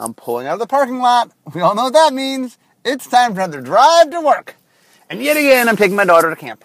I'm 0.00 0.14
pulling 0.14 0.46
out 0.46 0.54
of 0.54 0.60
the 0.60 0.66
parking 0.66 0.98
lot. 0.98 1.30
We 1.54 1.60
all 1.60 1.74
know 1.74 1.84
what 1.84 1.92
that 1.92 2.14
means. 2.14 2.56
It's 2.86 3.06
time 3.06 3.34
for 3.34 3.42
another 3.42 3.60
drive 3.60 4.10
to 4.10 4.20
work. 4.22 4.56
And 5.10 5.22
yet 5.22 5.36
again, 5.36 5.68
I'm 5.68 5.76
taking 5.76 5.94
my 5.94 6.06
daughter 6.06 6.30
to 6.30 6.36
camp. 6.36 6.64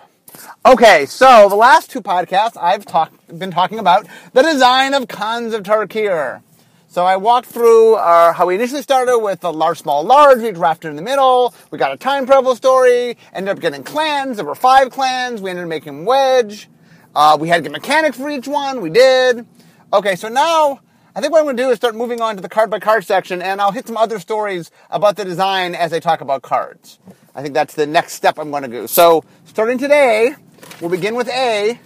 Okay, 0.66 1.06
so 1.06 1.50
the 1.50 1.56
last 1.56 1.92
two 1.92 2.02
podcasts, 2.02 2.56
I've 2.56 2.86
talked, 2.86 3.38
been 3.38 3.52
talking 3.52 3.78
about 3.78 4.08
the 4.32 4.42
design 4.42 4.94
of 4.94 5.10
Khans 5.10 5.54
of 5.54 5.64
Tarkir. 5.64 6.42
So 6.88 7.06
I 7.06 7.18
walked 7.18 7.48
through 7.48 7.96
our, 7.96 8.32
how 8.32 8.46
we 8.46 8.56
initially 8.56 8.82
started 8.82 9.20
with 9.20 9.42
the 9.42 9.52
large, 9.52 9.80
small, 9.80 10.02
large. 10.02 10.40
We 10.42 10.54
drafted 10.54 10.92
in 10.92 10.96
the 10.96 11.02
middle. 11.02 11.54
We 11.72 11.78
got 11.78 11.92
a 11.92 11.98
time 11.98 12.26
travel 12.26 12.56
story. 12.56 13.18
Ended 13.34 13.58
up 13.58 13.60
getting 13.60 13.84
clans. 13.84 14.38
There 14.38 14.46
were 14.46 14.56
five 14.56 14.92
clans. 14.92 15.42
We 15.42 15.50
ended 15.50 15.64
up 15.64 15.70
making 15.70 16.06
wedge. 16.06 16.70
Uh, 17.14 17.38
we 17.38 17.50
had 17.50 17.58
to 17.58 17.64
get 17.64 17.74
mechanics 17.74 18.16
for 18.16 18.30
each 18.30 18.48
one. 18.48 18.80
We 18.80 18.92
did. 18.92 19.46
Okay, 19.92 20.16
so 20.16 20.30
now 20.30 20.80
I 21.18 21.22
think 21.22 21.32
what 21.32 21.40
I'm 21.40 21.46
going 21.46 21.56
to 21.56 21.64
do 21.64 21.70
is 21.70 21.78
start 21.78 21.96
moving 21.96 22.20
on 22.20 22.36
to 22.36 22.42
the 22.42 22.50
card 22.50 22.70
by 22.70 22.80
card 22.80 23.06
section, 23.06 23.42
and 23.42 23.62
I'll 23.62 23.72
hit 23.72 23.88
some 23.88 23.96
other 23.96 24.20
stories 24.20 24.70
about 24.90 25.16
the 25.16 25.24
design 25.24 25.74
as 25.74 25.94
I 25.94 26.02
talk 26.02 26.20
about 26.20 26.42
cards. 26.42 27.00
I 27.34 27.42
think 27.42 27.54
that's 27.54 27.74
the 27.74 27.88
next 27.88 28.16
step 28.16 28.38
I'm 28.38 28.52
going 28.52 28.64
to 28.64 28.68
do. 28.68 28.86
So, 28.86 29.24
starting 29.46 29.78
today, 29.78 30.36
we'll 30.82 30.90
begin 30.90 31.16
with 31.16 31.30
A, 31.30 31.80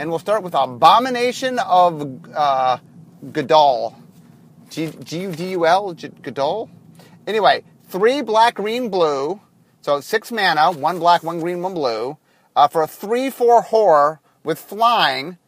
and 0.00 0.10
we'll 0.10 0.18
start 0.18 0.42
with 0.42 0.54
Abomination 0.54 1.60
of 1.60 2.20
uh, 2.34 2.78
Gudul. 3.26 3.94
G 4.68 4.86
U 5.16 5.30
D 5.30 5.50
U 5.50 5.64
L? 5.64 5.94
Gudul? 5.94 6.68
Anyway, 7.28 7.62
three 7.84 8.20
black, 8.20 8.54
green, 8.54 8.88
blue. 8.88 9.40
So, 9.82 10.00
six 10.00 10.32
mana, 10.32 10.72
one 10.72 10.98
black, 10.98 11.22
one 11.22 11.38
green, 11.38 11.62
one 11.62 11.74
blue. 11.74 12.18
Uh, 12.56 12.66
for 12.66 12.82
a 12.82 12.88
3 12.88 13.30
4 13.30 13.62
horror 13.62 14.20
with 14.42 14.58
flying 14.58 15.38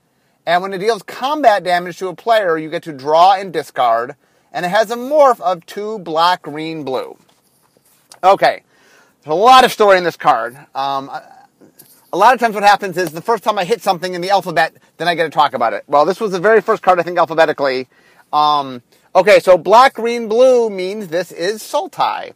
and 0.48 0.62
when 0.62 0.72
it 0.72 0.78
deals 0.78 1.02
combat 1.02 1.62
damage 1.62 1.98
to 1.98 2.08
a 2.08 2.14
player, 2.14 2.56
you 2.56 2.70
get 2.70 2.82
to 2.84 2.92
draw 2.94 3.34
and 3.34 3.52
discard. 3.52 4.16
And 4.50 4.64
it 4.64 4.70
has 4.70 4.90
a 4.90 4.96
morph 4.96 5.40
of 5.40 5.66
two 5.66 5.98
black, 5.98 6.40
green, 6.40 6.84
blue. 6.84 7.18
Okay, 8.24 8.62
there's 9.22 9.32
a 9.32 9.34
lot 9.34 9.66
of 9.66 9.72
story 9.72 9.98
in 9.98 10.04
this 10.04 10.16
card. 10.16 10.56
Um, 10.74 11.10
a 11.10 12.16
lot 12.16 12.32
of 12.32 12.40
times 12.40 12.54
what 12.54 12.64
happens 12.64 12.96
is 12.96 13.10
the 13.10 13.20
first 13.20 13.44
time 13.44 13.58
I 13.58 13.66
hit 13.66 13.82
something 13.82 14.14
in 14.14 14.22
the 14.22 14.30
alphabet, 14.30 14.72
then 14.96 15.06
I 15.06 15.14
get 15.14 15.24
to 15.24 15.30
talk 15.30 15.52
about 15.52 15.74
it. 15.74 15.84
Well, 15.86 16.06
this 16.06 16.18
was 16.18 16.32
the 16.32 16.40
very 16.40 16.62
first 16.62 16.82
card, 16.82 16.98
I 16.98 17.02
think, 17.02 17.18
alphabetically. 17.18 17.86
Um, 18.32 18.80
okay, 19.14 19.40
so 19.40 19.58
black, 19.58 19.92
green, 19.92 20.28
blue 20.28 20.70
means 20.70 21.08
this 21.08 21.30
is 21.30 21.62
Sultai. 21.62 22.32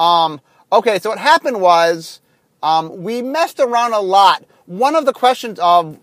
Um, 0.00 0.40
okay, 0.72 0.98
so 0.98 1.10
what 1.10 1.20
happened 1.20 1.60
was 1.60 2.22
um, 2.60 3.04
we 3.04 3.22
messed 3.22 3.60
around 3.60 3.92
a 3.92 4.00
lot. 4.00 4.44
One 4.66 4.96
of 4.96 5.06
the 5.06 5.12
questions 5.12 5.60
of, 5.60 6.00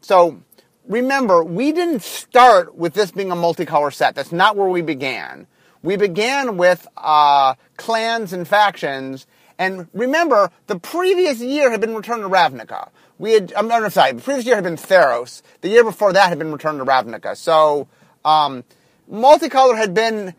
so 0.00 0.40
remember, 0.88 1.44
we 1.44 1.70
didn't 1.72 2.02
start 2.02 2.74
with 2.74 2.94
this 2.94 3.10
being 3.10 3.30
a 3.30 3.36
multicolor 3.36 3.92
set. 3.92 4.14
That's 4.14 4.32
not 4.32 4.56
where 4.56 4.68
we 4.68 4.82
began. 4.82 5.46
We 5.82 5.96
began 5.96 6.56
with 6.56 6.88
uh, 6.96 7.54
clans 7.76 8.32
and 8.32 8.48
factions. 8.48 9.26
And 9.58 9.88
remember, 9.92 10.50
the 10.66 10.78
previous 10.78 11.40
year 11.40 11.70
had 11.70 11.80
been 11.80 11.94
returned 11.94 12.22
to 12.22 12.28
Ravnica. 12.28 12.88
We 13.18 13.32
had, 13.32 13.52
I'm 13.54 13.68
not 13.68 13.92
sorry, 13.92 14.12
the 14.12 14.22
previous 14.22 14.46
year 14.46 14.54
had 14.54 14.64
been 14.64 14.76
Theros. 14.76 15.42
The 15.60 15.68
year 15.68 15.84
before 15.84 16.12
that 16.12 16.28
had 16.28 16.38
been 16.38 16.52
returned 16.52 16.78
to 16.78 16.84
Ravnica. 16.84 17.36
So, 17.36 17.88
um, 18.24 18.64
multicolor 19.10 19.76
had 19.76 19.94
been 19.94 20.34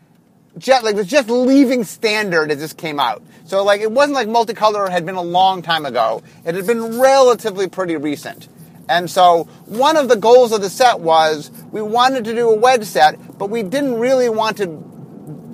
just, 0.58 0.84
like, 0.84 0.96
was 0.96 1.06
just 1.06 1.28
leaving 1.28 1.84
standard 1.84 2.50
as 2.50 2.58
this 2.58 2.72
came 2.72 2.98
out. 2.98 3.22
So, 3.44 3.62
like, 3.62 3.80
it 3.82 3.92
wasn't 3.92 4.14
like 4.14 4.28
multicolor 4.28 4.90
had 4.90 5.06
been 5.06 5.14
a 5.14 5.22
long 5.22 5.62
time 5.62 5.86
ago. 5.86 6.22
It 6.44 6.54
had 6.54 6.66
been 6.66 7.00
relatively 7.00 7.68
pretty 7.68 7.96
recent. 7.96 8.48
And 8.90 9.08
so 9.08 9.44
one 9.66 9.96
of 9.96 10.08
the 10.08 10.16
goals 10.16 10.50
of 10.50 10.62
the 10.62 10.68
set 10.68 10.98
was 10.98 11.52
we 11.70 11.80
wanted 11.80 12.24
to 12.24 12.34
do 12.34 12.50
a 12.50 12.56
wedge 12.56 12.82
set, 12.82 13.38
but 13.38 13.48
we 13.48 13.62
didn't 13.62 13.94
really 14.00 14.28
want 14.28 14.56
to 14.56 14.66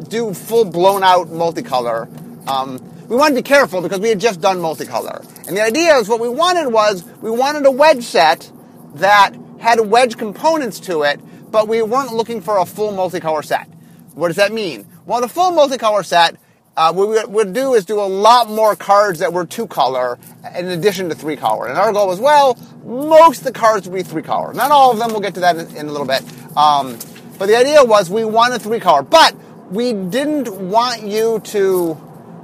do 0.08 0.32
full 0.32 0.64
blown 0.64 1.02
out 1.02 1.28
multicolor. 1.28 2.08
Um, 2.48 2.80
we 3.08 3.14
wanted 3.14 3.36
to 3.36 3.42
be 3.42 3.46
careful 3.46 3.82
because 3.82 4.00
we 4.00 4.08
had 4.08 4.20
just 4.20 4.40
done 4.40 4.56
multicolor. 4.56 5.20
And 5.46 5.54
the 5.54 5.60
idea 5.60 5.96
is 5.96 6.08
what 6.08 6.18
we 6.18 6.30
wanted 6.30 6.72
was 6.72 7.04
we 7.20 7.30
wanted 7.30 7.66
a 7.66 7.70
wedge 7.70 8.04
set 8.04 8.50
that 8.94 9.34
had 9.58 9.80
wedge 9.80 10.16
components 10.16 10.80
to 10.80 11.02
it, 11.02 11.20
but 11.50 11.68
we 11.68 11.82
weren't 11.82 12.14
looking 12.14 12.40
for 12.40 12.56
a 12.56 12.64
full 12.64 12.92
multicolor 12.92 13.44
set. 13.44 13.68
What 14.14 14.28
does 14.28 14.36
that 14.36 14.50
mean? 14.50 14.86
Well, 15.04 15.20
the 15.20 15.28
full 15.28 15.52
multicolor 15.52 16.06
set 16.06 16.36
uh, 16.76 16.92
what 16.92 17.08
we 17.08 17.34
would 17.34 17.52
do 17.52 17.74
is 17.74 17.84
do 17.84 17.98
a 17.98 18.02
lot 18.02 18.50
more 18.50 18.76
cards 18.76 19.20
that 19.20 19.32
were 19.32 19.46
two 19.46 19.66
color 19.66 20.18
in 20.54 20.66
addition 20.66 21.08
to 21.08 21.14
three 21.14 21.36
color. 21.36 21.68
And 21.68 21.78
our 21.78 21.92
goal 21.92 22.06
was, 22.06 22.20
well, 22.20 22.58
most 22.84 23.38
of 23.38 23.44
the 23.44 23.52
cards 23.52 23.88
would 23.88 23.94
be 23.94 24.02
three 24.02 24.22
color. 24.22 24.52
Not 24.52 24.70
all 24.70 24.92
of 24.92 24.98
them, 24.98 25.10
we'll 25.10 25.20
get 25.20 25.34
to 25.34 25.40
that 25.40 25.56
in, 25.56 25.76
in 25.76 25.88
a 25.88 25.92
little 25.92 26.06
bit. 26.06 26.22
Um, 26.56 26.98
but 27.38 27.46
the 27.46 27.56
idea 27.56 27.82
was 27.82 28.10
we 28.10 28.24
wanted 28.24 28.60
three 28.60 28.80
color, 28.80 29.02
but 29.02 29.34
we 29.70 29.92
didn't 29.92 30.50
want 30.70 31.02
you 31.02 31.40
to, 31.44 31.94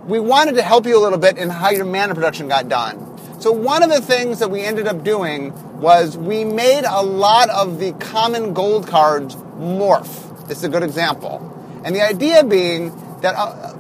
we 0.07 0.19
wanted 0.19 0.55
to 0.55 0.63
help 0.63 0.87
you 0.87 0.99
a 0.99 1.03
little 1.03 1.19
bit 1.19 1.37
in 1.37 1.51
how 1.51 1.71
your 1.71 1.85
mana 1.85 2.15
production 2.15 2.49
got 2.49 2.69
done. 2.69 3.09
So 3.41 3.53
one 3.53 3.83
of 3.83 3.91
the 3.91 4.01
things 4.01 4.39
that 4.39 4.51
we 4.51 4.63
ended 4.63 4.87
up 4.87 5.05
doing 5.05 5.53
was 5.81 6.17
we 6.17 6.45
made 6.45 6.85
a 6.85 7.03
lot 7.03 7.51
of 7.51 7.79
the 7.81 7.93
common 7.93 8.55
gold 8.55 8.87
cards 8.87 9.35
morph. 9.35 10.47
This 10.49 10.59
is 10.59 10.65
a 10.65 10.69
good 10.69 10.83
example. 10.83 11.49
And 11.85 11.95
the 11.95 12.03
idea 12.03 12.45
being 12.45 12.91
that 13.21 13.35
uh, 13.35 13.75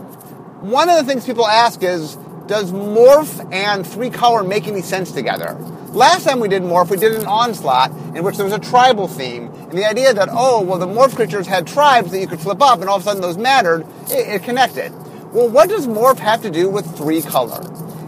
one 0.62 0.88
of 0.88 0.96
the 0.96 1.04
things 1.04 1.26
people 1.26 1.46
ask 1.46 1.82
is, 1.82 2.16
does 2.46 2.70
morph 2.70 3.52
and 3.52 3.84
three 3.84 4.10
color 4.10 4.44
make 4.44 4.68
any 4.68 4.80
sense 4.80 5.10
together? 5.10 5.54
Last 5.90 6.24
time 6.24 6.38
we 6.38 6.48
did 6.48 6.62
morph, 6.62 6.88
we 6.88 6.96
did 6.96 7.14
an 7.14 7.26
onslaught 7.26 7.90
in 8.16 8.22
which 8.22 8.36
there 8.36 8.44
was 8.44 8.54
a 8.54 8.60
tribal 8.60 9.08
theme, 9.08 9.52
and 9.52 9.72
the 9.72 9.84
idea 9.84 10.14
that 10.14 10.28
oh, 10.30 10.62
well, 10.62 10.78
the 10.78 10.86
morph 10.86 11.16
creatures 11.16 11.48
had 11.48 11.66
tribes 11.66 12.12
that 12.12 12.20
you 12.20 12.28
could 12.28 12.40
flip 12.40 12.62
up, 12.62 12.80
and 12.80 12.88
all 12.88 12.96
of 12.96 13.02
a 13.02 13.04
sudden 13.04 13.20
those 13.20 13.36
mattered. 13.36 13.84
It, 14.04 14.28
it 14.28 14.42
connected. 14.44 14.92
Well, 15.32 15.48
what 15.48 15.68
does 15.68 15.86
morph 15.88 16.18
have 16.18 16.42
to 16.42 16.50
do 16.50 16.70
with 16.70 16.96
three 16.96 17.22
color? 17.22 17.60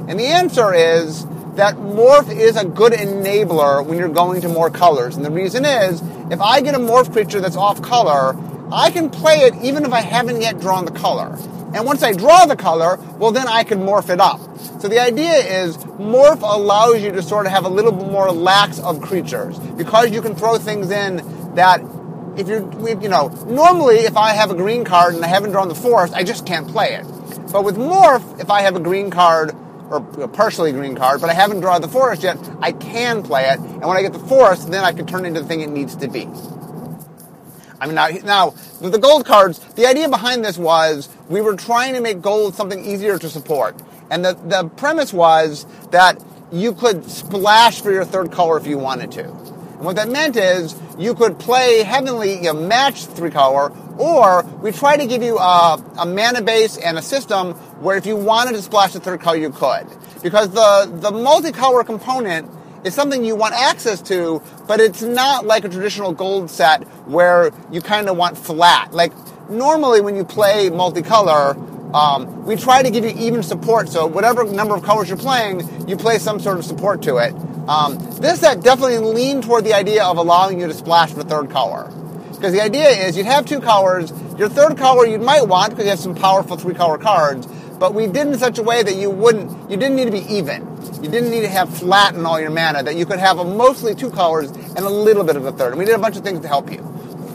And 0.08 0.20
the 0.20 0.26
answer 0.26 0.72
is 0.72 1.26
that 1.56 1.74
morph 1.74 2.30
is 2.30 2.56
a 2.56 2.64
good 2.64 2.92
enabler 2.92 3.84
when 3.84 3.98
you're 3.98 4.08
going 4.08 4.40
to 4.42 4.48
more 4.48 4.70
colors. 4.70 5.16
And 5.16 5.24
the 5.24 5.30
reason 5.30 5.64
is, 5.64 6.02
if 6.30 6.40
I 6.40 6.60
get 6.60 6.74
a 6.74 6.78
morph 6.78 7.12
creature 7.12 7.40
that's 7.40 7.56
off 7.56 7.82
color, 7.82 8.36
I 8.72 8.90
can 8.90 9.10
play 9.10 9.40
it 9.40 9.54
even 9.62 9.84
if 9.84 9.92
I 9.92 10.02
haven't 10.02 10.40
yet 10.40 10.60
drawn 10.60 10.84
the 10.84 10.92
color. 10.92 11.36
And 11.74 11.84
once 11.84 12.04
I 12.04 12.12
draw 12.12 12.46
the 12.46 12.54
color, 12.54 12.98
well, 13.18 13.32
then 13.32 13.48
I 13.48 13.64
can 13.64 13.80
morph 13.80 14.08
it 14.08 14.20
up. 14.20 14.40
So 14.80 14.88
the 14.88 15.00
idea 15.00 15.34
is 15.34 15.76
morph 15.76 16.42
allows 16.42 17.02
you 17.02 17.10
to 17.10 17.22
sort 17.22 17.46
of 17.46 17.52
have 17.52 17.64
a 17.64 17.68
little 17.68 17.90
bit 17.90 18.06
more 18.06 18.30
lax 18.30 18.78
of 18.78 19.00
creatures 19.00 19.58
because 19.58 20.10
you 20.10 20.22
can 20.22 20.36
throw 20.36 20.56
things 20.56 20.90
in 20.90 21.16
that 21.56 21.80
if 22.36 22.48
you're, 22.48 22.62
you 23.00 23.08
know, 23.08 23.28
normally 23.46 23.96
if 23.96 24.16
I 24.16 24.30
have 24.30 24.50
a 24.50 24.54
green 24.54 24.84
card 24.84 25.14
and 25.14 25.24
I 25.24 25.28
haven't 25.28 25.50
drawn 25.50 25.68
the 25.68 25.74
forest, 25.74 26.14
I 26.14 26.22
just 26.22 26.46
can't 26.46 26.68
play 26.68 26.94
it. 26.94 27.04
But 27.50 27.64
with 27.64 27.76
morph, 27.76 28.40
if 28.40 28.50
I 28.50 28.62
have 28.62 28.76
a 28.76 28.80
green 28.80 29.10
card 29.10 29.54
or 29.90 29.96
a 30.20 30.28
partially 30.28 30.72
green 30.72 30.94
card, 30.94 31.20
but 31.20 31.28
I 31.28 31.34
haven't 31.34 31.60
drawn 31.60 31.80
the 31.80 31.88
forest 31.88 32.22
yet, 32.22 32.38
I 32.60 32.72
can 32.72 33.22
play 33.22 33.50
it. 33.50 33.58
And 33.58 33.82
when 33.82 33.96
I 33.96 34.02
get 34.02 34.12
the 34.12 34.18
forest, 34.18 34.70
then 34.70 34.84
I 34.84 34.92
can 34.92 35.06
turn 35.06 35.24
it 35.24 35.28
into 35.28 35.40
the 35.40 35.46
thing 35.46 35.60
it 35.60 35.70
needs 35.70 35.96
to 35.96 36.08
be. 36.08 36.28
I 37.84 37.86
mean, 37.86 38.24
now, 38.24 38.54
the 38.80 38.98
gold 38.98 39.26
cards, 39.26 39.58
the 39.74 39.86
idea 39.86 40.08
behind 40.08 40.42
this 40.42 40.56
was 40.56 41.10
we 41.28 41.42
were 41.42 41.54
trying 41.54 41.92
to 41.92 42.00
make 42.00 42.22
gold 42.22 42.54
something 42.54 42.82
easier 42.82 43.18
to 43.18 43.28
support. 43.28 43.76
And 44.10 44.24
the, 44.24 44.32
the 44.32 44.70
premise 44.70 45.12
was 45.12 45.66
that 45.90 46.18
you 46.50 46.72
could 46.72 47.04
splash 47.04 47.82
for 47.82 47.92
your 47.92 48.06
third 48.06 48.32
color 48.32 48.56
if 48.56 48.66
you 48.66 48.78
wanted 48.78 49.12
to. 49.12 49.24
And 49.24 49.84
what 49.84 49.96
that 49.96 50.08
meant 50.08 50.36
is 50.36 50.74
you 50.98 51.14
could 51.14 51.38
play 51.38 51.82
heavenly, 51.82 52.36
you 52.36 52.44
know, 52.44 52.54
match 52.54 53.04
three 53.04 53.30
color, 53.30 53.70
or 53.98 54.44
we 54.62 54.72
try 54.72 54.96
to 54.96 55.04
give 55.06 55.22
you 55.22 55.36
a, 55.36 55.84
a 55.98 56.06
mana 56.06 56.40
base 56.40 56.78
and 56.78 56.96
a 56.96 57.02
system 57.02 57.52
where 57.82 57.98
if 57.98 58.06
you 58.06 58.16
wanted 58.16 58.52
to 58.52 58.62
splash 58.62 58.94
the 58.94 59.00
third 59.00 59.20
color, 59.20 59.36
you 59.36 59.50
could. 59.50 59.86
Because 60.22 60.48
the, 60.48 60.90
the 60.90 61.10
multicolor 61.10 61.84
component 61.84 62.50
is 62.84 62.94
something 62.94 63.24
you 63.24 63.34
want 63.34 63.54
access 63.54 64.00
to, 64.02 64.42
but 64.66 64.78
it's 64.78 65.02
not 65.02 65.46
like 65.46 65.64
a 65.64 65.68
traditional 65.68 66.12
gold 66.12 66.50
set 66.50 66.84
where 67.08 67.50
you 67.72 67.80
kind 67.80 68.08
of 68.08 68.16
want 68.16 68.36
flat. 68.38 68.92
Like 68.92 69.12
normally 69.48 70.00
when 70.00 70.16
you 70.16 70.24
play 70.24 70.70
multicolor, 70.70 71.56
um, 71.94 72.44
we 72.44 72.56
try 72.56 72.82
to 72.82 72.90
give 72.90 73.04
you 73.04 73.12
even 73.16 73.42
support. 73.42 73.88
So 73.88 74.06
whatever 74.06 74.44
number 74.44 74.74
of 74.74 74.82
colors 74.82 75.08
you're 75.08 75.16
playing, 75.16 75.88
you 75.88 75.96
play 75.96 76.18
some 76.18 76.38
sort 76.40 76.58
of 76.58 76.64
support 76.64 77.02
to 77.02 77.16
it. 77.16 77.34
Um, 77.68 77.98
this 78.20 78.40
set 78.40 78.62
definitely 78.62 78.98
leaned 78.98 79.44
toward 79.44 79.64
the 79.64 79.72
idea 79.72 80.04
of 80.04 80.18
allowing 80.18 80.60
you 80.60 80.66
to 80.66 80.74
splash 80.74 81.12
for 81.12 81.22
third 81.22 81.50
color. 81.50 81.90
Because 82.32 82.52
the 82.52 82.60
idea 82.60 82.88
is 82.88 83.16
you'd 83.16 83.26
have 83.26 83.46
two 83.46 83.60
colors. 83.60 84.12
Your 84.36 84.48
third 84.48 84.76
color 84.76 85.06
you 85.06 85.18
might 85.18 85.46
want 85.46 85.70
because 85.70 85.84
you 85.84 85.90
have 85.90 85.98
some 85.98 86.14
powerful 86.14 86.56
three 86.56 86.74
color 86.74 86.98
cards, 86.98 87.46
but 87.78 87.94
we 87.94 88.06
did 88.06 88.28
in 88.28 88.38
such 88.38 88.58
a 88.58 88.62
way 88.62 88.82
that 88.82 88.94
you 88.94 89.10
wouldn't, 89.10 89.70
you 89.70 89.76
didn't 89.76 89.96
need 89.96 90.06
to 90.06 90.10
be 90.10 90.24
even. 90.32 90.62
You 91.02 91.10
didn't 91.10 91.30
need 91.30 91.42
to 91.42 91.48
have 91.48 91.68
flat 91.76 92.14
in 92.14 92.24
all 92.24 92.40
your 92.40 92.50
mana, 92.50 92.82
that 92.82 92.96
you 92.96 93.06
could 93.06 93.18
have 93.18 93.38
a 93.38 93.44
mostly 93.44 93.94
two 93.94 94.10
colors 94.10 94.50
and 94.50 94.78
a 94.78 94.88
little 94.88 95.24
bit 95.24 95.36
of 95.36 95.44
a 95.44 95.52
third. 95.52 95.70
And 95.72 95.78
we 95.78 95.84
did 95.84 95.94
a 95.94 95.98
bunch 95.98 96.16
of 96.16 96.24
things 96.24 96.40
to 96.40 96.48
help 96.48 96.70
you. 96.70 96.78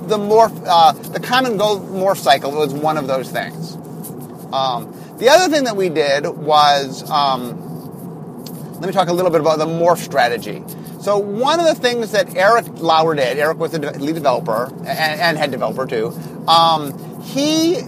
The 0.08 0.18
morph, 0.18 0.64
uh, 0.66 0.94
the 0.94 1.20
common 1.20 1.58
gold 1.58 1.84
morph 1.90 2.18
cycle 2.18 2.52
was 2.52 2.74
one 2.74 2.98
of 2.98 3.08
those 3.08 3.30
things. 3.30 3.76
Um, 4.52 4.96
the 5.18 5.30
other 5.30 5.54
thing 5.54 5.66
that 5.66 5.76
we 5.76 5.90
did 5.90 6.26
was, 6.26 7.08
um, 7.10 7.60
let 8.80 8.88
me 8.88 8.92
talk 8.92 9.10
a 9.10 9.14
little 9.14 9.32
bit 9.32 9.42
about 9.42 9.60
the 9.60 9.68
morph 9.68 9.98
strategy. 9.98 10.64
So 11.02 11.18
one 11.18 11.60
of 11.60 11.66
the 11.66 11.76
things 11.76 12.12
that 12.12 12.36
Erik 12.36 12.66
Lauer 12.80 13.16
did, 13.16 13.38
Erik 13.38 13.58
was 13.58 13.72
the 13.72 13.80
lead 13.80 14.16
developer 14.16 14.74
and, 14.80 15.22
and 15.22 15.38
head 15.38 15.52
developer 15.52 15.86
too. 15.86 16.18
Um, 16.48 17.22
he 17.24 17.84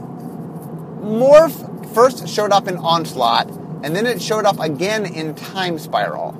Morph 1.01 1.71
first 1.94 2.28
showed 2.28 2.52
up 2.52 2.68
in 2.68 2.78
Onslaught, 2.78 3.50
and 3.84 3.96
then 3.96 4.06
it 4.06 4.22
showed 4.22 4.46
up 4.46 4.60
again 4.60 5.06
in 5.06 5.36
Time 5.36 5.78
Spiral. 5.80 6.36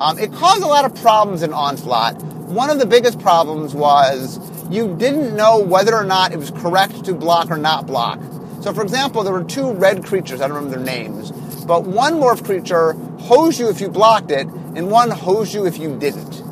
Um, 0.00 0.18
it 0.18 0.32
caused 0.32 0.62
a 0.62 0.66
lot 0.66 0.84
of 0.84 0.94
problems 1.00 1.42
in 1.42 1.52
Onslaught. 1.52 2.22
One 2.22 2.70
of 2.70 2.78
the 2.78 2.86
biggest 2.86 3.18
problems 3.20 3.74
was 3.74 4.38
you 4.70 4.96
didn't 4.96 5.36
know 5.36 5.58
whether 5.58 5.94
or 5.94 6.04
not 6.04 6.32
it 6.32 6.38
was 6.38 6.50
correct 6.50 7.04
to 7.04 7.14
block 7.14 7.50
or 7.50 7.56
not 7.56 7.86
block. 7.86 8.20
So, 8.62 8.72
for 8.72 8.82
example, 8.82 9.22
there 9.24 9.32
were 9.32 9.44
two 9.44 9.72
red 9.72 10.04
creatures, 10.04 10.40
I 10.40 10.48
don't 10.48 10.56
remember 10.56 10.78
their 10.78 10.84
names, 10.84 11.32
but 11.66 11.84
one 11.84 12.14
morph 12.14 12.44
creature 12.44 12.94
hosed 13.20 13.58
you 13.58 13.68
if 13.68 13.80
you 13.80 13.88
blocked 13.88 14.30
it, 14.30 14.46
and 14.46 14.90
one 14.90 15.10
hosed 15.10 15.54
you 15.54 15.66
if 15.66 15.78
you 15.78 15.98
didn't. 15.98 16.42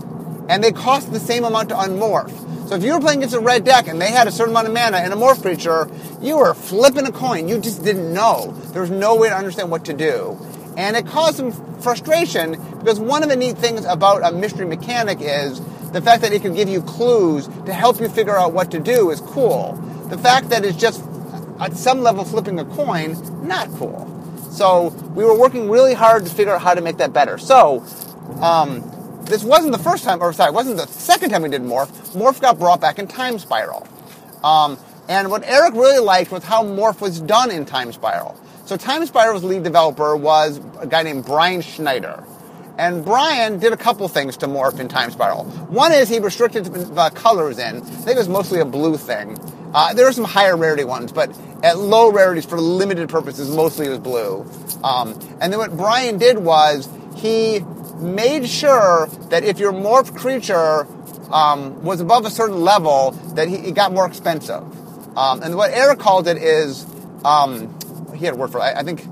And 0.48 0.62
they 0.62 0.72
cost 0.72 1.12
the 1.12 1.20
same 1.20 1.44
amount 1.44 1.70
to 1.70 1.74
unmorph. 1.74 2.41
So 2.72 2.78
if 2.78 2.84
you 2.84 2.94
were 2.94 3.00
playing 3.00 3.18
against 3.18 3.34
a 3.34 3.40
red 3.40 3.66
deck 3.66 3.86
and 3.86 4.00
they 4.00 4.10
had 4.10 4.26
a 4.26 4.32
certain 4.32 4.54
amount 4.54 4.66
of 4.66 4.72
mana 4.72 4.96
and 4.96 5.12
a 5.12 5.16
morph 5.16 5.42
creature, 5.42 5.90
you 6.22 6.38
were 6.38 6.54
flipping 6.54 7.06
a 7.06 7.12
coin. 7.12 7.46
You 7.46 7.60
just 7.60 7.84
didn't 7.84 8.14
know. 8.14 8.52
There 8.72 8.80
was 8.80 8.90
no 8.90 9.14
way 9.14 9.28
to 9.28 9.34
understand 9.34 9.70
what 9.70 9.84
to 9.84 9.92
do. 9.92 10.38
And 10.78 10.96
it 10.96 11.06
caused 11.06 11.36
some 11.36 11.52
frustration 11.82 12.52
because 12.78 12.98
one 12.98 13.22
of 13.22 13.28
the 13.28 13.36
neat 13.36 13.58
things 13.58 13.84
about 13.84 14.26
a 14.26 14.34
mystery 14.34 14.64
mechanic 14.64 15.18
is 15.20 15.60
the 15.90 16.00
fact 16.00 16.22
that 16.22 16.32
it 16.32 16.40
can 16.40 16.54
give 16.54 16.70
you 16.70 16.80
clues 16.80 17.46
to 17.66 17.74
help 17.74 18.00
you 18.00 18.08
figure 18.08 18.38
out 18.38 18.54
what 18.54 18.70
to 18.70 18.80
do 18.80 19.10
is 19.10 19.20
cool. 19.20 19.74
The 20.08 20.16
fact 20.16 20.48
that 20.48 20.64
it's 20.64 20.78
just 20.78 21.04
at 21.60 21.76
some 21.76 22.00
level 22.00 22.24
flipping 22.24 22.58
a 22.58 22.64
coin, 22.64 23.46
not 23.46 23.68
cool. 23.72 24.08
So 24.50 24.88
we 25.14 25.26
were 25.26 25.38
working 25.38 25.68
really 25.68 25.92
hard 25.92 26.24
to 26.24 26.30
figure 26.30 26.54
out 26.54 26.62
how 26.62 26.72
to 26.72 26.80
make 26.80 26.96
that 26.96 27.12
better. 27.12 27.36
So 27.36 27.84
um, 28.40 28.80
this 29.26 29.44
wasn't 29.44 29.72
the 29.72 29.82
first 29.82 30.04
time, 30.04 30.20
or 30.22 30.32
sorry, 30.32 30.50
it 30.50 30.54
wasn't 30.54 30.76
the 30.76 30.86
second 30.86 31.30
time 31.30 31.42
we 31.42 31.48
did 31.48 31.62
Morph. 31.62 31.88
Morph 32.14 32.40
got 32.40 32.58
brought 32.58 32.80
back 32.80 32.98
in 32.98 33.06
Time 33.06 33.38
Spiral. 33.38 33.86
Um, 34.44 34.78
and 35.08 35.30
what 35.30 35.44
Erik 35.44 35.74
really 35.74 35.98
liked 35.98 36.30
was 36.30 36.44
how 36.44 36.62
Morph 36.64 37.00
was 37.00 37.20
done 37.20 37.50
in 37.50 37.64
Time 37.64 37.92
Spiral. 37.92 38.38
So 38.66 38.76
Time 38.76 39.04
Spiral's 39.06 39.44
lead 39.44 39.62
developer 39.62 40.16
was 40.16 40.60
a 40.78 40.86
guy 40.86 41.02
named 41.02 41.24
Brian 41.24 41.60
Schneider. 41.60 42.24
And 42.78 43.04
Brian 43.04 43.58
did 43.58 43.72
a 43.72 43.76
couple 43.76 44.08
things 44.08 44.36
to 44.38 44.46
Morph 44.46 44.80
in 44.80 44.88
Time 44.88 45.10
Spiral. 45.10 45.44
One 45.44 45.92
is 45.92 46.08
he 46.08 46.18
restricted 46.20 46.64
the 46.64 47.10
colors 47.10 47.58
in. 47.58 47.76
I 47.76 47.80
think 47.80 48.16
it 48.16 48.18
was 48.18 48.28
mostly 48.28 48.60
a 48.60 48.64
blue 48.64 48.96
thing. 48.96 49.38
Uh, 49.74 49.92
there 49.94 50.06
are 50.06 50.12
some 50.12 50.24
higher 50.24 50.56
rarity 50.56 50.84
ones, 50.84 51.12
but 51.12 51.36
at 51.62 51.78
low 51.78 52.10
rarities 52.10 52.46
for 52.46 52.60
limited 52.60 53.08
purposes, 53.08 53.54
mostly 53.54 53.86
it 53.86 53.90
was 53.90 53.98
blue. 53.98 54.46
Um, 54.82 55.12
and 55.40 55.52
then 55.52 55.58
what 55.58 55.76
Brian 55.76 56.18
did 56.18 56.38
was 56.38 56.88
he 57.16 57.60
made 58.02 58.48
sure 58.48 59.06
that 59.30 59.44
if 59.44 59.58
your 59.58 59.72
morph 59.72 60.16
creature 60.16 60.86
um, 61.32 61.82
was 61.82 62.00
above 62.00 62.26
a 62.26 62.30
certain 62.30 62.60
level, 62.60 63.12
that 63.34 63.48
he, 63.48 63.56
it 63.56 63.74
got 63.74 63.92
more 63.92 64.06
expensive. 64.06 64.62
Um, 65.16 65.42
and 65.42 65.56
what 65.56 65.70
Erik 65.72 65.98
called 65.98 66.28
it 66.28 66.36
is, 66.36 66.86
um, 67.24 67.78
he 68.14 68.24
had 68.24 68.34
a 68.34 68.36
word 68.36 68.50
for 68.50 68.58
it. 68.58 68.62
I, 68.62 68.80
I 68.80 68.82
think 68.82 69.06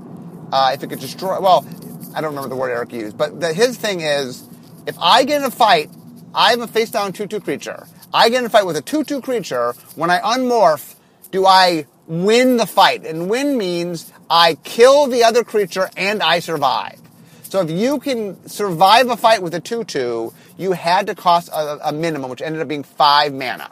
uh, 0.51 0.71
if 0.73 0.83
it 0.83 0.87
could 0.87 0.99
destroy, 0.99 1.39
well, 1.39 1.65
I 2.13 2.21
don't 2.21 2.31
remember 2.31 2.49
the 2.49 2.55
word 2.55 2.71
Erik 2.71 2.91
used, 2.91 3.17
but 3.17 3.39
the, 3.39 3.53
his 3.53 3.77
thing 3.77 4.01
is, 4.01 4.47
if 4.85 4.97
I 4.99 5.23
get 5.23 5.41
in 5.41 5.47
a 5.47 5.51
fight, 5.51 5.89
I 6.33 6.51
have 6.51 6.61
a 6.61 6.67
face 6.67 6.91
down 6.91 7.13
2 7.13 7.27
2 7.27 7.39
creature. 7.39 7.87
I 8.13 8.29
get 8.29 8.39
in 8.39 8.45
a 8.45 8.49
fight 8.49 8.65
with 8.65 8.77
a 8.77 8.81
2 8.81 9.03
2 9.03 9.21
creature. 9.21 9.73
When 9.95 10.09
I 10.09 10.19
unmorph, 10.19 10.95
do 11.31 11.45
I 11.45 11.85
win 12.07 12.57
the 12.57 12.65
fight? 12.65 13.05
And 13.05 13.29
win 13.29 13.57
means 13.57 14.11
I 14.29 14.55
kill 14.63 15.07
the 15.07 15.23
other 15.23 15.43
creature 15.43 15.89
and 15.95 16.21
I 16.21 16.39
survive. 16.39 17.00
So 17.51 17.59
if 17.59 17.69
you 17.69 17.99
can 17.99 18.47
survive 18.47 19.09
a 19.09 19.17
fight 19.17 19.43
with 19.43 19.53
a 19.53 19.59
2-2, 19.59 20.33
you 20.57 20.71
had 20.71 21.07
to 21.07 21.15
cost 21.15 21.49
a, 21.49 21.89
a, 21.89 21.91
minimum, 21.91 22.29
which 22.29 22.41
ended 22.41 22.61
up 22.61 22.69
being 22.69 22.83
5 22.83 23.33
mana. 23.33 23.69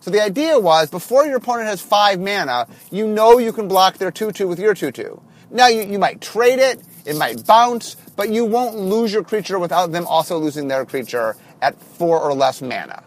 So 0.00 0.10
the 0.10 0.22
idea 0.22 0.58
was, 0.58 0.88
before 0.88 1.26
your 1.26 1.36
opponent 1.36 1.68
has 1.68 1.82
5 1.82 2.20
mana, 2.20 2.66
you 2.90 3.06
know 3.06 3.36
you 3.36 3.52
can 3.52 3.68
block 3.68 3.98
their 3.98 4.10
2-2 4.10 4.48
with 4.48 4.58
your 4.58 4.74
2-2. 4.74 5.20
Now 5.50 5.66
you, 5.66 5.82
you 5.82 5.98
might 5.98 6.22
trade 6.22 6.58
it, 6.58 6.80
it 7.04 7.16
might 7.16 7.46
bounce, 7.46 7.96
but 8.16 8.30
you 8.30 8.46
won't 8.46 8.76
lose 8.76 9.12
your 9.12 9.24
creature 9.24 9.58
without 9.58 9.92
them 9.92 10.06
also 10.06 10.38
losing 10.38 10.68
their 10.68 10.86
creature 10.86 11.36
at 11.60 11.78
4 11.78 12.18
or 12.18 12.32
less 12.32 12.62
mana. 12.62 13.02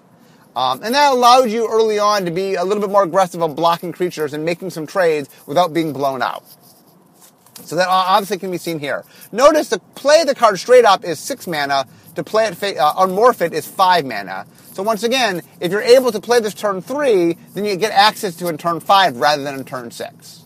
Um, 0.56 0.84
and 0.84 0.94
that 0.94 1.14
allowed 1.14 1.50
you 1.50 1.68
early 1.68 1.98
on 1.98 2.26
to 2.26 2.32
be 2.32 2.54
a 2.54 2.64
little 2.64 2.82
bit 2.82 2.92
more 2.92 3.02
aggressive 3.02 3.42
on 3.42 3.56
blocking 3.56 3.92
creatures 3.92 4.34
and 4.34 4.46
making 4.46 4.70
some 4.70 4.86
trades 4.86 5.30
without 5.48 5.74
being 5.74 5.94
blown 5.94 6.22
out. 6.22 6.44
So 7.66 7.76
that 7.76 7.88
obviously 7.88 8.38
can 8.38 8.52
be 8.52 8.58
seen 8.58 8.80
here. 8.80 9.04
Notice 9.32 9.70
to 9.70 9.80
play 9.96 10.24
the 10.24 10.36
card 10.36 10.60
straight 10.60 10.86
up 10.86 11.04
is 11.04 11.20
six 11.20 11.48
mana. 11.48 11.86
To 12.16 12.24
play 12.24 12.46
it 12.46 12.78
uh, 12.78 12.94
unmorph 12.96 13.42
it 13.42 13.54
is 13.54 13.66
five 13.68 14.06
mana. 14.06 14.46
So 14.74 14.84
once 14.84 15.04
again, 15.04 15.42
if 15.60 15.72
you're 15.72 15.82
able 15.82 16.12
to 16.12 16.20
play 16.20 16.40
this 16.40 16.54
turn 16.54 16.82
three, 16.82 17.38
then 17.54 17.66
you 17.66 17.76
get 17.76 17.92
access 17.92 18.36
to 18.38 18.48
it 18.48 18.50
in 18.50 18.58
turn 18.58 18.80
five 18.80 19.18
rather 19.18 19.44
than 19.44 19.56
in 19.56 19.66
turn 19.66 19.92
six. 19.92 20.44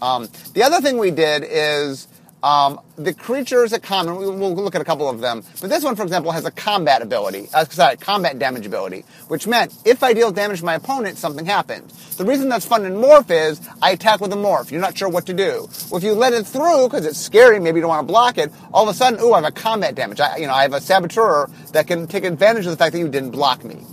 Um, 0.00 0.28
the 0.54 0.62
other 0.62 0.80
thing 0.80 0.98
we 0.98 1.10
did 1.10 1.44
is 1.46 2.08
um, 2.42 2.80
the 2.96 3.14
creatures 3.14 3.72
at 3.72 3.82
common, 3.82 4.16
we'll 4.16 4.54
look 4.54 4.74
at 4.74 4.80
a 4.80 4.84
couple 4.84 5.08
of 5.08 5.20
them, 5.20 5.44
but 5.60 5.70
this 5.70 5.84
one, 5.84 5.94
for 5.94 6.02
example, 6.02 6.32
has 6.32 6.44
a 6.44 6.50
combat 6.50 7.00
ability, 7.00 7.48
uh, 7.54 7.64
sorry, 7.66 7.96
combat 7.96 8.38
damage 8.38 8.66
ability, 8.66 9.04
which 9.28 9.46
meant 9.46 9.72
if 9.84 10.02
I 10.02 10.12
deal 10.12 10.32
damage 10.32 10.58
to 10.58 10.64
my 10.64 10.74
opponent, 10.74 11.18
something 11.18 11.46
happens. 11.46 12.16
The 12.16 12.24
reason 12.24 12.48
that's 12.48 12.66
fun 12.66 12.84
in 12.84 12.94
Morph 12.94 13.30
is 13.30 13.60
I 13.80 13.92
attack 13.92 14.20
with 14.20 14.32
a 14.32 14.36
Morph. 14.36 14.70
You're 14.70 14.80
not 14.80 14.98
sure 14.98 15.08
what 15.08 15.26
to 15.26 15.34
do. 15.34 15.68
Well, 15.88 15.98
if 15.98 16.02
you 16.04 16.14
let 16.14 16.32
it 16.32 16.44
through, 16.46 16.88
because 16.88 17.06
it's 17.06 17.18
scary, 17.18 17.60
maybe 17.60 17.76
you 17.76 17.82
don't 17.82 17.90
want 17.90 18.06
to 18.06 18.12
block 18.12 18.38
it, 18.38 18.52
all 18.72 18.82
of 18.82 18.88
a 18.88 18.94
sudden, 18.94 19.20
ooh, 19.20 19.32
I 19.32 19.40
have 19.40 19.44
a 19.44 19.52
combat 19.52 19.94
damage. 19.94 20.18
I, 20.18 20.38
you 20.38 20.48
know, 20.48 20.54
I 20.54 20.62
have 20.62 20.72
a 20.72 20.80
Saboteur 20.80 21.48
that 21.72 21.86
can 21.86 22.08
take 22.08 22.24
advantage 22.24 22.66
of 22.66 22.72
the 22.72 22.76
fact 22.76 22.92
that 22.92 22.98
you 22.98 23.08
didn't 23.08 23.30
block 23.30 23.64
me. 23.64 23.84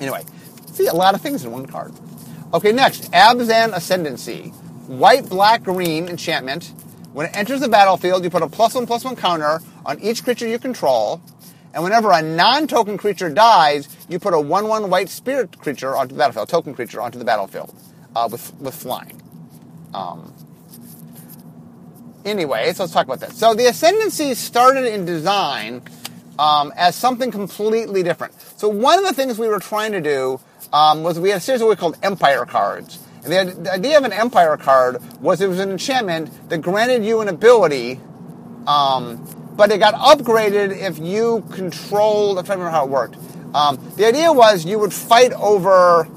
Anyway, 0.00 0.24
see 0.66 0.88
a 0.88 0.94
lot 0.94 1.14
of 1.14 1.20
things 1.20 1.44
in 1.44 1.52
one 1.52 1.66
card. 1.66 1.92
Okay, 2.52 2.72
next, 2.72 3.10
Abzan 3.12 3.72
Ascendancy 3.72 4.52
white, 4.86 5.28
black, 5.28 5.62
green 5.62 6.08
enchantment. 6.08 6.72
When 7.12 7.26
it 7.26 7.36
enters 7.36 7.60
the 7.60 7.68
battlefield, 7.68 8.24
you 8.24 8.30
put 8.30 8.42
a 8.42 8.48
plus 8.48 8.74
one, 8.74 8.86
plus 8.86 9.04
one 9.04 9.16
counter 9.16 9.60
on 9.84 10.00
each 10.00 10.24
creature 10.24 10.48
you 10.48 10.58
control. 10.58 11.20
And 11.74 11.82
whenever 11.82 12.10
a 12.10 12.20
non-token 12.20 12.98
creature 12.98 13.30
dies, 13.30 13.88
you 14.08 14.18
put 14.18 14.34
a 14.34 14.40
one-one 14.40 14.90
white 14.90 15.08
spirit 15.08 15.58
creature 15.58 15.96
onto 15.96 16.14
the 16.14 16.18
battlefield, 16.18 16.48
token 16.48 16.74
creature 16.74 17.00
onto 17.00 17.18
the 17.18 17.24
battlefield 17.24 17.74
uh, 18.14 18.28
with 18.30 18.54
with 18.60 18.74
flying. 18.74 19.20
Um, 19.94 20.34
anyway, 22.24 22.72
so 22.72 22.82
let's 22.82 22.92
talk 22.92 23.06
about 23.06 23.20
this. 23.20 23.38
So 23.38 23.54
the 23.54 23.66
ascendancy 23.66 24.34
started 24.34 24.86
in 24.86 25.04
design 25.04 25.82
um, 26.38 26.72
as 26.76 26.94
something 26.94 27.30
completely 27.30 28.02
different. 28.02 28.34
So 28.56 28.68
one 28.68 28.98
of 28.98 29.06
the 29.06 29.14
things 29.14 29.38
we 29.38 29.48
were 29.48 29.58
trying 29.60 29.92
to 29.92 30.00
do 30.00 30.40
um, 30.72 31.02
was 31.02 31.18
we 31.18 31.30
had 31.30 31.38
a 31.38 31.40
series 31.40 31.60
of 31.60 31.68
what 31.68 31.76
we 31.76 31.80
called 31.80 31.98
empire 32.02 32.44
cards. 32.44 32.98
And 33.24 33.32
the, 33.32 33.54
the, 33.62 33.72
idea 33.72 33.98
of 33.98 34.04
an 34.04 34.12
Empire 34.12 34.56
card 34.56 35.00
was 35.20 35.40
it 35.40 35.48
was 35.48 35.60
an 35.60 35.70
enchantment 35.70 36.48
that 36.48 36.58
granted 36.58 37.04
you 37.04 37.20
an 37.20 37.28
ability, 37.28 38.00
um, 38.66 39.24
but 39.56 39.70
it 39.70 39.78
got 39.78 39.94
upgraded 39.94 40.76
if 40.76 40.98
you 40.98 41.44
controlled. 41.52 42.38
To 42.38 42.42
remember 42.42 42.70
how 42.70 42.84
it 42.84 42.90
worked. 42.90 43.16
Um, 43.54 43.92
the 43.96 44.06
idea 44.06 44.32
was 44.32 44.64
you 44.64 44.78
would 44.78 44.92
fight 44.92 45.32
over 45.34 46.08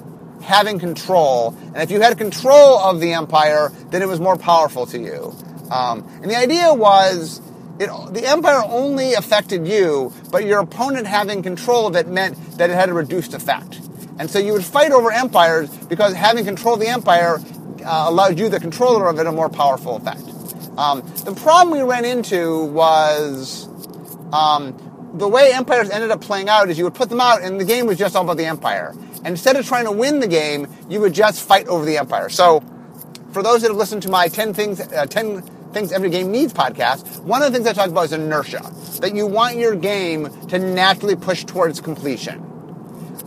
having 0.42 0.80
control, 0.80 1.56
and 1.74 1.78
if 1.78 1.92
you 1.92 2.02
had 2.02 2.18
control 2.18 2.80
of 2.80 3.00
the 3.00 3.14
Empire, 3.14 3.72
then 3.92 4.02
it 4.02 4.08
was 4.08 4.20
more 4.20 4.38
powerful 4.38 4.86
to 4.88 5.00
you. 5.00 5.36
Um, 5.70 6.08
and 6.22 6.32
the 6.32 6.38
idea 6.38 6.74
was 6.74 7.42
it, 7.78 7.90
the 8.14 8.28
Empire 8.28 8.64
only 8.66 9.14
affected 9.14 9.68
you, 9.68 10.14
but 10.32 10.46
your 10.46 10.60
opponent 10.60 11.08
having 11.08 11.44
control 11.44 11.88
of 11.88 11.96
it 11.96 12.08
meant 12.08 12.58
that 12.58 12.70
it 12.70 12.74
had 12.74 12.90
a 12.90 12.94
reduced 12.94 13.34
effect. 13.34 13.82
And 14.18 14.30
so 14.30 14.40
you 14.40 14.54
would 14.54 14.64
fight 14.64 14.92
over 14.92 15.12
empires 15.12 15.70
because 15.88 16.14
having 16.14 16.46
control 16.46 16.76
of 16.76 16.80
the 16.80 16.88
empire 16.88 17.40
uh, 17.86 18.06
allowed 18.08 18.40
you, 18.40 18.50
the 18.50 18.60
controller 18.60 19.08
of 19.08 19.20
it, 19.20 19.28
a 19.28 19.32
more 19.32 19.50
powerful 19.50 19.98
effect. 19.98 20.22
Um, 20.78 21.02
the 21.24 21.34
problem 21.34 21.78
we 21.78 21.84
ran 21.84 22.06
into 22.06 22.66
was 22.66 23.68
um, 24.34 24.76
the 25.14 25.28
way 25.28 25.54
empires 25.54 25.90
ended 25.90 26.12
up 26.12 26.22
playing 26.22 26.50
out 26.50 26.70
is 26.70 26.78
you 26.78 26.84
would 26.84 26.96
put 26.96 27.10
them 27.10 27.22
out 27.22 27.42
and 27.42 27.60
the 27.60 27.66
game 27.66 27.86
was 27.86 27.98
just 27.98 28.16
all 28.16 28.24
about 28.24 28.38
the 28.38 28.46
empire. 28.46 28.94
And 29.18 29.28
instead 29.28 29.56
of 29.56 29.66
trying 29.66 29.86
to 29.86 29.92
win 29.92 30.20
the 30.20 30.28
game, 30.28 30.68
you 30.90 31.00
would 31.00 31.14
just 31.14 31.48
fight 31.48 31.68
over 31.68 31.86
the 31.86 31.98
empire. 31.98 32.30
So, 32.30 32.64
for 33.32 33.44
those 33.44 33.62
that 33.62 33.70
have 33.70 33.78
listened 33.78 34.04
to 34.04 34.10
my 34.10 34.28
10 34.28 34.54
things, 34.54 34.80
uh, 34.80 35.06
10 35.06 35.42
things 35.74 35.92
every 35.92 36.10
game 36.10 36.32
needs 36.32 36.54
podcast, 36.54 37.20
one 37.22 37.42
of 37.42 37.52
the 37.52 37.58
things 37.58 37.68
I 37.68 37.74
talk 37.74 37.90
about 37.90 38.06
is 38.06 38.14
inertia. 38.14 38.62
That 39.02 39.16
you 39.16 39.26
want 39.26 39.58
your 39.58 39.76
game 39.76 40.30
to 40.48 40.60
naturally 40.60 41.16
push 41.16 41.44
towards 41.44 41.82
completion. 41.82 42.45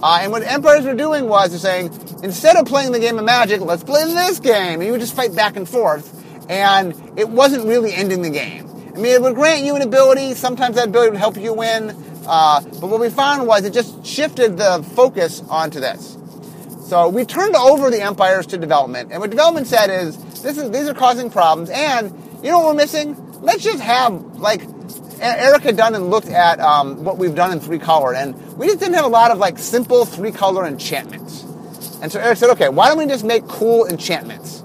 Uh, 0.03 0.21
and 0.23 0.31
what 0.31 0.43
empires 0.43 0.85
were 0.85 0.95
doing 0.95 1.29
was 1.29 1.51
they're 1.51 1.59
saying, 1.59 1.87
instead 2.23 2.57
of 2.57 2.67
playing 2.67 2.93
the 2.93 3.01
game 3.01 3.19
of 3.19 3.25
Magic, 3.25 3.61
let's 3.61 3.83
play 3.83 4.05
this 4.05 4.39
game. 4.39 4.81
And 4.81 4.85
you 4.85 4.93
would 4.93 5.01
just 5.01 5.15
fight 5.15 5.35
back 5.35 5.57
and 5.57 5.69
forth. 5.69 6.15
And 6.49 6.95
it 7.19 7.29
wasn't 7.29 7.67
really 7.67 7.93
ending 7.93 8.23
the 8.23 8.31
game. 8.31 8.67
I 8.95 9.01
mean, 9.01 9.13
it 9.13 9.21
would 9.21 9.35
grant 9.35 9.65
you 9.65 9.77
an 9.77 9.83
ability. 9.83 10.35
Sometimes 10.35 10.77
that 10.77 10.89
ability 10.89 11.11
would 11.11 11.21
help 11.21 11.37
you 11.37 11.53
win. 11.53 11.91
Uh, 12.27 12.61
but 12.61 12.89
what 12.89 13.01
we 13.01 13.11
found 13.11 13.47
was 13.47 13.65
it 13.65 13.73
just 13.73 14.05
shifted 14.07 14.57
the 14.57 14.83
focus 14.95 15.43
onto 15.49 15.81
this. 15.81 16.17
So 16.87 17.09
we 17.09 17.25
turned 17.25 17.57
over 17.57 17.91
the 17.91 18.01
empires 18.01 18.47
to 18.47 18.59
development. 18.59 19.11
And 19.13 19.21
what 19.21 19.31
development 19.31 19.67
said 19.67 19.91
is, 19.91 20.17
this 20.43 20.57
is, 20.59 20.71
these 20.71 20.89
are 20.89 20.95
causing 20.95 21.29
problems. 21.29 21.71
And 21.71 22.11
you 22.43 22.51
know 22.51 22.59
what 22.59 22.69
we're 22.69 22.75
missing? 22.75 23.17
Let's 23.41 23.63
just 23.63 23.83
have, 23.83 24.13
like, 24.39 24.63
Erik 25.21 25.63
had 25.63 25.77
done 25.77 25.95
and 25.95 26.11
looked 26.11 26.29
at 26.29 26.61
um, 26.61 27.05
what 27.05 27.19
we've 27.19 27.35
done 27.35 27.53
in 27.53 27.61
three 27.61 27.79
color, 27.79 28.15
and 28.15 28.35
we 28.57 28.67
just 28.67 28.79
didn't 28.79 28.95
have 28.95 29.05
a 29.05 29.09
lot 29.09 29.31
of 29.31 29.39
like 29.39 29.59
simple 29.59 30.05
three 30.05 30.33
color 30.33 30.67
enchantments. 30.67 31.45
And 32.01 32.13
so 32.13 32.21
Erik 32.21 32.39
said, 32.39 32.51
okay, 32.51 32.69
why 32.69 32.89
don't 32.89 32.99
we 32.99 33.07
just 33.07 33.25
make 33.25 33.47
cool 33.49 33.87
enchantments? 33.87 34.63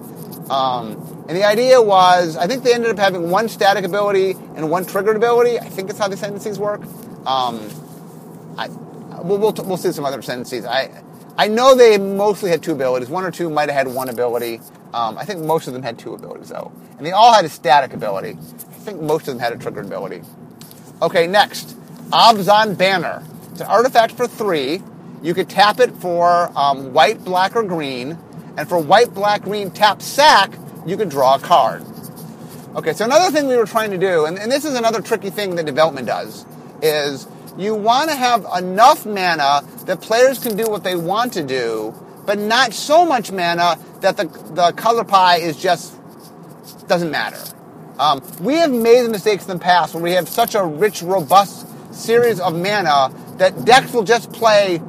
Um, 0.49 1.25
and 1.27 1.37
the 1.37 1.43
idea 1.43 1.81
was, 1.81 2.37
I 2.37 2.47
think 2.47 2.63
they 2.63 2.73
ended 2.73 2.91
up 2.91 2.99
having 2.99 3.29
one 3.31 3.49
static 3.49 3.85
ability 3.85 4.31
and 4.55 4.69
one 4.69 4.85
triggered 4.85 5.15
ability. 5.15 5.59
I 5.59 5.69
think 5.69 5.87
that's 5.87 5.99
how 5.99 6.07
the 6.07 6.15
ascendancies 6.15 6.59
work. 6.59 6.81
Um, 7.25 7.69
I, 8.57 8.67
we'll, 9.23 9.39
we'll, 9.39 9.53
we'll 9.53 9.77
see 9.77 9.91
some 9.91 10.05
other 10.05 10.19
ascendancies. 10.19 10.65
I, 10.65 10.91
I 11.37 11.47
know 11.47 11.73
they 11.75 11.97
mostly 11.97 12.51
had 12.51 12.61
two 12.61 12.73
abilities. 12.73 13.09
One 13.09 13.23
or 13.23 13.31
two 13.31 13.49
might 13.49 13.69
have 13.69 13.87
had 13.87 13.95
one 13.95 14.09
ability. 14.09 14.59
Um, 14.93 15.17
I 15.17 15.25
think 15.25 15.39
most 15.39 15.67
of 15.67 15.73
them 15.73 15.81
had 15.81 15.97
two 15.97 16.13
abilities, 16.13 16.49
though. 16.49 16.71
And 16.97 17.05
they 17.05 17.11
all 17.11 17.33
had 17.33 17.45
a 17.45 17.49
static 17.49 17.93
ability. 17.93 18.37
I 18.37 18.85
think 18.85 19.01
most 19.01 19.27
of 19.27 19.33
them 19.33 19.39
had 19.39 19.53
a 19.53 19.57
triggered 19.57 19.85
ability. 19.85 20.21
Okay, 21.03 21.27
next. 21.27 21.77
Abzan 22.11 22.77
Banner. 22.77 23.21
It's 23.51 23.59
an 23.59 23.67
artifact 23.67 24.13
for 24.13 24.25
three. 24.25 24.81
You 25.21 25.33
could 25.33 25.49
tap 25.49 25.81
it 25.81 25.91
for 25.97 26.49
um, 26.57 26.93
white, 26.93 27.25
black, 27.25 27.57
or 27.57 27.63
green. 27.63 28.17
And 28.55 28.69
for 28.69 28.79
white, 28.79 29.13
black, 29.13 29.41
green, 29.41 29.69
tap 29.69 30.01
sack, 30.01 30.57
you 30.85 30.95
could 30.95 31.09
draw 31.09 31.35
a 31.35 31.39
card. 31.39 31.83
Okay, 32.77 32.93
so 32.93 33.03
another 33.03 33.31
thing 33.31 33.49
we 33.49 33.57
were 33.57 33.65
trying 33.65 33.91
to 33.91 33.97
do, 33.97 34.25
and, 34.25 34.39
and 34.39 34.49
this 34.49 34.63
is 34.63 34.75
another 34.75 35.01
tricky 35.01 35.29
thing 35.29 35.55
that 35.57 35.65
development 35.65 36.07
does, 36.07 36.45
is 36.81 37.27
you 37.57 37.75
want 37.75 38.09
to 38.09 38.15
have 38.15 38.45
enough 38.57 39.05
mana 39.05 39.61
that 39.85 39.99
players 39.99 40.39
can 40.39 40.55
do 40.55 40.69
what 40.69 40.85
they 40.85 40.95
want 40.95 41.33
to 41.33 41.43
do, 41.43 41.93
but 42.25 42.39
not 42.39 42.73
so 42.73 43.05
much 43.05 43.29
mana 43.29 43.77
that 43.99 44.15
the, 44.15 44.23
the 44.53 44.71
color 44.71 45.03
pie 45.03 45.35
is 45.35 45.61
just 45.61 45.99
doesn't 46.87 47.11
matter. 47.11 47.43
Um, 47.99 48.23
we 48.39 48.55
have 48.55 48.71
made 48.71 49.03
the 49.03 49.09
mistakes 49.09 49.47
in 49.47 49.57
the 49.57 49.63
past 49.63 49.93
where 49.93 50.03
we 50.03 50.11
have 50.13 50.27
such 50.27 50.55
a 50.55 50.65
rich, 50.65 51.03
robust 51.03 51.67
series 51.93 52.39
of 52.39 52.55
mana 52.55 53.13
that 53.37 53.65
decks 53.65 53.93
will 53.93 54.03
just 54.03 54.31
play, 54.33 54.81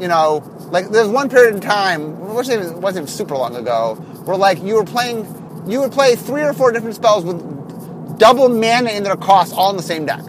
you 0.00 0.08
know, 0.08 0.42
like 0.70 0.88
there's 0.90 1.08
one 1.08 1.28
period 1.28 1.54
in 1.54 1.60
time, 1.60 2.12
even, 2.12 2.80
wasn't 2.80 2.96
even 2.96 3.06
super 3.06 3.36
long 3.36 3.56
ago, 3.56 3.96
where 4.24 4.36
like 4.36 4.62
you 4.62 4.74
were 4.74 4.84
playing, 4.84 5.26
you 5.66 5.80
would 5.80 5.92
play 5.92 6.14
three 6.14 6.42
or 6.42 6.52
four 6.52 6.70
different 6.70 6.94
spells 6.94 7.24
with 7.24 8.18
double 8.18 8.48
mana 8.48 8.90
in 8.90 9.02
their 9.02 9.16
cost 9.16 9.52
all 9.52 9.70
in 9.70 9.76
the 9.76 9.82
same 9.82 10.06
deck. 10.06 10.22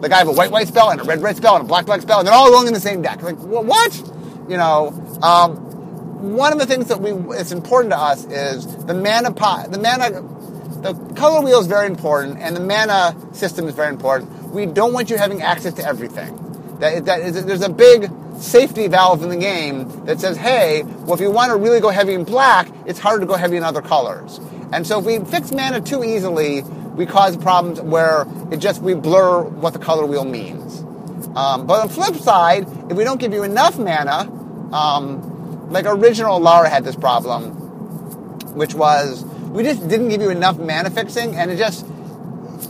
Like 0.00 0.12
I 0.12 0.18
have 0.18 0.28
a 0.28 0.32
white 0.32 0.50
white 0.50 0.68
spell 0.68 0.90
and 0.90 1.00
a 1.00 1.04
red 1.04 1.22
red 1.22 1.36
spell 1.36 1.56
and 1.56 1.64
a 1.64 1.68
black 1.68 1.86
black 1.86 2.02
spell, 2.02 2.18
and 2.18 2.26
they're 2.26 2.34
all 2.34 2.50
going 2.50 2.66
in 2.66 2.74
the 2.74 2.80
same 2.80 3.02
deck. 3.02 3.22
Like 3.22 3.36
what? 3.36 3.96
You 4.48 4.56
know, 4.56 4.88
um, 5.22 5.56
one 6.36 6.52
of 6.52 6.58
the 6.58 6.66
things 6.66 6.88
that 6.88 7.00
we 7.00 7.12
it's 7.36 7.52
important 7.52 7.92
to 7.92 7.98
us 7.98 8.24
is 8.26 8.66
the 8.84 8.94
mana 8.94 9.32
pot, 9.32 9.70
the 9.70 9.78
mana, 9.78 10.22
the 10.82 10.94
color 11.14 11.42
wheel 11.42 11.60
is 11.60 11.66
very 11.66 11.86
important, 11.86 12.38
and 12.38 12.56
the 12.56 12.60
mana 12.60 13.16
system 13.34 13.66
is 13.66 13.74
very 13.74 13.88
important. 13.88 14.30
We 14.52 14.66
don't 14.66 14.92
want 14.92 15.10
you 15.10 15.16
having 15.16 15.42
access 15.42 15.74
to 15.74 15.84
everything. 15.84 16.36
That, 16.78 17.06
that 17.06 17.20
is, 17.20 17.44
there's 17.44 17.62
a 17.62 17.68
big 17.68 18.10
safety 18.38 18.86
valve 18.86 19.22
in 19.22 19.28
the 19.28 19.36
game 19.36 20.06
that 20.06 20.20
says, 20.20 20.36
hey, 20.36 20.84
well, 20.84 21.14
if 21.14 21.20
you 21.20 21.30
want 21.30 21.50
to 21.50 21.56
really 21.56 21.80
go 21.80 21.88
heavy 21.88 22.14
in 22.14 22.24
black, 22.24 22.68
it's 22.86 22.98
harder 22.98 23.20
to 23.20 23.26
go 23.26 23.34
heavy 23.34 23.56
in 23.56 23.64
other 23.64 23.82
colors. 23.82 24.38
And 24.72 24.86
so 24.86 25.00
if 25.00 25.04
we 25.04 25.18
fix 25.18 25.50
mana 25.50 25.80
too 25.80 26.04
easily, 26.04 26.62
we 26.62 27.06
cause 27.06 27.36
problems 27.36 27.80
where 27.80 28.26
it 28.52 28.58
just 28.58 28.82
we 28.82 28.94
blur 28.94 29.42
what 29.42 29.72
the 29.72 29.78
color 29.78 30.06
wheel 30.06 30.24
means. 30.24 30.80
Um, 31.36 31.66
but 31.66 31.80
on 31.80 31.88
the 31.88 31.94
flip 31.94 32.16
side, 32.16 32.66
if 32.90 32.96
we 32.96 33.04
don't 33.04 33.20
give 33.20 33.32
you 33.32 33.42
enough 33.42 33.78
mana, 33.78 34.30
um, 34.72 35.70
like 35.70 35.86
original 35.86 36.40
Alara 36.40 36.68
had 36.68 36.84
this 36.84 36.96
problem, 36.96 37.52
which 38.54 38.74
was 38.74 39.24
we 39.50 39.62
just 39.62 39.86
didn't 39.88 40.08
give 40.08 40.20
you 40.20 40.30
enough 40.30 40.58
mana 40.58 40.90
fixing, 40.90 41.34
and 41.36 41.50
it 41.50 41.56
just 41.56 41.86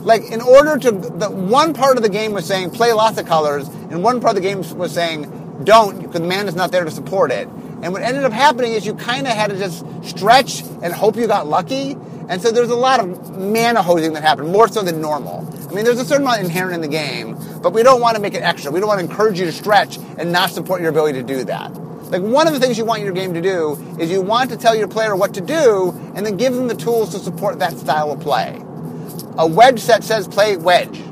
like 0.01 0.23
in 0.31 0.41
order 0.41 0.79
to 0.79 0.91
the 0.91 1.31
one 1.31 1.75
part 1.75 1.97
of 1.97 2.03
the 2.03 2.09
game 2.09 2.33
was 2.33 2.47
saying 2.47 2.71
play 2.71 2.93
lots 2.93 3.19
of 3.19 3.27
colors, 3.27 3.69
and 3.69 4.03
one 4.03 4.21
part 4.21 4.37
of 4.37 4.43
the 4.43 4.49
game 4.49 4.63
was 4.77 4.93
saying 4.93 5.63
don't 5.65 5.99
because 6.01 6.21
the 6.21 6.27
mana's 6.27 6.55
not 6.55 6.71
there 6.71 6.85
to 6.85 6.91
support 6.91 7.31
it. 7.31 7.49
And 7.83 7.93
what 7.93 8.03
ended 8.03 8.25
up 8.25 8.33
happening 8.33 8.73
is 8.73 8.85
you 8.87 8.95
kind 8.95 9.27
of 9.27 9.35
had 9.35 9.51
to 9.51 9.59
just 9.59 9.85
stretch 10.03 10.63
and 10.83 10.93
hope 10.93 11.17
you 11.17 11.27
got 11.27 11.47
lucky. 11.47 11.97
And 12.29 12.43
so 12.43 12.51
there's 12.51 12.71
a 12.71 12.77
lot 12.77 13.01
of 13.01 13.39
mana 13.39 13.83
hosing 13.83 14.13
that 14.13 14.23
happened, 14.23 14.53
more 14.53 14.69
so 14.69 14.83
than 14.83 15.01
normal. 15.01 15.49
I 15.69 15.73
mean, 15.73 15.85
there's 15.85 16.01
a 16.01 16.05
certain 16.05 16.27
amount 16.27 16.43
inherent 16.43 16.75
in 16.75 16.81
the 16.81 16.89
game, 16.89 17.39
but 17.63 17.73
we 17.73 17.83
don't 17.83 18.01
want 18.01 18.17
to 18.17 18.23
make 18.23 18.35
it 18.35 18.43
extra. 18.43 18.71
We 18.71 18.81
don't 18.81 18.89
want 18.89 19.01
to 19.01 19.07
encourage 19.07 19.39
you 19.39 19.47
to 19.47 19.53
stretch 19.53 19.99
and 20.19 20.33
not 20.33 20.51
support 20.51 20.81
your 20.81 20.91
ability 20.91 21.21
to 21.21 21.27
do 21.27 21.45
that. 21.45 21.71
Like 22.11 22.23
one 22.23 22.47
of 22.47 22.55
the 22.55 22.61
things 22.61 22.79
you 22.79 22.85
want 22.85 23.03
your 23.03 23.13
game 23.13 23.35
to 23.35 23.43
do 23.43 23.75
is 23.99 24.11
you 24.11 24.23
want 24.23 24.51
to 24.51 24.57
tell 24.57 24.75
your 24.75 24.89
player 24.89 25.15
what 25.15 25.35
to 25.35 25.41
do 25.41 25.91
and 26.15 26.25
then 26.25 26.37
give 26.37 26.55
them 26.55 26.69
the 26.69 26.75
tools 26.75 27.11
to 27.11 27.19
support 27.19 27.59
that 27.59 27.77
style 27.77 28.11
of 28.11 28.21
play. 28.21 28.63
A 29.37 29.47
wedge 29.47 29.79
set 29.79 30.03
says 30.03 30.27
play 30.27 30.57
wedge. 30.57 31.03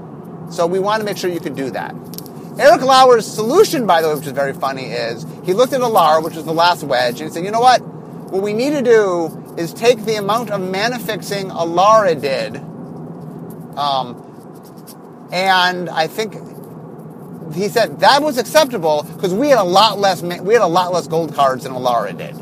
So 0.51 0.67
we 0.67 0.79
want 0.79 1.01
to 1.01 1.05
make 1.05 1.17
sure 1.17 1.29
you 1.29 1.41
can 1.41 1.55
do 1.55 1.71
that. 1.71 1.95
Erik 2.59 2.81
Lauer's 2.81 3.27
solution, 3.27 3.87
by 3.87 4.01
the 4.01 4.09
way, 4.09 4.15
which 4.15 4.27
is 4.27 4.33
very 4.33 4.55
funny, 4.55 4.85
is 4.85 5.27
he 5.45 5.53
looked 5.53 5.75
at 5.75 5.83
Alara, 5.83 6.25
which 6.25 6.35
was 6.35 6.47
the 6.47 6.55
last 6.55 6.83
wedge, 6.83 7.21
and 7.21 7.29
he 7.29 7.35
said, 7.35 7.45
you 7.45 7.51
know 7.51 7.61
what? 7.61 7.83
What 7.83 8.43
we 8.43 8.55
need 8.55 8.71
to 8.71 8.83
do 8.83 9.55
is 9.59 9.75
take 9.75 9.99
the 10.05 10.15
amount 10.15 10.51
of 10.51 10.61
mana 10.61 10.99
fixing 10.99 11.51
Alara 11.51 12.19
did, 12.19 12.57
um, 13.79 14.23
and 15.31 15.91
I 15.91 16.07
think 16.07 16.35
he 17.55 17.69
said 17.69 18.01
that 18.01 18.23
was 18.23 18.39
acceptable 18.39 19.03
because 19.15 19.33
we 19.35 19.49
had 19.49 19.59
a 19.59 19.65
lot 19.65 19.99
less 19.99 20.23
we 20.23 20.55
had 20.55 20.63
a 20.63 20.67
lot 20.67 20.93
less 20.93 21.07
gold 21.07 21.35
cards 21.35 21.65
than 21.65 21.73
Alara 21.73 22.17
did. 22.17 22.35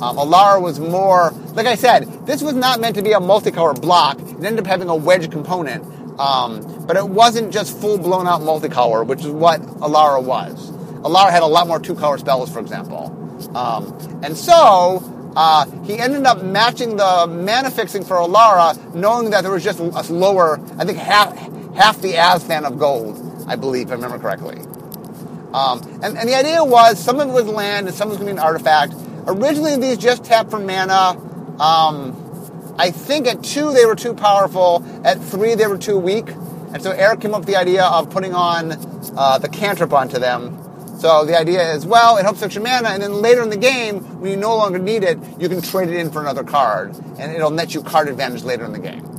Um, 0.00 0.16
Alara 0.16 0.60
was 0.60 0.80
more, 0.80 1.30
like 1.54 1.66
I 1.66 1.76
said, 1.76 2.26
this 2.26 2.42
was 2.42 2.54
not 2.54 2.80
meant 2.80 2.96
to 2.96 3.02
be 3.02 3.12
a 3.12 3.20
multicolor 3.20 3.80
block. 3.80 4.18
It 4.20 4.44
ended 4.44 4.60
up 4.60 4.66
having 4.66 4.88
a 4.88 4.96
wedge 4.96 5.30
component. 5.30 5.84
Um, 6.18 6.84
but 6.86 6.96
it 6.96 7.08
wasn't 7.08 7.52
just 7.52 7.78
full 7.80 7.98
blown 7.98 8.26
out 8.26 8.40
multicolor, 8.40 9.06
which 9.06 9.20
is 9.20 9.28
what 9.28 9.62
Alara 9.62 10.22
was. 10.22 10.70
Alara 11.02 11.30
had 11.30 11.42
a 11.42 11.46
lot 11.46 11.66
more 11.66 11.78
two 11.78 11.94
color 11.94 12.18
spells, 12.18 12.52
for 12.52 12.58
example. 12.58 13.06
Um, 13.56 14.20
and 14.22 14.36
so 14.36 15.02
uh, 15.36 15.66
he 15.84 15.98
ended 15.98 16.24
up 16.24 16.42
matching 16.42 16.96
the 16.96 17.26
mana 17.26 17.70
fixing 17.70 18.04
for 18.04 18.16
Alara, 18.16 18.94
knowing 18.94 19.30
that 19.30 19.42
there 19.42 19.52
was 19.52 19.64
just 19.64 19.78
a 19.78 20.12
lower, 20.12 20.60
I 20.78 20.84
think 20.84 20.98
half 20.98 21.36
half 21.74 22.00
the 22.02 22.14
Azthan 22.14 22.64
of 22.64 22.78
gold, 22.78 23.31
I 23.46 23.56
believe, 23.56 23.86
if 23.86 23.92
I 23.92 23.94
remember 23.94 24.18
correctly. 24.18 24.58
Um, 25.52 25.82
and, 26.02 26.16
and, 26.16 26.28
the 26.28 26.34
idea 26.34 26.64
was 26.64 26.98
some 26.98 27.20
of 27.20 27.28
it 27.28 27.32
was 27.32 27.46
land 27.46 27.86
and 27.86 27.94
some 27.94 28.08
was 28.08 28.16
going 28.16 28.28
to 28.28 28.32
be 28.34 28.38
an 28.38 28.44
artifact. 28.44 28.94
Originally, 29.26 29.76
these 29.76 29.98
just 29.98 30.24
tapped 30.24 30.50
for 30.50 30.58
mana. 30.58 31.18
Um, 31.60 32.74
I 32.78 32.90
think 32.90 33.26
at 33.26 33.42
two 33.42 33.72
they 33.72 33.84
were 33.84 33.94
too 33.94 34.14
powerful. 34.14 34.82
At 35.04 35.22
three 35.22 35.54
they 35.54 35.66
were 35.66 35.76
too 35.76 35.98
weak. 35.98 36.28
And 36.72 36.82
so 36.82 36.90
Erik 36.90 37.20
came 37.20 37.34
up 37.34 37.40
with 37.40 37.48
the 37.48 37.56
idea 37.56 37.84
of 37.84 38.08
putting 38.08 38.34
on 38.34 38.72
uh, 39.16 39.38
the 39.38 39.48
cantrip 39.48 39.92
onto 39.92 40.18
them. 40.18 40.58
So 40.98 41.24
the 41.24 41.38
idea 41.38 41.74
is, 41.74 41.84
well, 41.84 42.16
it 42.16 42.22
helps 42.22 42.40
your 42.54 42.62
mana, 42.62 42.90
and 42.90 43.02
then 43.02 43.14
later 43.14 43.42
in 43.42 43.50
the 43.50 43.56
game, 43.56 44.20
when 44.20 44.30
you 44.30 44.36
no 44.36 44.56
longer 44.56 44.78
need 44.78 45.02
it, 45.02 45.18
you 45.38 45.48
can 45.48 45.60
trade 45.60 45.88
it 45.88 45.96
in 45.96 46.12
for 46.12 46.22
another 46.22 46.44
card, 46.44 46.94
and 47.18 47.32
it'll 47.32 47.50
net 47.50 47.74
you 47.74 47.82
card 47.82 48.08
advantage 48.08 48.44
later 48.44 48.64
in 48.64 48.72
the 48.72 48.78
game. 48.78 49.11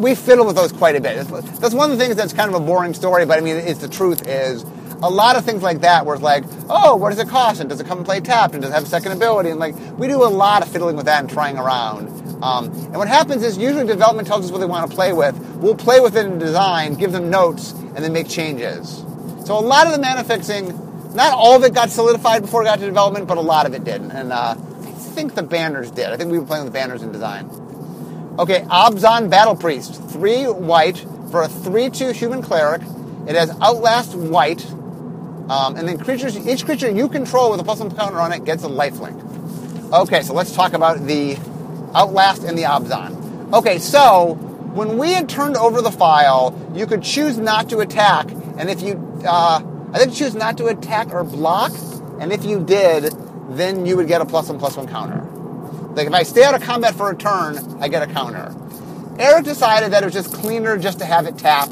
We 0.00 0.14
fiddle 0.14 0.46
with 0.46 0.56
those 0.56 0.72
quite 0.72 0.96
a 0.96 1.00
bit. 1.00 1.26
That's 1.26 1.74
one 1.74 1.90
of 1.90 1.98
the 1.98 2.02
things 2.02 2.16
that's 2.16 2.32
kind 2.32 2.48
of 2.54 2.60
a 2.60 2.64
boring 2.64 2.94
story, 2.94 3.26
but 3.26 3.38
I 3.38 3.40
mean, 3.40 3.56
it's 3.56 3.80
the 3.80 3.88
truth 3.88 4.26
is 4.28 4.64
a 5.02 5.10
lot 5.10 5.34
of 5.36 5.44
things 5.44 5.62
like 5.62 5.80
that 5.80 6.06
where 6.06 6.14
it's 6.14 6.22
like, 6.22 6.44
oh, 6.68 6.94
what 6.94 7.10
does 7.10 7.18
it 7.18 7.28
cost? 7.28 7.60
And 7.60 7.68
does 7.68 7.80
it 7.80 7.86
come 7.86 7.98
and 7.98 8.06
play 8.06 8.20
tapped? 8.20 8.54
And 8.54 8.62
does 8.62 8.70
it 8.70 8.74
have 8.74 8.84
a 8.84 8.86
second 8.86 9.12
ability? 9.12 9.50
And 9.50 9.58
like, 9.58 9.74
we 9.98 10.06
do 10.06 10.22
a 10.22 10.26
lot 10.30 10.62
of 10.62 10.68
fiddling 10.70 10.96
with 10.96 11.06
that 11.06 11.20
and 11.20 11.28
trying 11.28 11.58
around. 11.58 12.08
Um, 12.42 12.66
and 12.66 12.96
what 12.96 13.08
happens 13.08 13.42
is 13.42 13.58
usually 13.58 13.86
development 13.86 14.28
tells 14.28 14.44
us 14.44 14.52
what 14.52 14.58
they 14.58 14.66
want 14.66 14.88
to 14.88 14.94
play 14.94 15.12
with. 15.12 15.36
We'll 15.56 15.74
play 15.74 16.00
with 16.00 16.16
it 16.16 16.26
in 16.26 16.38
design, 16.38 16.94
give 16.94 17.12
them 17.12 17.30
notes, 17.30 17.72
and 17.72 17.96
then 17.96 18.12
make 18.12 18.28
changes. 18.28 19.04
So 19.44 19.58
a 19.58 19.60
lot 19.60 19.86
of 19.86 19.92
the 19.92 19.98
mana 19.98 20.22
fixing, 20.22 20.68
not 21.14 21.32
all 21.34 21.56
of 21.56 21.64
it 21.64 21.74
got 21.74 21.90
solidified 21.90 22.42
before 22.42 22.62
it 22.62 22.66
got 22.66 22.78
to 22.78 22.86
development, 22.86 23.26
but 23.26 23.38
a 23.38 23.42
lot 23.42 23.66
of 23.66 23.74
it 23.74 23.84
did. 23.84 24.02
And 24.02 24.32
uh, 24.32 24.54
I 24.56 24.92
think 24.92 25.34
the 25.34 25.42
banners 25.42 25.90
did. 25.90 26.06
I 26.06 26.16
think 26.16 26.30
we 26.30 26.38
were 26.38 26.46
playing 26.46 26.64
with 26.64 26.72
banners 26.72 27.02
in 27.02 27.10
design. 27.12 27.50
Okay, 28.38 28.60
Abzan 28.60 29.28
Battle 29.28 29.54
Priest. 29.54 30.02
Three 30.04 30.44
white 30.44 30.96
for 31.30 31.42
a 31.42 31.48
3-2 31.48 32.14
human 32.14 32.40
cleric. 32.40 32.80
It 33.26 33.36
has 33.36 33.50
Outlast 33.60 34.14
white, 34.14 34.64
um, 35.50 35.76
and 35.76 35.86
then 35.86 35.98
creatures, 35.98 36.36
each 36.48 36.64
creature 36.64 36.90
you 36.90 37.10
control 37.10 37.50
with 37.50 37.60
a 37.60 37.62
plus 37.62 37.80
one 37.80 37.94
counter 37.94 38.18
on 38.18 38.32
it 38.32 38.46
gets 38.46 38.64
a 38.64 38.68
lifelink. 38.68 39.92
Okay, 39.92 40.22
so 40.22 40.32
let's 40.32 40.54
talk 40.54 40.72
about 40.72 41.06
the 41.06 41.36
Outlast 41.94 42.44
and 42.44 42.56
the 42.56 42.62
Abzan. 42.62 43.52
Okay, 43.52 43.78
so 43.78 44.34
when 44.72 44.96
we 44.96 45.12
had 45.12 45.28
turned 45.28 45.58
over 45.58 45.82
the 45.82 45.92
file, 45.92 46.58
you 46.74 46.86
could 46.86 47.02
choose 47.02 47.36
not 47.36 47.68
to 47.68 47.80
attack, 47.80 48.30
and 48.56 48.70
if 48.70 48.80
you, 48.80 48.94
uh, 49.26 49.62
I 49.92 49.98
think 49.98 50.14
choose 50.14 50.34
not 50.34 50.56
to 50.56 50.68
attack 50.68 51.12
or 51.12 51.22
block, 51.22 51.72
and 52.18 52.32
if 52.32 52.46
you 52.46 52.64
did, 52.64 53.12
then 53.50 53.84
you 53.84 53.98
would 53.98 54.08
get 54.08 54.22
a 54.22 54.24
plus 54.24 54.48
one 54.48 54.58
plus 54.58 54.78
one 54.78 54.88
counter. 54.88 55.31
Like 55.94 56.06
if 56.06 56.12
I 56.12 56.22
stay 56.22 56.44
out 56.44 56.54
of 56.54 56.62
combat 56.62 56.94
for 56.94 57.10
a 57.10 57.16
turn, 57.16 57.82
I 57.82 57.88
get 57.88 58.02
a 58.02 58.12
counter. 58.12 58.54
Erik 59.18 59.44
decided 59.44 59.92
that 59.92 60.02
it 60.02 60.06
was 60.06 60.14
just 60.14 60.32
cleaner 60.32 60.78
just 60.78 60.98
to 61.00 61.04
have 61.04 61.26
it 61.26 61.38
tap 61.38 61.68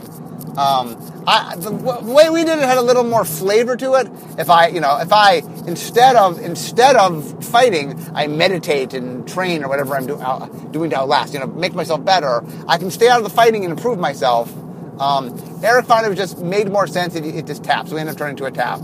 um, 0.56 0.96
I, 1.26 1.54
the, 1.56 1.70
the, 1.70 2.12
way 2.12 2.28
we 2.28 2.44
did 2.44 2.58
it 2.58 2.64
had 2.64 2.78
a 2.78 2.82
little 2.82 3.04
more 3.04 3.24
flavor 3.24 3.76
to 3.76 3.94
it. 3.94 4.08
If 4.38 4.50
I, 4.50 4.68
you 4.68 4.80
know, 4.80 4.98
if 4.98 5.12
I 5.12 5.36
instead 5.66 6.16
of 6.16 6.40
instead 6.40 6.96
of 6.96 7.44
fighting, 7.44 7.98
I 8.14 8.26
meditate 8.26 8.94
and 8.94 9.28
train 9.28 9.62
or 9.62 9.68
whatever 9.68 9.94
I'm 9.94 10.06
do, 10.06 10.16
uh, 10.16 10.46
doing 10.70 10.90
to 10.90 10.98
outlast. 10.98 11.34
You 11.34 11.40
know, 11.40 11.46
make 11.46 11.74
myself 11.74 12.04
better. 12.04 12.42
I 12.66 12.78
can 12.78 12.90
stay 12.90 13.08
out 13.08 13.18
of 13.18 13.24
the 13.24 13.30
fighting 13.30 13.64
and 13.64 13.72
improve 13.72 13.98
myself. 13.98 14.52
Um, 14.98 15.38
Erik 15.62 15.86
found 15.86 16.06
it 16.06 16.14
just 16.16 16.38
made 16.38 16.68
more 16.68 16.86
sense. 16.86 17.14
It, 17.14 17.24
it 17.24 17.46
just 17.46 17.62
taps. 17.62 17.90
So 17.90 17.94
we 17.94 18.00
ended 18.00 18.14
up 18.14 18.18
turning 18.18 18.36
to 18.36 18.46
a 18.46 18.50
tap. 18.50 18.80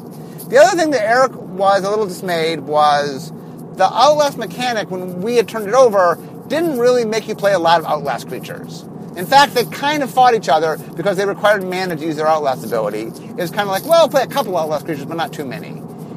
The 0.49 0.59
other 0.59 0.77
thing 0.77 0.93
that 0.93 1.03
Erik 1.03 1.35
was 1.35 1.83
a 1.83 1.91
little 1.91 2.07
dismayed 2.07 2.61
was 2.61 3.33
the 3.77 3.85
Outlast 3.85 4.39
mechanic, 4.39 4.91
when 4.91 5.21
we 5.21 5.37
had 5.37 5.49
turned 5.49 5.69
it 5.69 5.75
over, 5.75 6.19
didn't 6.49 6.79
really 6.79 7.05
make 7.05 7.29
you 7.29 7.35
play 7.35 7.53
a 7.53 7.59
lot 7.59 7.81
of 7.81 7.87
Outlast 7.87 8.29
creatures. 8.29 8.85
In 9.17 9.27
fact, 9.27 9.55
they 9.55 9.65
kind 9.67 10.03
of 10.03 10.11
fought 10.11 10.35
each 10.35 10.49
other 10.49 10.79
because 10.95 11.17
they 11.17 11.25
required 11.25 11.63
mana 11.63 11.97
to 11.97 12.05
use 12.05 12.17
their 12.17 12.27
Outlast 12.27 12.65
ability. 12.65 13.07
It 13.07 13.37
was 13.37 13.51
kind 13.51 13.63
of 13.63 13.69
like, 13.69 13.85
well, 13.87 14.09
play 14.09 14.23
a 14.23 14.27
couple 14.27 14.57
Outlast 14.57 14.85
creatures, 14.85 15.07
but 15.07 15.17
not 15.17 15.33
too 15.33 15.45
many. 15.45 15.69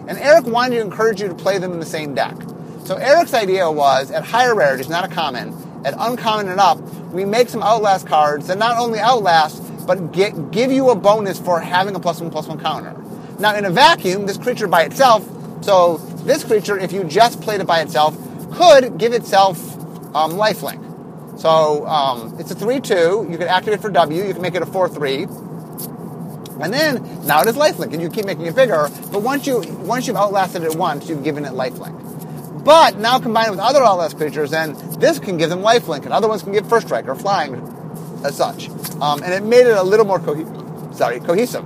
And 0.08 0.18
Erik 0.18 0.46
wanted 0.46 0.76
to 0.76 0.82
encourage 0.82 1.22
you 1.22 1.28
to 1.28 1.36
play 1.36 1.58
them 1.60 1.72
in 1.72 1.80
the 1.80 1.86
same 1.86 2.16
deck. 2.16 2.36
So 2.86 2.96
Erik's 2.96 3.34
idea 3.34 3.70
was, 3.70 4.12
at 4.12 4.24
higher 4.24 4.56
rarities, 4.56 4.90
not 4.90 5.06
a 5.10 5.14
common, 5.14 5.54
at 5.86 5.94
uncommon 5.98 6.50
and 6.50 6.60
up, 6.60 6.80
we 7.12 7.26
make 7.26 7.50
some 7.50 7.62
Outlast 7.62 8.08
cards 8.08 8.48
that 8.48 8.58
not 8.58 8.78
only 8.78 9.00
Outlast, 9.00 9.64
but 9.86 10.12
get, 10.12 10.52
give 10.52 10.72
you 10.72 10.90
a 10.90 10.96
bonus 10.96 11.40
for 11.40 11.60
having 11.60 11.96
a 11.96 12.00
plus 12.00 12.20
one 12.22 12.32
plus 12.32 12.48
one 12.48 12.60
counter. 12.60 12.96
Now, 13.40 13.56
in 13.56 13.66
a 13.66 13.70
vacuum, 13.70 14.26
this 14.26 14.38
creature 14.38 14.68
by 14.68 14.84
itself, 14.84 15.28
so 15.64 15.98
this 16.26 16.44
creature, 16.44 16.78
if 16.78 16.92
you 16.92 17.04
just 17.04 17.42
played 17.42 17.62
it 17.62 17.68
by 17.68 17.82
itself, 17.82 18.18
could 18.54 18.98
give 18.98 19.14
itself 19.14 19.58
um, 20.16 20.34
lifelink. 20.34 20.86
So 21.40 21.86
um, 21.88 22.36
it's 22.40 22.52
a 22.52 22.56
3 22.56 22.80
2. 22.82 23.28
You 23.30 23.38
can 23.38 23.48
activate 23.48 23.82
for 23.82 23.90
W. 23.90 24.24
You 24.24 24.34
can 24.34 24.42
make 24.42 24.56
it 24.56 24.62
a 24.62 24.66
4 24.66 24.90
3. 24.90 25.24
And 26.62 26.74
then 26.74 27.26
now 27.26 27.42
it 27.42 27.48
is 27.48 27.56
lifelink, 27.56 27.94
and 27.94 28.02
you 28.02 28.10
keep 28.10 28.26
making 28.26 28.46
it 28.46 28.56
bigger. 28.56 28.90
But 29.12 29.22
once 29.22 29.48
you 29.48 29.62
once 29.80 30.08
you've 30.08 30.18
outlasted 30.18 30.64
it 30.64 30.76
once, 30.76 31.08
you've 31.08 31.24
given 31.24 31.46
it 31.46 31.54
lifelink. 31.54 32.66
But 32.66 32.98
now 32.98 33.18
combined 33.20 33.52
with 33.52 33.60
other 33.60 33.82
outlast 33.82 34.18
creatures, 34.18 34.52
then 34.52 34.76
this 35.00 35.20
can 35.20 35.38
give 35.38 35.50
them 35.50 35.62
lifelink, 35.62 36.04
and 36.04 36.12
other 36.12 36.28
ones 36.28 36.44
can 36.44 36.52
give 36.52 36.68
first 36.68 36.88
strike 36.88 37.08
or 37.08 37.16
flying, 37.16 37.56
as 38.26 38.36
such. 38.36 38.70
Um, 39.00 39.24
and 39.24 39.34
it 39.34 39.44
made 39.44 39.66
it 39.66 39.78
a 39.78 39.84
little 39.84 40.06
more 40.06 40.20
co- 40.20 40.92
sorry 40.92 41.22
cohesive. 41.22 41.64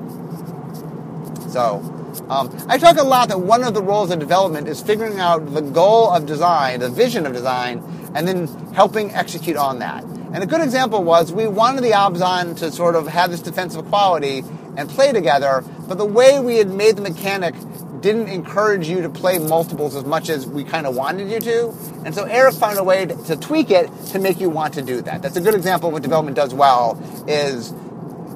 So 1.49 1.81
um, 2.29 2.55
I 2.67 2.77
talk 2.77 2.97
a 2.97 3.03
lot 3.03 3.29
that 3.29 3.39
one 3.39 3.63
of 3.63 3.73
the 3.73 3.81
roles 3.81 4.11
of 4.11 4.19
development 4.19 4.67
is 4.67 4.81
figuring 4.81 5.19
out 5.19 5.53
the 5.53 5.61
goal 5.61 6.09
of 6.11 6.25
design, 6.25 6.79
the 6.79 6.89
vision 6.89 7.25
of 7.25 7.33
design, 7.33 7.83
and 8.15 8.27
then 8.27 8.47
helping 8.73 9.11
execute 9.11 9.57
on 9.57 9.79
that. 9.79 10.03
And 10.03 10.37
a 10.37 10.45
good 10.47 10.61
example 10.61 11.03
was 11.03 11.31
we 11.31 11.47
wanted 11.47 11.83
the 11.83 11.91
Abzan 11.91 12.57
to 12.57 12.71
sort 12.71 12.95
of 12.95 13.07
have 13.07 13.29
this 13.29 13.41
defensive 13.41 13.85
quality 13.85 14.43
and 14.77 14.89
play 14.89 15.11
together, 15.11 15.63
but 15.87 15.97
the 15.97 16.05
way 16.05 16.39
we 16.39 16.57
had 16.57 16.69
made 16.69 16.95
the 16.95 17.01
mechanic 17.01 17.53
didn't 18.01 18.27
encourage 18.27 18.87
you 18.87 19.01
to 19.01 19.09
play 19.09 19.39
multiples 19.39 19.95
as 19.95 20.03
much 20.03 20.29
as 20.29 20.45
we 20.45 20.63
kind 20.63 20.85
of 20.85 20.95
wanted 20.95 21.31
you 21.31 21.39
to. 21.39 21.73
And 22.05 22.13
so 22.13 22.25
Erik 22.25 22.55
found 22.55 22.77
a 22.77 22.83
way 22.83 23.05
to, 23.05 23.15
to 23.25 23.35
tweak 23.37 23.71
it 23.71 23.89
to 24.07 24.19
make 24.19 24.41
you 24.41 24.49
want 24.49 24.73
to 24.73 24.81
do 24.81 25.01
that. 25.01 25.21
That's 25.21 25.37
a 25.37 25.41
good 25.41 25.55
example 25.55 25.87
of 25.87 25.93
what 25.93 26.01
development 26.01 26.35
does 26.35 26.53
well 26.53 27.01
is 27.27 27.73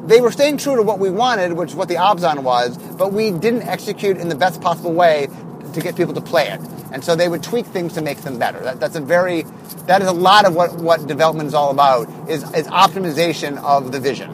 they 0.08 0.22
were 0.22 0.32
staying 0.32 0.58
true 0.58 0.78
to 0.78 0.84
what 0.84 1.00
we 1.00 1.10
wanted, 1.10 1.54
which 1.54 1.72
is 1.72 1.76
what 1.76 1.90
the 1.90 1.96
Abzan 1.96 2.44
was, 2.44 2.78
but 2.78 3.12
we 3.12 3.30
didn't 3.32 3.64
execute 3.64 4.18
in 4.18 4.30
the 4.30 4.36
best 4.36 4.62
possible 4.62 4.94
way 4.94 5.28
to 5.74 5.82
get 5.82 5.98
people 5.98 6.14
to 6.14 6.22
play 6.22 6.48
it. 6.48 6.62
And 6.94 7.04
so 7.04 7.16
they 7.16 7.28
would 7.28 7.44
tweak 7.44 7.66
things 7.66 7.94
to 7.94 8.02
make 8.02 8.20
them 8.20 8.40
better. 8.40 8.60
That, 8.60 8.80
that's 8.80 8.96
a 8.96 9.02
very, 9.02 9.42
that 9.86 10.02
is 10.02 10.08
a 10.08 10.14
lot 10.14 10.46
of 10.46 10.56
what, 10.56 10.76
what 10.76 11.06
development 11.08 11.48
is 11.48 11.54
all 11.54 11.72
about, 11.72 12.08
is, 12.30 12.44
is 12.54 12.68
optimization 12.68 13.62
of 13.62 13.92
the 13.92 14.00
vision. 14.00 14.32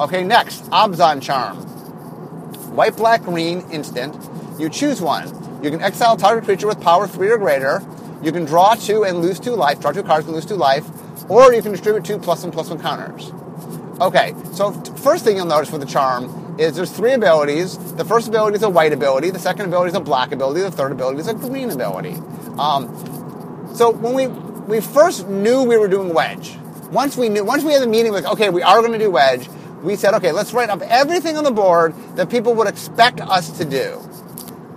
Okay, 0.00 0.24
next, 0.24 0.64
Abzan 0.70 1.22
Charm. 1.22 1.58
White, 2.74 2.96
black, 2.96 3.22
green, 3.22 3.60
instant. 3.70 4.16
You 4.58 4.68
choose 4.68 5.00
one. 5.00 5.28
You 5.62 5.70
can 5.70 5.80
exile 5.80 6.16
target 6.16 6.44
creature 6.44 6.66
with 6.66 6.80
power 6.80 7.06
3 7.06 7.30
or 7.30 7.38
greater. 7.38 7.80
You 8.22 8.32
can 8.32 8.44
draw 8.44 8.74
2 8.74 9.04
and 9.04 9.20
lose 9.20 9.38
2 9.38 9.52
life, 9.52 9.78
draw 9.78 9.92
2 9.92 10.02
cards 10.02 10.26
and 10.26 10.34
lose 10.34 10.46
2 10.46 10.56
life. 10.56 10.84
Or 11.30 11.54
you 11.54 11.62
can 11.62 11.70
distribute 11.70 12.04
2 12.04 12.18
plus 12.18 12.42
1 12.42 12.50
plus 12.50 12.70
1 12.70 12.80
counters. 12.80 13.32
Okay, 14.02 14.34
so 14.52 14.72
first 14.96 15.22
thing 15.22 15.36
you'll 15.36 15.46
notice 15.46 15.70
with 15.70 15.80
the 15.80 15.86
charm 15.86 16.56
is 16.58 16.74
there's 16.74 16.90
three 16.90 17.12
abilities. 17.12 17.78
The 17.94 18.04
first 18.04 18.26
ability 18.26 18.56
is 18.56 18.64
a 18.64 18.68
white 18.68 18.92
ability. 18.92 19.30
The 19.30 19.38
second 19.38 19.66
ability 19.66 19.90
is 19.90 19.94
a 19.94 20.00
black 20.00 20.32
ability. 20.32 20.62
The 20.62 20.72
third 20.72 20.90
ability 20.90 21.20
is 21.20 21.28
a 21.28 21.34
green 21.34 21.70
ability. 21.70 22.16
Um, 22.58 23.70
so 23.76 23.92
when 23.92 24.12
we 24.12 24.26
we 24.26 24.80
first 24.80 25.28
knew 25.28 25.62
we 25.62 25.76
were 25.76 25.86
doing 25.86 26.12
wedge, 26.12 26.58
once 26.90 27.16
we 27.16 27.28
knew, 27.28 27.44
once 27.44 27.62
we 27.62 27.72
had 27.72 27.80
the 27.80 27.86
meeting, 27.86 28.12
with 28.12 28.26
okay, 28.26 28.50
we 28.50 28.60
are 28.60 28.80
going 28.80 28.90
to 28.90 28.98
do 28.98 29.08
wedge. 29.08 29.48
We 29.84 29.94
said, 29.94 30.14
okay, 30.14 30.32
let's 30.32 30.52
write 30.52 30.68
up 30.68 30.82
everything 30.82 31.36
on 31.36 31.44
the 31.44 31.52
board 31.52 31.94
that 32.16 32.28
people 32.28 32.54
would 32.54 32.66
expect 32.66 33.20
us 33.20 33.56
to 33.58 33.64
do. 33.64 34.00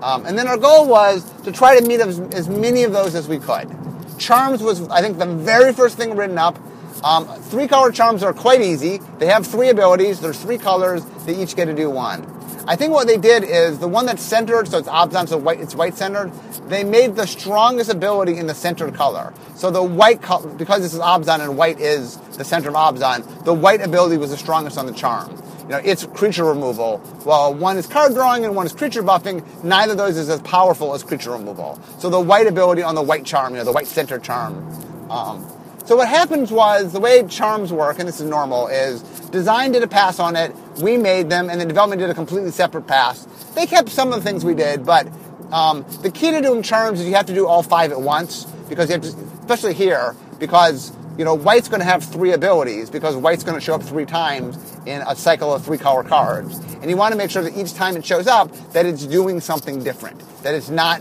Um, 0.03 0.27
and 0.27 0.37
then 0.37 0.47
our 0.47 0.57
goal 0.57 0.87
was 0.87 1.27
to 1.41 1.51
try 1.51 1.79
to 1.79 1.87
meet 1.87 1.99
as, 1.99 2.19
as 2.19 2.47
many 2.47 2.83
of 2.83 2.91
those 2.91 3.15
as 3.15 3.27
we 3.27 3.39
could. 3.39 3.75
Charms 4.19 4.61
was, 4.61 4.87
I 4.89 5.01
think, 5.01 5.17
the 5.17 5.25
very 5.25 5.73
first 5.73 5.97
thing 5.97 6.15
written 6.15 6.37
up. 6.37 6.59
Um, 7.05 7.27
three 7.27 7.67
color 7.67 7.91
charms 7.91 8.23
are 8.23 8.33
quite 8.33 8.61
easy. 8.61 8.99
They 9.19 9.27
have 9.27 9.45
three 9.45 9.69
abilities. 9.69 10.19
There's 10.19 10.41
three 10.41 10.57
colors. 10.57 11.05
They 11.27 11.35
each 11.35 11.55
get 11.55 11.65
to 11.65 11.73
do 11.75 11.87
one. 11.87 12.25
I 12.67 12.75
think 12.75 12.93
what 12.93 13.05
they 13.05 13.17
did 13.17 13.43
is 13.43 13.77
the 13.77 13.87
one 13.87 14.07
that's 14.07 14.23
centered, 14.23 14.67
so 14.67 14.79
it's 14.79 14.89
Abzan, 14.89 15.29
so 15.29 15.37
white, 15.37 15.61
it's 15.61 15.75
white 15.75 15.95
centered. 15.95 16.31
They 16.67 16.83
made 16.83 17.15
the 17.15 17.27
strongest 17.27 17.91
ability 17.91 18.37
in 18.37 18.47
the 18.47 18.55
centered 18.55 18.95
color. 18.95 19.35
So 19.53 19.69
the 19.69 19.83
white 19.83 20.23
color, 20.23 20.49
because 20.49 20.81
this 20.81 20.95
is 20.95 20.99
Abzan 20.99 21.41
and 21.41 21.55
white 21.55 21.79
is 21.79 22.17
the 22.37 22.43
center 22.43 22.69
of 22.69 22.75
Abzan, 22.75 23.45
the 23.45 23.53
white 23.53 23.81
ability 23.81 24.17
was 24.17 24.31
the 24.31 24.37
strongest 24.37 24.79
on 24.79 24.87
the 24.87 24.93
charm. 24.93 25.29
You 25.65 25.69
know, 25.69 25.81
it's 25.85 26.07
creature 26.07 26.45
removal. 26.45 26.97
While 27.23 27.53
one 27.53 27.77
is 27.77 27.85
card 27.85 28.15
drawing 28.15 28.45
and 28.45 28.55
one 28.55 28.65
is 28.65 28.73
creature 28.73 29.03
buffing, 29.03 29.45
neither 29.63 29.91
of 29.91 29.99
those 29.99 30.17
is 30.17 30.29
as 30.29 30.41
powerful 30.41 30.95
as 30.95 31.03
creature 31.03 31.33
removal. 31.33 31.79
So 31.99 32.09
the 32.09 32.19
white 32.19 32.47
ability 32.47 32.81
on 32.81 32.95
the 32.95 33.03
white 33.03 33.25
charm, 33.25 33.53
you 33.53 33.59
know, 33.59 33.65
the 33.65 33.73
white 33.73 33.87
center 33.87 34.17
charm. 34.17 34.67
Um, 35.11 35.47
so 35.85 35.95
what 35.95 36.07
happens 36.07 36.51
was 36.51 36.93
the 36.93 36.99
way 36.99 37.27
charms 37.27 37.71
work, 37.71 37.99
and 37.99 38.07
this 38.07 38.19
is 38.19 38.27
normal, 38.27 38.67
is 38.67 39.03
design 39.29 39.71
did 39.71 39.83
a 39.83 39.87
pass 39.87 40.19
on 40.19 40.35
it, 40.35 40.51
we 40.81 40.97
made 40.97 41.29
them, 41.29 41.47
and 41.47 41.61
the 41.61 41.65
development 41.65 41.99
did 41.99 42.09
a 42.09 42.15
completely 42.15 42.49
separate 42.49 42.87
pass. 42.87 43.25
They 43.53 43.67
kept 43.67 43.89
some 43.89 44.11
of 44.11 44.15
the 44.15 44.21
things 44.21 44.43
we 44.43 44.55
did, 44.55 44.83
but 44.83 45.07
um, 45.51 45.85
the 46.01 46.09
key 46.09 46.31
to 46.31 46.41
doing 46.41 46.63
charms 46.63 46.99
is 46.99 47.07
you 47.07 47.13
have 47.13 47.27
to 47.27 47.35
do 47.35 47.45
all 47.45 47.61
five 47.61 47.91
at 47.91 48.01
once 48.01 48.45
because 48.67 48.89
you 48.89 48.93
have 48.93 49.03
to, 49.03 49.09
especially 49.41 49.75
here, 49.75 50.15
because 50.39 50.91
you 51.19 51.23
know 51.23 51.35
white's 51.35 51.69
going 51.69 51.81
to 51.81 51.85
have 51.85 52.03
three 52.03 52.33
abilities 52.33 52.89
because 52.89 53.15
white's 53.15 53.43
going 53.43 53.57
to 53.57 53.63
show 53.63 53.75
up 53.75 53.83
three 53.83 54.05
times 54.05 54.57
in 54.87 55.03
a 55.07 55.15
cycle 55.15 55.53
of 55.53 55.63
three 55.63 55.77
color 55.77 56.03
cards, 56.03 56.57
and 56.81 56.89
you 56.89 56.97
want 56.97 57.11
to 57.11 57.17
make 57.17 57.29
sure 57.29 57.43
that 57.43 57.55
each 57.55 57.75
time 57.75 57.95
it 57.95 58.03
shows 58.03 58.25
up 58.25 58.51
that 58.73 58.87
it's 58.87 59.05
doing 59.05 59.39
something 59.39 59.83
different, 59.83 60.19
that 60.41 60.55
it's 60.55 60.71
not 60.71 60.99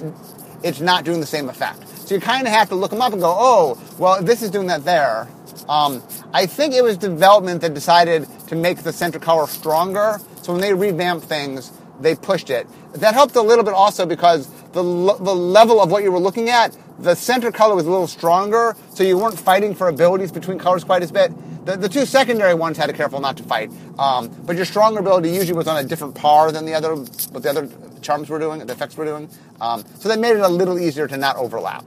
it's 0.62 0.82
not 0.82 1.04
doing 1.04 1.20
the 1.20 1.26
same 1.26 1.48
effect. 1.48 1.93
So 2.04 2.14
you 2.14 2.20
kind 2.20 2.46
of 2.46 2.52
have 2.52 2.68
to 2.68 2.74
look 2.74 2.90
them 2.90 3.00
up 3.00 3.12
and 3.12 3.20
go, 3.20 3.34
oh, 3.36 3.80
well, 3.98 4.22
this 4.22 4.42
is 4.42 4.50
doing 4.50 4.66
that 4.66 4.84
there. 4.84 5.26
Um, 5.68 6.02
I 6.34 6.44
think 6.44 6.74
it 6.74 6.84
was 6.84 6.98
development 6.98 7.62
that 7.62 7.72
decided 7.72 8.26
to 8.48 8.56
make 8.56 8.78
the 8.78 8.92
center 8.92 9.18
color 9.18 9.46
stronger. 9.46 10.20
So 10.42 10.52
when 10.52 10.60
they 10.60 10.74
revamped 10.74 11.24
things, 11.24 11.72
they 12.00 12.14
pushed 12.14 12.50
it. 12.50 12.66
That 12.92 13.14
helped 13.14 13.36
a 13.36 13.42
little 13.42 13.64
bit 13.64 13.72
also 13.72 14.04
because 14.04 14.48
the, 14.72 14.82
the 14.82 15.34
level 15.34 15.80
of 15.80 15.90
what 15.90 16.02
you 16.02 16.12
were 16.12 16.18
looking 16.18 16.50
at, 16.50 16.76
the 16.98 17.14
center 17.14 17.50
color 17.50 17.74
was 17.74 17.86
a 17.86 17.90
little 17.90 18.06
stronger, 18.06 18.76
so 18.92 19.02
you 19.02 19.16
weren't 19.16 19.38
fighting 19.38 19.74
for 19.74 19.88
abilities 19.88 20.30
between 20.30 20.58
colors 20.58 20.84
quite 20.84 21.02
as 21.02 21.10
bit. 21.10 21.32
The, 21.64 21.76
the 21.76 21.88
two 21.88 22.04
secondary 22.04 22.54
ones 22.54 22.76
had 22.76 22.86
to 22.86 22.92
careful 22.92 23.20
not 23.20 23.38
to 23.38 23.42
fight, 23.42 23.70
um, 23.98 24.28
but 24.44 24.56
your 24.56 24.66
stronger 24.66 25.00
ability 25.00 25.30
usually 25.30 25.56
was 25.56 25.66
on 25.66 25.82
a 25.82 25.88
different 25.88 26.14
par 26.14 26.52
than 26.52 26.66
the 26.66 26.74
other, 26.74 26.94
what 26.94 27.42
the 27.42 27.50
other 27.50 27.68
charms 28.04 28.28
were 28.30 28.38
doing, 28.38 28.64
the 28.64 28.72
effects 28.72 28.96
we're 28.96 29.06
doing. 29.06 29.28
Um, 29.60 29.84
so 29.98 30.08
they 30.08 30.16
made 30.16 30.36
it 30.36 30.40
a 30.40 30.48
little 30.48 30.78
easier 30.78 31.08
to 31.08 31.16
not 31.16 31.36
overlap. 31.36 31.84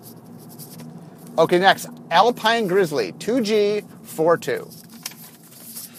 Okay, 1.37 1.59
next, 1.59 1.87
Alpine 2.09 2.67
Grizzly, 2.67 3.13
2G, 3.13 3.83
4-2. 4.03 4.87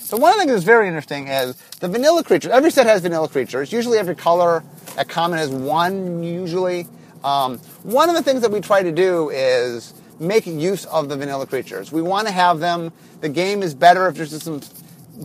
So 0.09 0.17
one 0.17 0.33
of 0.33 0.37
the 0.37 0.41
things 0.41 0.53
that's 0.53 0.65
very 0.65 0.89
interesting 0.89 1.29
is 1.29 1.55
the 1.81 1.89
vanilla 1.89 2.25
creatures. 2.25 2.51
Every 2.51 2.71
set 2.71 2.87
has 2.87 3.03
vanilla 3.03 3.29
creatures. 3.29 3.73
Usually 3.73 3.99
every 3.99 4.17
color 4.17 4.65
at 4.97 5.09
common 5.09 5.39
has 5.39 5.51
one, 5.51 6.23
usually. 6.23 6.87
Um, 7.23 7.59
one 7.83 8.09
of 8.09 8.15
the 8.15 8.23
things 8.23 8.43
that 8.43 8.51
we 8.51 8.61
try 8.61 8.83
to 8.83 8.91
do 8.91 9.31
is 9.31 9.95
make 10.19 10.47
use 10.47 10.87
of 10.87 11.09
the 11.09 11.17
vanilla 11.17 11.47
creatures. 11.47 11.93
We 11.93 12.03
want 12.03 12.27
to 12.27 12.33
have 12.33 12.59
them. 12.59 12.93
The 13.21 13.29
game 13.29 13.63
is 13.63 13.75
better 13.75 14.09
if 14.09 14.17
there's 14.17 14.31
just 14.31 14.45
some 14.45 14.61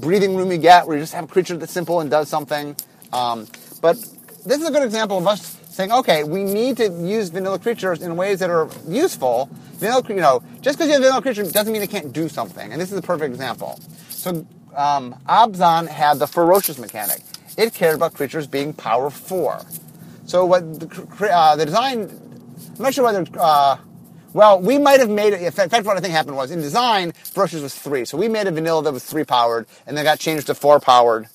breathing 0.02 0.36
room 0.36 0.52
you 0.52 0.58
get 0.58 0.88
where 0.88 0.98
you 0.98 1.04
just 1.04 1.14
have 1.14 1.24
a 1.24 1.28
creature 1.28 1.58
that's 1.58 1.72
simple 1.72 2.00
and 2.00 2.10
does 2.12 2.28
something. 2.28 2.76
Um, 3.12 3.48
but 3.82 3.98
this 4.46 4.62
is 4.62 4.68
a 4.68 4.72
good 4.72 4.84
example 4.84 5.18
of 5.18 5.28
us 5.28 5.58
saying, 5.70 5.92
okay, 5.92 6.24
we 6.24 6.44
need 6.44 6.78
to 6.78 6.90
use 6.90 7.30
vanilla 7.30 7.58
creatures 7.58 8.02
in 8.02 8.16
ways 8.16 8.40
that 8.40 8.50
are 8.50 8.70
useful. 8.88 9.50
Vanilla, 9.74 10.04
you 10.08 10.16
know, 10.16 10.44
just 10.62 10.78
because 10.78 10.88
you 10.88 10.94
have 10.94 11.02
vanilla 11.02 11.22
creature 11.22 11.44
doesn't 11.44 11.74
mean 11.74 11.82
it 11.82 11.90
can't 11.90 12.14
do 12.14 12.30
something. 12.30 12.72
And 12.72 12.80
this 12.80 12.92
is 12.92 12.98
a 12.98 13.02
perfect 13.02 13.34
example. 13.34 13.80
So 14.10 14.46
um, 14.76 15.16
Abzan 15.28 15.88
had 15.88 16.20
the 16.20 16.28
ferocious 16.28 16.78
mechanic. 16.78 17.22
It 17.58 17.74
cared 17.74 17.96
about 17.96 18.14
creatures 18.14 18.48
being 18.48 18.74
power 18.74 19.10
four. 19.10 19.62
So 20.26 20.46
what 20.46 20.80
the, 20.80 21.30
uh, 21.32 21.56
the 21.56 21.66
design, 21.66 22.10
I'm 22.78 22.84
not 22.84 22.94
sure 22.94 23.04
whether, 23.04 23.26
uh, 23.40 23.78
well, 24.34 24.60
we 24.60 24.78
might 24.78 25.00
have 25.00 25.10
made 25.10 25.34
it, 25.34 25.42
in 25.42 25.52
fact, 25.52 25.86
what 25.86 25.98
I 25.98 26.00
think 26.00 26.14
happened 26.14 26.36
was 26.36 26.52
in 26.52 26.62
design, 26.62 27.12
ferocious 27.12 27.62
was 27.62 27.76
three. 27.76 28.06
So 28.06 28.18
we 28.18 28.28
made 28.28 28.48
a 28.48 28.52
vanilla 28.52 28.84
that 28.84 28.94
was 28.94 29.04
three 29.04 29.24
powered 29.24 29.68
and 29.86 29.96
then 29.96 30.06
got 30.06 30.20
changed 30.20 30.48
to 30.48 30.56
four 30.56 30.80
powered. 30.80 31.28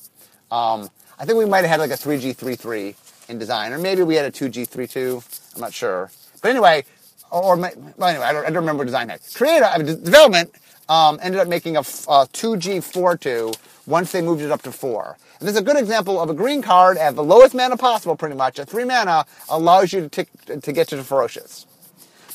Um, 0.51 0.89
I 1.21 1.25
think 1.25 1.37
we 1.37 1.45
might 1.47 1.65
have 1.65 1.71
had 1.71 1.81
like 1.81 1.91
a 1.91 1.95
3G33 1.95 3.29
in 3.29 3.39
design, 3.39 3.73
or 3.73 3.79
maybe 3.79 4.03
we 4.03 4.15
had 4.15 4.25
a 4.25 4.31
2G32. 4.31 5.55
I'm 5.55 5.61
not 5.61 5.73
sure. 5.73 6.11
But 6.41 6.51
anyway, 6.51 6.85
or 7.31 7.57
well, 7.57 7.65
anyway, 8.09 8.25
I 8.25 8.33
don't, 8.33 8.45
I 8.47 8.51
don't 8.51 8.63
remember 8.63 8.85
design 8.85 9.09
head. 9.09 9.21
Creative 9.35 9.69
I 9.69 9.79
mean, 9.79 9.87
development 9.87 10.53
um, 10.89 11.19
ended 11.21 11.41
up 11.41 11.49
making 11.49 11.77
a, 11.77 11.81
a 11.81 11.83
2G 11.83 12.79
4-2 12.79 13.57
once 13.87 14.13
they 14.13 14.23
moved 14.23 14.43
it 14.43 14.51
up 14.51 14.63
to 14.63 14.73
4. 14.73 15.17
And 15.41 15.49
this 15.49 15.55
is 15.55 15.61
a 15.61 15.65
good 15.65 15.77
example 15.77 16.21
of 16.21 16.31
a 16.31 16.35
green 16.35 16.63
card 16.63 16.97
at 16.97 17.17
the 17.17 17.25
lowest 17.25 17.55
mana 17.55 17.77
possible, 17.77 18.17
pretty 18.17 18.37
much. 18.37 18.59
At 18.59 18.69
3 18.69 18.85
mana 18.85 19.27
allows 19.49 19.93
you 19.93 20.09
to, 20.09 20.25
to 20.61 20.73
get 20.73 20.89
to 20.89 20.97
the 20.97 21.05
Ferocious. 21.05 21.67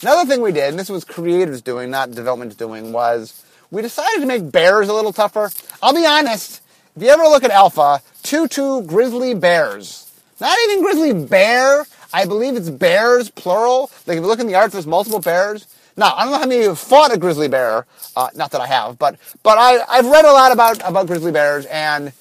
Another 0.02 0.30
thing 0.30 0.42
we 0.42 0.52
did, 0.52 0.70
and 0.70 0.78
this 0.78 0.90
was 0.90 1.06
creatives 1.06 1.64
doing, 1.64 1.90
not 1.90 2.12
development 2.12 2.58
doing, 2.58 2.92
was 2.92 3.46
we 3.72 3.82
decided 3.82 4.20
to 4.20 4.26
make 4.26 4.52
bears 4.52 4.90
a 4.90 4.94
little 4.94 5.14
tougher. 5.14 5.50
I'll 5.82 5.94
be 5.94 6.06
honest, 6.06 6.62
if 6.96 7.02
you 7.02 7.10
ever 7.10 7.24
look 7.24 7.44
at 7.44 7.52
Alpha, 7.52 8.02
2-2 8.24 8.88
Grizzly 8.88 9.34
Bears. 9.34 10.12
Not 10.40 10.58
even 10.66 10.84
Grizzly 10.84 11.26
Bear, 11.26 11.86
I 12.14 12.26
believe 12.26 12.56
it's 12.56 12.70
bears, 12.70 13.30
plural. 13.32 13.90
Like 14.06 14.18
if 14.18 14.22
you 14.22 14.28
look 14.28 14.40
in 14.40 14.48
the 14.48 14.56
art, 14.56 14.72
there's 14.72 14.86
multiple 14.86 15.20
bears. 15.20 15.68
Now, 15.98 16.14
I 16.16 16.24
don't 16.24 16.32
know 16.32 16.40
how 16.40 16.46
many 16.46 16.58
of 16.58 16.62
you 16.64 16.70
have 16.70 16.80
fought 16.80 17.14
a 17.14 17.18
grizzly 17.18 17.48
bear. 17.48 17.86
Uh, 18.16 18.30
not 18.36 18.52
that 18.52 18.62
I 18.62 18.68
have, 18.68 18.98
but 18.98 19.18
but 19.44 19.58
I, 19.58 19.80
I've 19.90 20.06
read 20.06 20.26
a 20.26 20.32
lot 20.32 20.52
about, 20.52 20.88
about 20.88 21.08
grizzly 21.08 21.32
bears, 21.32 21.66
and 21.68 22.14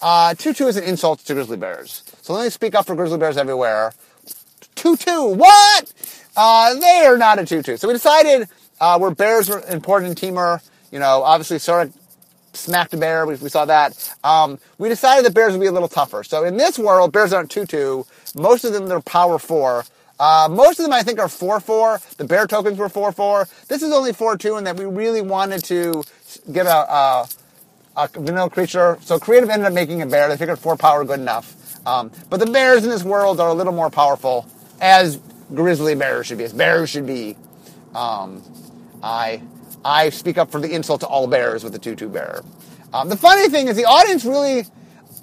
uh, 0.00 0.34
tutu 0.34 0.66
is 0.66 0.76
an 0.76 0.84
insult 0.84 1.20
to 1.20 1.34
grizzly 1.34 1.56
bears. 1.56 2.02
So 2.22 2.34
let 2.34 2.44
me 2.44 2.50
speak 2.50 2.74
up 2.74 2.86
for 2.86 2.94
grizzly 2.94 3.18
bears 3.18 3.36
everywhere. 3.36 3.92
Tutu, 4.74 5.34
what? 5.34 5.92
Uh, 6.36 6.74
they 6.74 7.04
are 7.06 7.18
not 7.18 7.38
a 7.38 7.44
tutu. 7.44 7.76
So 7.76 7.88
we 7.88 7.94
decided 7.94 8.48
uh, 8.80 8.98
where 8.98 9.10
bears 9.10 9.48
were 9.48 9.62
important 9.68 10.22
in 10.22 10.34
Temur. 10.34 10.62
You 10.90 10.98
know, 10.98 11.22
obviously 11.22 11.58
Surrak 11.58 11.92
smacked 12.52 12.94
a 12.94 12.96
bear. 12.96 13.26
We, 13.26 13.36
we 13.36 13.48
saw 13.48 13.64
that. 13.64 14.14
Um, 14.24 14.58
we 14.78 14.88
decided 14.88 15.24
that 15.24 15.34
bears 15.34 15.52
would 15.52 15.60
be 15.60 15.66
a 15.66 15.72
little 15.72 15.88
tougher. 15.88 16.22
So 16.24 16.44
in 16.44 16.56
this 16.56 16.78
world, 16.78 17.12
bears 17.12 17.32
aren't 17.32 17.50
tutu. 17.50 18.04
Most 18.34 18.64
of 18.64 18.72
them, 18.72 18.86
they're 18.88 19.00
power 19.00 19.38
four. 19.38 19.84
Uh, 20.20 20.48
most 20.50 20.78
of 20.78 20.84
them, 20.84 20.92
I 20.92 21.02
think, 21.02 21.18
are 21.18 21.28
4-4. 21.28 22.16
The 22.16 22.24
bear 22.24 22.46
tokens 22.46 22.76
were 22.76 22.90
4-4. 22.90 23.66
This 23.68 23.82
is 23.82 23.90
only 23.90 24.12
4-2 24.12 24.58
and 24.58 24.66
that 24.66 24.76
we 24.76 24.84
really 24.84 25.22
wanted 25.22 25.64
to 25.64 26.04
get 26.52 26.66
a, 26.66 26.92
a, 26.92 27.28
a, 27.96 28.08
vanilla 28.08 28.50
creature. 28.50 28.98
So 29.00 29.18
creative 29.18 29.48
ended 29.48 29.66
up 29.66 29.72
making 29.72 30.02
a 30.02 30.06
bear. 30.06 30.28
They 30.28 30.36
figured 30.36 30.58
4 30.58 30.76
power 30.76 31.06
good 31.06 31.20
enough. 31.20 31.56
Um, 31.86 32.10
but 32.28 32.38
the 32.38 32.44
bears 32.46 32.84
in 32.84 32.90
this 32.90 33.02
world 33.02 33.40
are 33.40 33.48
a 33.48 33.54
little 33.54 33.72
more 33.72 33.88
powerful, 33.88 34.46
as 34.78 35.18
grizzly 35.54 35.94
bears 35.94 36.26
should 36.26 36.36
be, 36.36 36.44
as 36.44 36.52
bears 36.52 36.90
should 36.90 37.06
be. 37.06 37.36
Um, 37.94 38.42
I, 39.02 39.40
I 39.84 40.10
speak 40.10 40.38
up 40.38 40.50
for 40.50 40.60
the 40.60 40.72
insult 40.72 41.00
to 41.00 41.06
all 41.06 41.26
bears 41.26 41.64
with 41.64 41.72
the 41.72 41.78
2-2 41.78 42.12
bear. 42.12 42.42
Um, 42.92 43.08
the 43.08 43.16
funny 43.16 43.48
thing 43.48 43.68
is 43.68 43.76
the 43.76 43.84
audience 43.84 44.24
really 44.24 44.64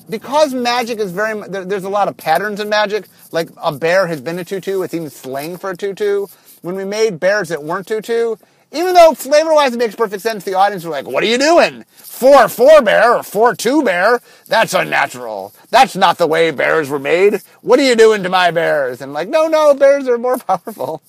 because 0.10 0.54
magic 0.54 1.00
is 1.00 1.12
very 1.12 1.40
there, 1.48 1.66
there's 1.66 1.84
a 1.84 1.90
lot 1.90 2.08
of 2.08 2.18
patterns 2.18 2.60
in 2.60 2.70
magic. 2.70 3.08
Like 3.32 3.50
a 3.62 3.72
bear 3.72 4.08
has 4.08 4.22
been 4.22 4.40
a 4.40 4.46
tutu, 4.46 4.82
it's 4.82 4.94
even 4.94 5.10
slang 5.10 5.58
for 5.58 5.72
a 5.72 5.78
tutu. 5.78 6.28
When 6.62 6.76
we 6.76 6.86
made 6.86 7.20
bears 7.20 7.50
that 7.50 7.64
weren't 7.64 7.88
tutu, 7.88 8.36
even 8.72 8.94
though 8.94 9.14
flavor 9.14 9.54
wise 9.54 9.74
it 9.74 9.78
makes 9.78 9.96
perfect 9.96 10.22
sense, 10.22 10.44
the 10.44 10.56
audience 10.56 10.84
were 10.84 10.92
like, 10.92 11.08
"What 11.08 11.24
are 11.24 11.28
you 11.28 11.38
doing? 11.38 11.84
Four 11.96 12.48
four 12.48 12.82
bear 12.82 13.16
or 13.16 13.24
four 13.24 13.56
two 13.56 13.84
bear? 13.84 14.22
That's 14.48 14.74
unnatural. 14.74 15.54
That's 15.70 15.96
not 15.96 16.18
the 16.18 16.28
way 16.28 16.52
bears 16.52 16.90
were 16.90 17.00
made. 17.00 17.42
What 17.62 17.80
are 17.80 17.84
you 17.84 17.96
doing 17.96 18.24
to 18.24 18.30
my 18.30 18.52
bears?" 18.52 19.02
And 19.02 19.14
like, 19.14 19.30
no, 19.30 19.48
no, 19.48 19.74
bears 19.74 20.08
are 20.08 20.18
more 20.18 20.38
powerful. 20.50 21.02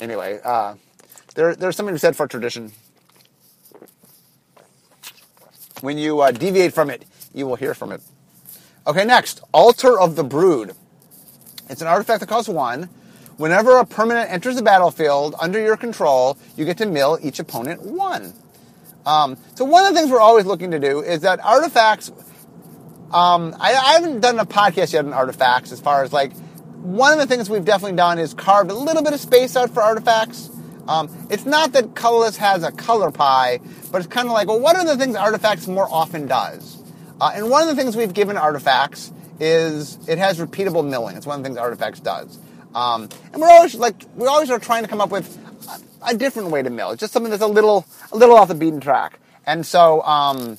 Anyway, 0.00 0.40
uh, 0.42 0.74
there, 1.34 1.54
there's 1.54 1.76
something 1.76 1.96
said 1.98 2.16
for 2.16 2.26
tradition. 2.26 2.72
When 5.80 5.98
you 5.98 6.20
uh, 6.20 6.30
deviate 6.30 6.72
from 6.72 6.90
it, 6.90 7.04
you 7.34 7.46
will 7.46 7.56
hear 7.56 7.74
from 7.74 7.92
it. 7.92 8.00
Okay, 8.86 9.04
next, 9.04 9.40
Altar 9.52 9.98
of 9.98 10.16
the 10.16 10.24
Brood. 10.24 10.72
It's 11.68 11.80
an 11.80 11.88
artifact 11.88 12.20
that 12.20 12.28
costs 12.28 12.48
one. 12.48 12.88
Whenever 13.36 13.78
a 13.78 13.86
permanent 13.86 14.30
enters 14.30 14.56
the 14.56 14.62
battlefield 14.62 15.34
under 15.40 15.60
your 15.60 15.76
control, 15.76 16.36
you 16.56 16.64
get 16.64 16.78
to 16.78 16.86
mill 16.86 17.18
each 17.22 17.38
opponent 17.38 17.82
one. 17.82 18.34
Um, 19.06 19.36
so 19.54 19.64
one 19.64 19.84
of 19.84 19.94
the 19.94 19.98
things 19.98 20.12
we're 20.12 20.20
always 20.20 20.46
looking 20.46 20.70
to 20.72 20.78
do 20.78 21.00
is 21.00 21.22
that 21.22 21.40
artifacts. 21.44 22.10
Um, 23.12 23.54
I, 23.58 23.74
I, 23.74 23.92
haven't 23.94 24.20
done 24.20 24.38
a 24.38 24.46
podcast 24.46 24.92
yet 24.92 25.04
on 25.04 25.12
artifacts 25.12 25.70
as 25.70 25.80
far 25.80 26.02
as 26.02 26.12
like 26.12 26.32
one 26.76 27.12
of 27.12 27.18
the 27.18 27.26
things 27.26 27.50
we've 27.50 27.64
definitely 27.64 27.96
done 27.96 28.18
is 28.18 28.32
carved 28.32 28.70
a 28.70 28.74
little 28.74 29.02
bit 29.02 29.12
of 29.12 29.20
space 29.20 29.54
out 29.56 29.70
for 29.70 29.82
artifacts. 29.82 30.48
Um, 30.88 31.08
it's 31.30 31.44
not 31.44 31.72
that 31.72 31.94
colorless 31.94 32.36
has 32.38 32.62
a 32.62 32.72
color 32.72 33.10
pie, 33.10 33.60
but 33.90 33.98
it's 33.98 34.06
kind 34.06 34.26
of 34.26 34.32
like, 34.32 34.48
well, 34.48 34.60
what 34.60 34.76
are 34.76 34.84
the 34.84 34.96
things 34.96 35.16
artifacts 35.16 35.66
more 35.66 35.88
often 35.90 36.26
does? 36.26 36.82
Uh, 37.20 37.32
and 37.34 37.48
one 37.50 37.62
of 37.62 37.68
the 37.68 37.80
things 37.80 37.96
we've 37.96 38.14
given 38.14 38.36
artifacts 38.36 39.12
is 39.38 39.98
it 40.08 40.18
has 40.18 40.38
repeatable 40.38 40.88
milling. 40.88 41.16
It's 41.16 41.26
one 41.26 41.38
of 41.38 41.42
the 41.42 41.48
things 41.48 41.58
artifacts 41.58 42.00
does. 42.00 42.38
Um, 42.74 43.08
and 43.32 43.40
we're 43.40 43.50
always 43.50 43.74
like 43.74 44.04
we 44.16 44.26
always 44.26 44.50
are 44.50 44.58
trying 44.58 44.82
to 44.82 44.88
come 44.88 45.00
up 45.00 45.10
with 45.10 45.38
a, 45.68 46.10
a, 46.10 46.16
different 46.16 46.50
way 46.50 46.62
to 46.62 46.70
mill. 46.70 46.90
It's 46.92 47.00
just 47.00 47.12
something 47.12 47.30
that's 47.30 47.42
a 47.42 47.46
little 47.46 47.86
a 48.12 48.16
little 48.16 48.36
off 48.36 48.48
the 48.48 48.54
beaten 48.54 48.80
track. 48.80 49.18
And 49.46 49.66
so 49.66 50.00
um, 50.02 50.56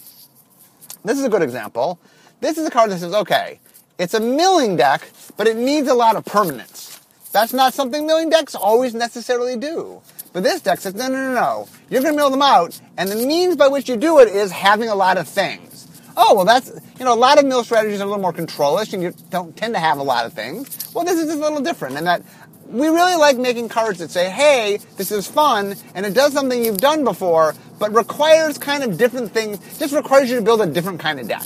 this 1.04 1.18
is 1.18 1.26
a 1.26 1.30
good 1.30 1.42
example. 1.42 2.00
This 2.40 2.58
is 2.58 2.68
a 2.68 2.72
card 2.72 2.92
that 2.92 3.00
says, 3.00 3.14
okay, 3.14 3.60
it's 3.98 4.14
a 4.14 4.20
milling 4.20 4.76
deck, 4.76 5.10
but 5.38 5.48
it 5.48 5.56
needs 5.56 5.88
a 5.88 5.94
lot 5.94 6.16
of 6.16 6.26
permanence. 6.26 6.93
That's 7.34 7.52
not 7.52 7.74
something 7.74 8.08
milling 8.08 8.30
decks 8.30 8.56
always 8.56 8.94
necessarily 8.94 9.58
do. 9.58 10.02
But 10.32 10.44
this 10.44 10.62
deck 10.62 10.80
says, 10.80 10.96
no, 10.96 11.10
no, 11.10 11.18
no, 11.18 11.34
no. 11.34 11.68
You're 11.90 12.02
going 12.02 12.14
to 12.14 12.18
mill 12.18 12.30
them 12.30 12.42
out, 12.42 12.80
and 12.96 13.10
the 13.10 13.16
means 13.18 13.58
by 13.58 13.68
which 13.68 13.90
you 13.90 13.98
do 13.98 14.20
it 14.20 14.30
is 14.30 14.52
having 14.52 14.88
a 14.88 14.96
lot 14.96 15.18
of 15.18 15.28
things 15.28 15.74
oh, 16.18 16.36
well, 16.36 16.46
that's, 16.46 16.72
you 17.00 17.06
know, 17.06 17.14
a 17.14 17.16
lot 17.16 17.40
of 17.40 17.46
mill 17.46 17.64
strategies 17.64 18.00
are 18.00 18.04
a 18.04 18.08
little 18.08 18.22
more 18.22 18.34
controlish 18.34 18.94
and 18.94 19.02
you 19.02 19.14
don't 19.30 19.56
tend 19.56 19.74
to 19.74 19.80
have 19.80 19.98
a 19.98 20.04
lot 20.04 20.26
of 20.26 20.34
things. 20.34 20.92
Well, 20.94 21.06
this 21.06 21.20
is 21.20 21.26
just 21.26 21.38
a 21.38 21.42
little 21.42 21.62
different 21.62 21.98
in 21.98 22.04
that 22.06 22.24
we 22.68 22.88
really 22.88 23.16
like 23.16 23.38
making 23.38 23.70
cards 23.70 24.00
that 24.00 24.10
say, 24.10 24.30
hey, 24.30 24.80
this 24.98 25.12
is 25.12 25.28
fun 25.28 25.76
and 25.96 26.06
it 26.06 26.14
does 26.14 26.34
something 26.34 26.64
you've 26.64 26.78
done 26.78 27.04
before, 27.04 27.56
but 27.80 27.94
requires 27.94 28.58
kind 28.58 28.84
of 28.84 28.98
different 28.98 29.32
things, 29.32 29.60
just 29.78 29.94
requires 29.94 30.30
you 30.30 30.38
to 30.38 30.42
build 30.42 30.62
a 30.62 30.68
different 30.68 31.00
kind 31.00 31.20
of 31.20 31.28
deck. 31.28 31.46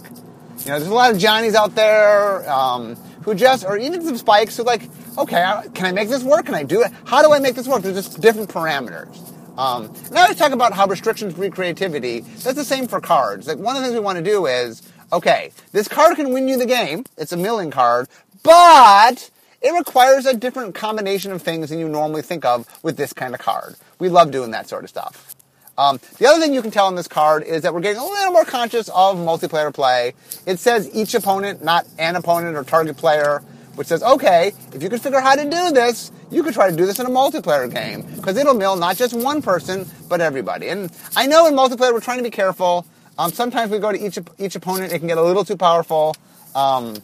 You 0.60 0.72
know, 0.72 0.80
there's 0.80 0.88
a 0.88 0.94
lot 0.94 1.12
of 1.12 1.18
Johnnies 1.18 1.56
out 1.56 1.76
there 1.76 2.50
um, 2.50 2.98
who 3.28 3.36
just, 3.36 3.66
or 3.66 3.78
even 3.78 4.02
some 4.02 4.16
spikes 4.16 4.56
who 4.56 4.64
like, 4.64 4.84
okay, 5.18 5.44
can 5.74 5.86
I 5.86 5.92
make 5.92 6.08
this 6.08 6.24
work? 6.24 6.46
Can 6.46 6.56
I 6.56 6.64
do 6.64 6.82
it? 6.82 6.94
How 7.04 7.22
do 7.22 7.34
I 7.34 7.40
make 7.40 7.56
this 7.56 7.68
work? 7.68 7.82
There's 7.82 8.08
just 8.08 8.22
different 8.22 8.50
parameters. 8.50 9.18
Um, 9.58 9.94
and 10.06 10.18
I 10.18 10.32
talk 10.32 10.54
about 10.54 10.72
how 10.72 10.88
restrictions 10.88 11.34
breed 11.34 11.52
creativity. 11.52 12.22
That's 12.22 12.56
the 12.56 12.64
same 12.64 12.88
for 12.88 13.02
cards. 13.02 13.46
Like 13.46 13.58
one 13.58 13.76
of 13.76 13.82
the 13.82 13.88
things 13.90 13.96
we 13.96 14.00
want 14.00 14.18
to 14.18 14.24
do 14.24 14.46
is, 14.46 14.82
okay, 15.12 15.52
this 15.74 15.90
card 15.90 16.16
can 16.16 16.32
win 16.32 16.48
you 16.48 16.58
the 16.58 16.66
game. 16.66 17.04
It's 17.18 17.34
a 17.34 17.38
milling 17.38 17.70
card, 17.70 18.08
but 18.44 19.30
it 19.62 19.72
requires 19.78 20.26
a 20.26 20.34
different 20.34 20.74
combination 20.74 21.34
of 21.34 21.42
things 21.42 21.70
than 21.70 21.80
you 21.80 21.90
normally 21.90 22.22
think 22.22 22.46
of 22.46 22.66
with 22.82 22.96
this 22.96 23.12
kind 23.12 23.34
of 23.34 23.42
card. 23.42 23.76
We 24.00 24.08
love 24.08 24.32
doing 24.32 24.52
that 24.52 24.70
sort 24.70 24.86
of 24.86 24.90
stuff. 24.90 25.36
Um, 25.78 26.00
the 26.18 26.26
other 26.26 26.40
thing 26.40 26.54
you 26.54 26.62
can 26.62 26.72
tell 26.72 26.88
on 26.88 26.96
this 26.96 27.08
card 27.08 27.44
is 27.44 27.62
that 27.62 27.74
we're 27.74 27.82
getting 27.82 28.02
a 28.02 28.06
little 28.06 28.34
more 28.34 28.46
conscious 28.46 28.90
of 28.90 29.18
multiplayer 29.18 29.74
play. 29.74 30.14
It 30.46 30.60
says 30.60 30.90
each 30.94 31.14
opponent, 31.14 31.64
not 31.64 31.86
an 32.00 32.16
opponent 32.16 32.58
or 32.58 32.64
target 32.64 32.98
player 32.98 33.44
which 33.78 33.88
says, 33.88 34.02
okay, 34.02 34.54
if 34.74 34.82
you 34.82 34.90
can 34.90 34.98
figure 34.98 35.20
out 35.20 35.24
how 35.24 35.36
to 35.36 35.44
do 35.44 35.72
this, 35.72 36.12
you 36.32 36.42
could 36.42 36.56
try 36.56 36.68
to 36.68 36.76
do 36.76 36.88
this 36.88 37.00
in 37.00 37.06
a 37.06 37.10
multiplayer 37.10 37.72
game 37.72 38.02
because 38.16 38.36
it'll 38.36 38.56
mill 38.56 38.76
not 38.76 38.98
just 38.98 39.14
one 39.14 39.40
person 39.40 39.88
but 40.10 40.20
everybody. 40.20 40.70
And 40.70 40.92
I 41.16 41.28
know 41.28 41.46
in 41.46 41.54
multiplayer 41.54 41.94
we're 41.94 42.00
trying 42.00 42.18
to 42.18 42.24
be 42.24 42.32
careful. 42.32 42.88
Um, 43.20 43.32
sometimes 43.32 43.72
we 43.72 43.78
go 43.78 43.92
to 43.92 44.00
each 44.00 44.18
each 44.40 44.56
opponent, 44.56 44.94
it 44.94 45.00
can 45.00 45.08
get 45.08 45.20
a 45.20 45.24
little 45.24 45.46
too 45.46 45.56
powerful. 45.56 46.16
Um, 46.56 46.96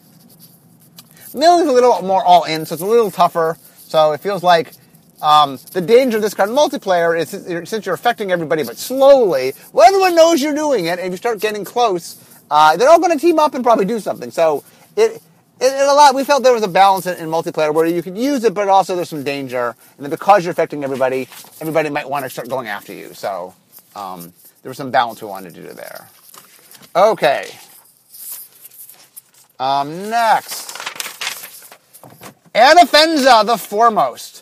milling's 1.32 1.68
a 1.68 1.72
little 1.72 2.02
more 2.02 2.24
all 2.24 2.42
in, 2.42 2.66
so 2.66 2.74
it's 2.74 2.82
a 2.82 2.86
little 2.86 3.12
tougher. 3.12 3.56
So 3.76 4.10
it 4.10 4.20
feels 4.20 4.42
like 4.42 4.72
um, 5.24 5.58
the 5.72 5.80
danger 5.80 6.18
of 6.18 6.22
this 6.22 6.34
card 6.34 6.50
in 6.50 6.54
multiplayer 6.54 7.18
is 7.18 7.30
since 7.68 7.86
you're 7.86 7.94
affecting 7.94 8.30
everybody, 8.30 8.62
but 8.62 8.76
slowly, 8.76 9.54
well, 9.72 9.86
everyone 9.88 10.14
knows 10.14 10.42
you're 10.42 10.54
doing 10.54 10.84
it, 10.84 10.98
and 10.98 11.06
if 11.06 11.12
you 11.12 11.16
start 11.16 11.40
getting 11.40 11.64
close, 11.64 12.22
uh, 12.50 12.76
they're 12.76 12.90
all 12.90 13.00
going 13.00 13.12
to 13.12 13.18
team 13.18 13.38
up 13.38 13.54
and 13.54 13.64
probably 13.64 13.86
do 13.86 13.98
something. 13.98 14.30
So 14.30 14.62
it 14.96 15.22
it, 15.60 15.72
it, 15.72 15.88
a 15.88 15.94
lot. 15.94 16.14
We 16.14 16.24
felt 16.24 16.42
there 16.42 16.52
was 16.52 16.64
a 16.64 16.68
balance 16.68 17.06
in, 17.06 17.16
in, 17.16 17.28
multiplayer 17.28 17.72
where 17.72 17.86
you 17.86 18.02
could 18.02 18.18
use 18.18 18.44
it, 18.44 18.54
but 18.54 18.68
also 18.68 18.96
there's 18.96 19.08
some 19.08 19.22
danger, 19.22 19.76
and 19.98 20.10
because 20.10 20.44
you're 20.44 20.52
affecting 20.52 20.84
everybody, 20.84 21.28
everybody 21.60 21.88
might 21.90 22.08
want 22.08 22.24
to 22.24 22.30
start 22.30 22.48
going 22.48 22.66
after 22.66 22.92
you. 22.92 23.14
So 23.14 23.54
um, 23.94 24.32
there 24.62 24.70
was 24.70 24.76
some 24.76 24.90
balance 24.90 25.22
we 25.22 25.28
wanted 25.28 25.54
to 25.54 25.62
do 25.62 25.72
there. 25.72 26.08
Okay. 26.96 27.46
Um, 29.60 30.10
next, 30.10 30.74
Anafenza 32.54 33.46
the 33.46 33.56
Foremost, 33.56 34.33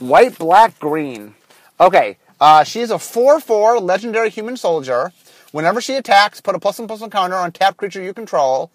white, 0.00 0.38
black, 0.38 0.78
green. 0.78 1.34
Okay, 1.78 2.18
uh, 2.40 2.64
she's 2.64 2.90
a 2.90 2.98
four-four 2.98 3.78
legendary 3.78 4.30
human 4.30 4.56
soldier. 4.56 5.12
Whenever 5.52 5.80
she 5.80 5.94
attacks, 5.94 6.40
put 6.40 6.54
a 6.54 6.58
plus 6.58 6.78
one 6.78 6.88
plus 6.88 7.00
one 7.00 7.10
counter 7.10 7.36
on 7.36 7.52
tap 7.52 7.76
creature 7.76 8.02
you 8.02 8.14
control. 8.14 8.70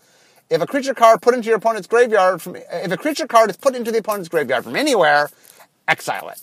If 0.49 0.61
a 0.61 0.67
creature 0.67 0.93
card 0.93 1.21
put 1.21 1.33
into 1.33 1.47
your 1.47 1.57
opponent's 1.57 1.87
graveyard 1.87 2.41
from, 2.41 2.55
if 2.55 2.91
a 2.91 2.97
creature 2.97 3.27
card 3.27 3.49
is 3.49 3.57
put 3.57 3.75
into 3.75 3.91
the 3.91 3.97
opponent's 3.99 4.29
graveyard 4.29 4.63
from 4.63 4.75
anywhere, 4.75 5.29
exile 5.87 6.29
it. 6.29 6.41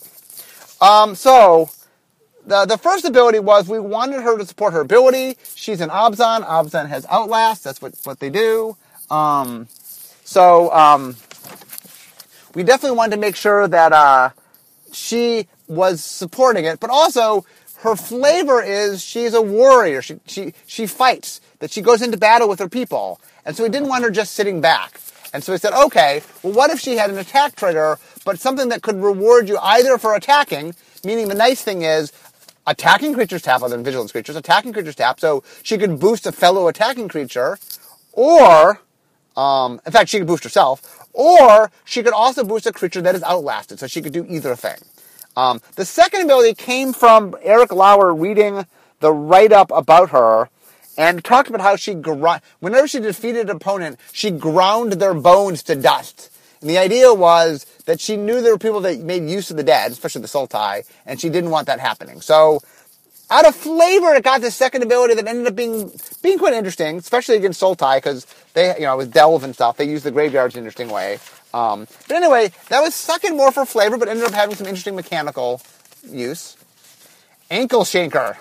Um, 0.81 1.15
so, 1.15 1.69
the, 2.45 2.65
the 2.65 2.77
first 2.77 3.05
ability 3.05 3.39
was 3.39 3.69
we 3.69 3.79
wanted 3.79 4.21
her 4.21 4.37
to 4.37 4.45
support 4.45 4.73
her 4.73 4.81
ability. 4.81 5.37
She's 5.55 5.79
an 5.79 5.89
Abzan. 5.89 6.45
Abzan 6.45 6.89
has 6.89 7.05
Outlast. 7.09 7.63
That's 7.63 7.81
what, 7.81 7.93
what 8.03 8.19
they 8.19 8.29
do. 8.29 8.75
Um, 9.09 9.67
so, 10.25 10.73
um, 10.73 11.15
we 12.53 12.63
definitely 12.63 12.97
wanted 12.97 13.15
to 13.15 13.21
make 13.21 13.37
sure 13.37 13.67
that, 13.69 13.93
uh, 13.93 14.31
she 14.93 15.47
was 15.67 16.03
supporting 16.03 16.65
it, 16.65 16.79
but 16.79 16.89
also 16.89 17.45
her 17.79 17.95
flavor 17.95 18.61
is 18.61 19.03
she's 19.03 19.33
a 19.33 19.41
warrior. 19.41 20.01
She, 20.01 20.19
she, 20.25 20.53
she 20.65 20.87
fights, 20.87 21.41
that 21.59 21.71
she 21.71 21.81
goes 21.81 22.01
into 22.01 22.17
battle 22.17 22.47
with 22.47 22.59
her 22.59 22.69
people. 22.69 23.19
And 23.45 23.55
so 23.55 23.63
we 23.63 23.69
didn't 23.69 23.89
want 23.89 24.03
her 24.03 24.09
just 24.09 24.33
sitting 24.33 24.61
back. 24.61 24.99
And 25.33 25.43
so 25.43 25.51
we 25.51 25.57
said, 25.57 25.73
okay, 25.73 26.21
well, 26.43 26.53
what 26.53 26.71
if 26.71 26.79
she 26.79 26.95
had 26.95 27.09
an 27.09 27.17
attack 27.17 27.55
trigger, 27.55 27.97
but 28.23 28.39
something 28.39 28.69
that 28.69 28.83
could 28.83 29.01
reward 29.01 29.49
you 29.49 29.57
either 29.57 29.97
for 29.97 30.15
attacking, 30.15 30.75
meaning 31.03 31.27
the 31.27 31.35
nice 31.35 31.61
thing 31.61 31.81
is 31.81 32.13
attacking 32.67 33.13
creatures 33.13 33.41
tap 33.41 33.61
other 33.61 33.75
than 33.75 33.83
vigilance 33.83 34.11
creatures, 34.11 34.35
attacking 34.35 34.71
creatures 34.71 34.95
tap, 34.95 35.19
so 35.19 35.43
she 35.63 35.77
could 35.77 35.99
boost 35.99 36.25
a 36.25 36.31
fellow 36.31 36.67
attacking 36.67 37.09
creature, 37.09 37.57
or, 38.13 38.79
um, 39.35 39.81
in 39.85 39.91
fact, 39.91 40.09
she 40.09 40.19
could 40.19 40.27
boost 40.27 40.43
herself, 40.43 41.02
or 41.13 41.71
she 41.85 42.03
could 42.03 42.13
also 42.13 42.43
boost 42.43 42.65
a 42.65 42.71
creature 42.73 43.01
that 43.01 43.15
is 43.15 43.23
outlasted, 43.23 43.79
so 43.79 43.87
she 43.87 44.01
could 44.01 44.13
do 44.13 44.25
either 44.27 44.55
thing. 44.55 44.77
Um, 45.35 45.61
the 45.75 45.85
second 45.85 46.21
ability 46.21 46.53
came 46.55 46.93
from 46.93 47.35
Erik 47.41 47.71
Lauer 47.71 48.13
reading 48.13 48.65
the 48.99 49.11
write 49.11 49.51
up 49.51 49.71
about 49.71 50.09
her 50.11 50.49
and 50.97 51.23
talked 51.23 51.49
about 51.49 51.61
how 51.61 51.75
she 51.75 51.93
whenever 52.59 52.87
she 52.87 52.99
defeated 52.99 53.49
an 53.49 53.55
opponent, 53.55 53.99
she 54.11 54.29
ground 54.31 54.93
their 54.93 55.13
bones 55.13 55.63
to 55.63 55.75
dust. 55.75 56.29
And 56.61 56.69
the 56.69 56.77
idea 56.77 57.13
was 57.13 57.65
that 57.85 57.99
she 57.99 58.15
knew 58.15 58.41
there 58.41 58.53
were 58.53 58.59
people 58.59 58.79
that 58.81 58.99
made 58.99 59.29
use 59.29 59.51
of 59.51 59.57
the 59.57 59.63
dead, 59.63 59.91
especially 59.91 60.21
the 60.21 60.27
Sultai, 60.27 60.87
and 61.05 61.19
she 61.19 61.29
didn't 61.29 61.49
want 61.49 61.67
that 61.67 61.79
happening. 61.79 62.21
So, 62.21 62.61
out 63.33 63.47
of 63.47 63.55
flavor, 63.55 64.13
it 64.13 64.23
got 64.23 64.41
this 64.41 64.55
second 64.55 64.83
ability 64.83 65.15
that 65.15 65.27
ended 65.27 65.47
up 65.47 65.55
being 65.55 65.91
being 66.21 66.37
quite 66.37 66.53
interesting, 66.53 66.97
especially 66.97 67.35
against 67.35 67.59
Sultai, 67.59 67.97
because 67.97 68.27
they, 68.53 68.75
you 68.75 68.81
know, 68.81 68.95
with 68.95 69.11
Delve 69.11 69.43
and 69.43 69.55
stuff, 69.55 69.75
they 69.77 69.89
use 69.89 70.03
the 70.03 70.11
graveyards 70.11 70.53
in 70.55 70.59
an 70.59 70.65
interesting 70.65 70.89
way. 70.89 71.17
Um, 71.51 71.87
but 72.07 72.15
anyway, 72.15 72.51
that 72.69 72.81
was 72.81 72.93
second 72.93 73.35
more 73.35 73.51
for 73.51 73.65
flavor, 73.65 73.97
but 73.97 74.07
ended 74.07 74.25
up 74.25 74.33
having 74.33 74.55
some 74.55 74.67
interesting 74.67 74.95
mechanical 74.95 75.61
use. 76.07 76.57
Ankle 77.49 77.83
Shanker. 77.83 78.37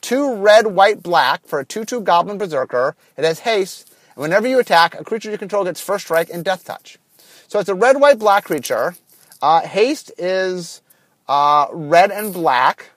Two 0.00 0.36
red, 0.36 0.68
white, 0.68 1.02
black 1.02 1.46
for 1.46 1.60
a 1.60 1.64
2-2 1.64 2.04
Goblin 2.04 2.38
Berserker. 2.38 2.94
It 3.16 3.24
has 3.24 3.40
haste, 3.40 3.92
and 4.14 4.22
whenever 4.22 4.46
you 4.46 4.58
attack, 4.58 4.98
a 4.98 5.04
creature 5.04 5.30
you 5.30 5.38
control 5.38 5.64
gets 5.64 5.80
first 5.80 6.04
strike 6.04 6.30
and 6.30 6.44
death 6.44 6.64
touch. 6.64 6.98
So 7.48 7.60
it's 7.60 7.68
a 7.68 7.74
red, 7.74 8.00
white, 8.00 8.18
black 8.18 8.44
creature. 8.44 8.96
Uh, 9.40 9.60
haste 9.60 10.10
is 10.18 10.80
uh, 11.28 11.66
red 11.72 12.10
and 12.10 12.32
black. 12.32 12.90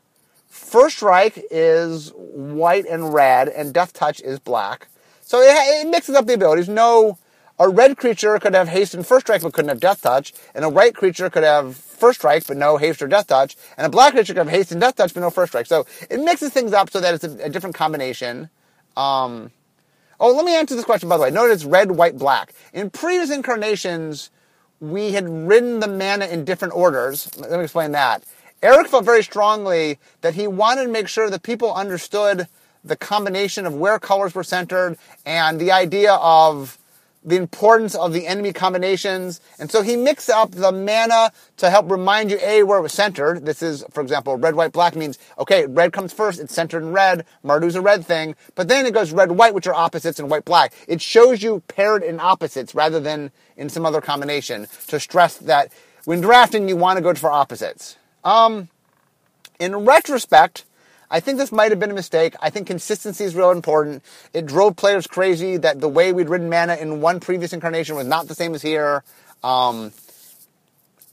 First 0.69 0.97
strike 0.97 1.43
is 1.49 2.12
white 2.15 2.86
and 2.86 3.12
red, 3.12 3.47
and 3.47 3.73
death 3.73 3.91
touch 3.91 4.21
is 4.21 4.38
black. 4.38 4.88
So 5.21 5.41
it, 5.41 5.49
it 5.49 5.89
mixes 5.89 6.15
up 6.15 6.27
the 6.27 6.36
abilities. 6.36 6.69
No 6.69 7.17
a 7.58 7.67
red 7.67 7.97
creature 7.97 8.38
could 8.38 8.53
have 8.53 8.67
haste 8.67 8.93
and 8.93 9.03
first 9.03 9.25
strike 9.25 9.41
but 9.41 9.51
couldn't 9.51 9.69
have 9.69 9.79
death 9.79 10.03
touch, 10.03 10.32
and 10.53 10.63
a 10.63 10.69
white 10.69 10.95
creature 10.95 11.27
could 11.27 11.43
have 11.43 11.75
first 11.75 12.19
strike 12.19 12.45
but 12.45 12.55
no 12.55 12.77
haste 12.77 13.01
or 13.01 13.08
death 13.08 13.25
touch, 13.25 13.58
and 13.77 13.88
a 13.88 13.89
black 13.89 14.13
creature 14.13 14.36
could 14.36 14.45
have 14.45 14.49
haste 14.49 14.71
and 14.71 14.79
death 14.79 14.95
touch 14.95 15.12
but 15.12 15.21
no 15.21 15.32
first 15.32 15.53
strike. 15.53 15.65
So 15.65 15.88
it 16.08 16.19
mixes 16.19 16.53
things 16.53 16.71
up 16.71 16.91
so 16.91 17.01
that 17.01 17.15
it's 17.15 17.23
a, 17.23 17.45
a 17.45 17.49
different 17.49 17.75
combination. 17.75 18.51
Um, 18.95 19.49
oh, 20.19 20.32
let 20.34 20.45
me 20.45 20.55
answer 20.55 20.75
this 20.75 20.86
question 20.86 21.10
by 21.10 21.17
the 21.17 21.23
way. 21.23 21.32
Notice 21.32 21.65
red, 21.65 21.89
white, 21.89 22.19
black. 22.19 22.53
In 22.73 22.91
previous 22.91 23.32
incarnations, 23.32 24.29
we 24.79 25.13
had 25.13 25.27
written 25.27 25.79
the 25.79 25.88
mana 25.88 26.27
in 26.27 26.45
different 26.45 26.75
orders. 26.75 27.36
Let 27.39 27.51
me 27.53 27.63
explain 27.63 27.91
that. 27.93 28.23
Erik 28.62 28.88
felt 28.88 29.06
very 29.06 29.24
strongly 29.24 30.00
that 30.22 30.36
he 30.36 30.48
wanted 30.48 30.84
to 30.84 30.89
make 30.89 31.08
sure 31.08 31.30
that 31.30 31.43
people 31.43 31.74
understood 31.74 32.48
the 32.84 32.98
combination 32.98 33.65
of 33.65 33.74
where 33.74 34.00
colors 34.00 34.36
were 34.36 34.43
centered 34.43 34.98
and 35.26 35.60
the 35.60 35.72
idea 35.72 36.13
of 36.15 36.78
the 37.24 37.36
importance 37.36 37.95
of 37.95 38.13
the 38.13 38.26
enemy 38.28 38.54
combinations. 38.54 39.41
And 39.60 39.69
so 39.69 39.82
he 39.82 39.95
mixed 39.95 40.30
up 40.30 40.52
the 40.52 40.72
mana 40.72 41.32
to 41.58 41.69
help 41.69 41.91
remind 41.91 42.32
you, 42.32 42.39
A, 42.41 42.63
where 42.63 42.80
it 42.80 42.82
was 42.82 42.93
centered. 42.93 43.45
This 43.45 43.62
is, 43.62 43.84
for 43.91 44.02
example, 44.02 44.38
red, 44.38 44.56
white, 44.56 44.72
black 44.72 44.95
means, 44.95 45.19
okay, 45.38 45.65
red 45.65 45.91
comes 45.91 46.13
first, 46.13 46.39
it's 46.39 46.54
centered 46.54 46.82
in 46.82 46.93
red. 46.93 47.26
Mardu's 47.43 47.76
a 47.76 47.82
red 47.82 48.06
thing. 48.06 48.36
But 48.56 48.69
then 48.69 48.86
it 48.86 48.93
goes 48.93 49.12
red, 49.12 49.32
white, 49.32 49.54
which 49.54 49.67
are 49.67 49.74
opposites, 49.74 50.19
and 50.19 50.30
white, 50.30 50.45
black. 50.45 50.74
It 50.88 51.02
shows 51.02 51.43
you 51.43 51.62
paired 51.67 52.04
in 52.04 52.19
opposites 52.19 52.74
rather 52.74 53.00
than 53.00 53.32
in 53.58 53.69
some 53.69 53.86
other 53.86 54.02
combination 54.02 54.67
to 54.88 55.00
stress 55.00 55.38
that 55.38 55.72
when 56.06 56.22
drafting, 56.22 56.69
you 56.69 56.78
want 56.78 56.98
to 56.98 57.04
go 57.04 57.13
for 57.13 57.30
opposites. 57.30 57.98
Um, 58.23 58.69
in 59.60 59.75
retrospect, 59.75 60.65
I 61.12 61.19
think 61.19 61.38
this 61.38 61.51
might 61.51 61.71
have 61.71 61.79
been 61.79 61.91
a 61.91 61.95
mistake. 61.95 62.36
I 62.39 62.49
think 62.49 62.67
consistency 62.67 63.23
is 63.23 63.36
real 63.36 63.51
important. 63.51 64.03
It 64.34 64.45
drove 64.45 64.75
players 64.75 65.08
crazy 65.08 65.58
that 65.58 65.82
the 65.82 65.89
way 65.89 66.13
we'd 66.13 66.29
ridden 66.29 66.49
mana 66.49 66.75
in 66.75 67.01
one 67.01 67.19
previous 67.19 67.51
incarnation 67.51 67.95
was 67.95 68.05
not 68.05 68.27
the 68.27 68.36
same 68.36 68.53
as 68.53 68.62
here. 68.62 69.03
Um, 69.43 69.91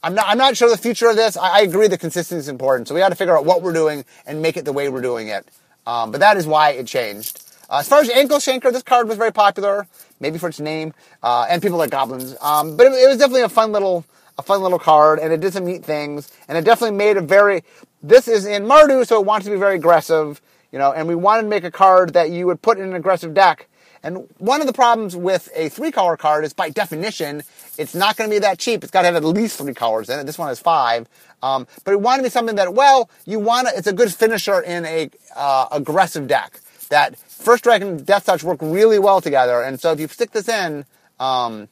I'm 0.03 0.15
not, 0.15 0.27
I'm 0.29 0.39
not 0.39 0.57
sure 0.57 0.69
the 0.69 0.77
future 0.77 1.09
of 1.09 1.17
this. 1.17 1.37
I, 1.37 1.59
I 1.59 1.61
agree 1.63 1.89
that 1.89 2.01
consistency 2.01 2.41
is 2.41 2.49
important. 2.49 2.89
So 2.89 2.95
we 2.95 3.01
got 3.01 3.09
to 3.09 3.15
figure 3.15 3.37
out 3.37 3.45
what 3.45 3.63
we're 3.63 3.73
doing 3.73 4.05
and 4.27 4.43
make 4.43 4.57
it 4.57 4.65
the 4.65 4.73
way 4.73 4.89
we're 4.89 5.01
doing 5.03 5.29
it. 5.29 5.47
Um, 5.87 6.11
but 6.11 6.21
that 6.21 6.37
is 6.37 6.47
why 6.47 6.71
it 6.71 6.87
changed. 6.87 7.43
Uh, 7.69 7.79
as 7.79 7.89
far 7.89 8.01
as 8.01 8.11
Ankle 8.11 8.39
Shanker, 8.39 8.73
this 8.73 8.83
card 8.83 9.09
was 9.09 9.17
very 9.17 9.33
popular, 9.33 9.87
maybe 10.21 10.39
for 10.39 10.49
its 10.49 10.61
name, 10.61 10.93
uh, 11.23 11.47
and 11.49 11.63
people 11.63 11.79
like 11.79 11.91
goblins. 11.91 12.37
Um, 12.41 12.77
but 12.77 12.87
it, 12.87 12.93
it 12.93 13.09
was 13.09 13.19
definitely 13.19 13.43
a 13.43 13.49
fun 13.49 13.73
little, 13.73 14.05
a 14.39 14.43
fun 14.43 14.63
little 14.63 14.79
card, 14.79 15.19
and 15.19 15.33
it 15.33 15.41
did 15.41 15.53
some 15.53 15.65
neat 15.65 15.85
things, 15.85 16.31
and 16.49 16.59
it 16.59 16.65
definitely 16.65 16.97
made 16.97 17.17
a 17.17 17.21
very, 17.21 17.65
this 18.03 18.29
is 18.29 18.47
in 18.47 18.65
Mardu, 18.65 19.07
so 19.07 19.21
it 19.21 19.27
wants 19.27 19.47
to 19.47 19.51
be 19.51 19.59
very 19.59 19.77
aggressive, 19.77 20.41
you 20.73 20.79
know, 20.79 20.93
and 20.93 21.09
we 21.09 21.15
wanted 21.15 21.43
to 21.43 21.49
make 21.49 21.65
a 21.65 21.71
card 21.71 22.13
that 22.13 22.31
you 22.31 22.47
would 22.47 22.61
put 22.61 22.79
in 22.79 22.85
an 22.85 22.95
aggressive 22.95 23.33
deck. 23.33 23.69
And 24.03 24.29
one 24.39 24.61
of 24.61 24.69
the 24.69 24.73
problems 24.73 25.17
with 25.17 25.49
a 25.55 25.69
three 25.69 25.91
color 25.91 26.17
card 26.17 26.45
is 26.45 26.53
by 26.53 26.71
definition, 26.71 27.43
it's 27.77 27.95
not 27.95 28.17
going 28.17 28.31
to 28.31 28.37
be 28.37 28.39
that 28.39 28.59
cheap. 28.59 28.85
It's 28.85 28.93
got 28.93 29.03
to 29.03 29.07
have 29.07 29.17
at 29.17 29.25
least 29.25 29.59
three 29.59 29.75
colors 29.75 30.09
in 30.09 30.21
it. 30.21 30.25
This 30.27 30.39
one 30.39 30.47
has 30.49 30.61
five. 30.61 31.09
Um, 31.43 31.67
but 31.85 31.93
it 31.93 32.01
wanted 32.01 32.19
to 32.19 32.23
be 32.25 32.31
something 32.31 32.55
that, 32.57 32.73
well, 32.73 33.11
you 33.25 33.41
want 33.41 33.67
to, 33.69 33.77
it's 33.77 33.89
a 33.89 33.93
good 33.93 34.15
finisher 34.15 34.61
in 34.61 34.85
a 34.85 35.11
uh, 35.35 35.67
aggressive 35.73 36.29
deck. 36.29 36.61
That 36.89 37.19
first 37.19 37.65
strike 37.65 37.83
and 37.83 38.07
death 38.07 38.27
touch 38.27 38.45
work 38.45 38.59
really 38.63 39.01
well 39.01 39.21
together. 39.21 39.61
And 39.63 39.81
so 39.81 39.91
if 39.91 39.99
you 39.99 40.07
stick 40.07 40.31
this 40.31 40.49
in, 40.49 40.85
um, 41.19 41.69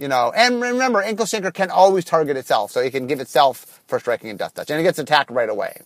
you 0.00 0.08
know, 0.08 0.32
and 0.34 0.62
remember, 0.62 1.02
Ankle 1.02 1.26
Shanker 1.26 1.52
can 1.52 1.70
always 1.70 2.06
target 2.06 2.34
itself, 2.38 2.70
so 2.70 2.80
it 2.80 2.90
can 2.90 3.06
give 3.06 3.20
itself 3.20 3.82
first 3.86 4.04
striking 4.04 4.30
and 4.30 4.38
death 4.38 4.54
touch, 4.54 4.70
and 4.70 4.80
it 4.80 4.82
gets 4.82 4.98
attacked 4.98 5.30
right 5.30 5.50
away. 5.50 5.82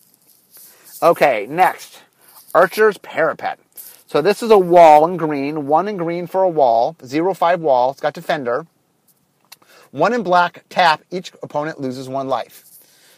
Okay, 1.03 1.47
next, 1.51 2.01
Archer's 2.55 2.97
Parapet. 2.99 3.59
So 4.07 4.23
this 4.23 4.41
is 4.41 4.53
a 4.53 4.59
wall 4.59 5.05
in 5.05 5.17
green, 5.17 5.67
one 5.67 5.89
in 5.89 5.97
green 5.97 6.29
for 6.29 6.45
a 6.45 6.49
wall, 6.49 6.97
zero 7.05 7.35
five 7.35 7.61
wall. 7.61 7.91
It's 7.91 8.01
got 8.01 8.15
defender. 8.15 8.69
One 9.91 10.13
in 10.13 10.23
black, 10.23 10.65
tap. 10.69 11.03
Each 11.11 11.33
opponent 11.43 11.81
loses 11.81 12.09
one 12.09 12.29
life. 12.29 12.64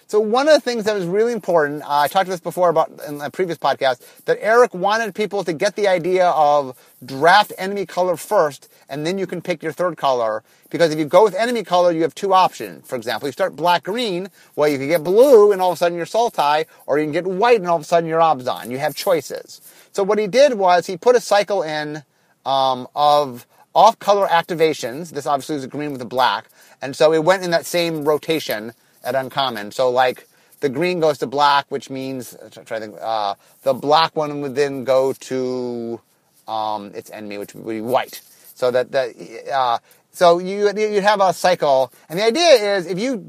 So 0.08 0.20
one 0.20 0.46
of 0.46 0.54
the 0.54 0.60
things 0.60 0.84
that 0.84 0.94
was 0.94 1.04
really 1.04 1.32
important, 1.32 1.82
uh, 1.82 1.86
I 1.88 2.06
talked 2.06 2.28
about 2.28 2.34
this 2.34 2.40
before 2.40 2.68
about 2.70 2.92
in 3.08 3.20
a 3.20 3.28
previous 3.28 3.58
podcast, 3.58 4.24
that 4.26 4.38
Erik 4.40 4.72
wanted 4.72 5.16
people 5.16 5.42
to 5.42 5.52
get 5.52 5.74
the 5.74 5.88
idea 5.88 6.28
of 6.28 6.78
draft 7.04 7.52
enemy 7.58 7.86
color 7.86 8.16
first, 8.16 8.68
and 8.88 9.04
then 9.04 9.18
you 9.18 9.26
can 9.26 9.42
pick 9.42 9.64
your 9.64 9.72
third 9.72 9.96
color. 9.96 10.44
Because 10.70 10.92
if 10.92 10.98
you 11.00 11.06
go 11.06 11.24
with 11.24 11.34
enemy 11.34 11.64
color, 11.64 11.90
you 11.90 12.02
have 12.02 12.14
two 12.14 12.32
options. 12.32 12.86
For 12.86 12.94
example, 12.94 13.26
you 13.26 13.32
start 13.32 13.56
black 13.56 13.82
green, 13.82 14.28
well, 14.54 14.68
you 14.68 14.78
can 14.78 14.86
get 14.86 15.02
blue, 15.02 15.50
and 15.50 15.60
all 15.60 15.72
of 15.72 15.74
a 15.74 15.76
sudden 15.76 15.96
you're 15.96 16.06
Sultai, 16.06 16.66
or 16.86 17.00
you 17.00 17.04
can 17.04 17.12
get 17.12 17.26
white, 17.26 17.58
and 17.58 17.68
all 17.68 17.76
of 17.76 17.82
a 17.82 17.84
sudden 17.84 18.08
you're 18.08 18.20
Abzan. 18.20 18.70
You 18.70 18.78
have 18.78 18.94
choices. 18.94 19.60
So 19.90 20.04
what 20.04 20.20
he 20.20 20.28
did 20.28 20.54
was 20.54 20.86
he 20.86 20.96
put 20.96 21.16
a 21.16 21.20
cycle 21.20 21.64
in 21.64 22.04
um, 22.44 22.86
of 22.94 23.44
off-color 23.74 24.28
activations. 24.28 25.10
This 25.10 25.26
obviously 25.26 25.56
is 25.56 25.64
a 25.64 25.68
green 25.68 25.90
with 25.90 26.00
a 26.00 26.06
black, 26.06 26.46
and 26.80 26.94
so 26.94 27.12
it 27.12 27.24
went 27.24 27.42
in 27.42 27.50
that 27.50 27.66
same 27.66 28.04
rotation 28.04 28.72
at 29.06 29.14
uncommon. 29.14 29.70
So 29.70 29.90
like 29.90 30.26
the 30.60 30.68
green 30.68 31.00
goes 31.00 31.18
to 31.18 31.26
black, 31.26 31.66
which 31.68 31.88
means 31.88 32.36
try 32.66 32.78
to 32.78 32.86
think, 32.86 32.96
uh, 33.00 33.34
the 33.62 33.72
black 33.72 34.14
one 34.16 34.40
would 34.42 34.54
then 34.54 34.84
go 34.84 35.12
to 35.12 36.00
um, 36.48 36.92
its 36.94 37.10
enemy, 37.10 37.38
which 37.38 37.54
would 37.54 37.66
be 37.66 37.80
white. 37.80 38.20
So 38.54 38.70
that 38.70 38.92
that 38.92 39.14
uh, 39.52 39.78
so 40.12 40.38
you 40.38 40.70
you 40.76 41.00
have 41.00 41.20
a 41.20 41.32
cycle, 41.32 41.92
and 42.08 42.18
the 42.18 42.24
idea 42.24 42.76
is 42.76 42.86
if 42.86 42.98
you 42.98 43.26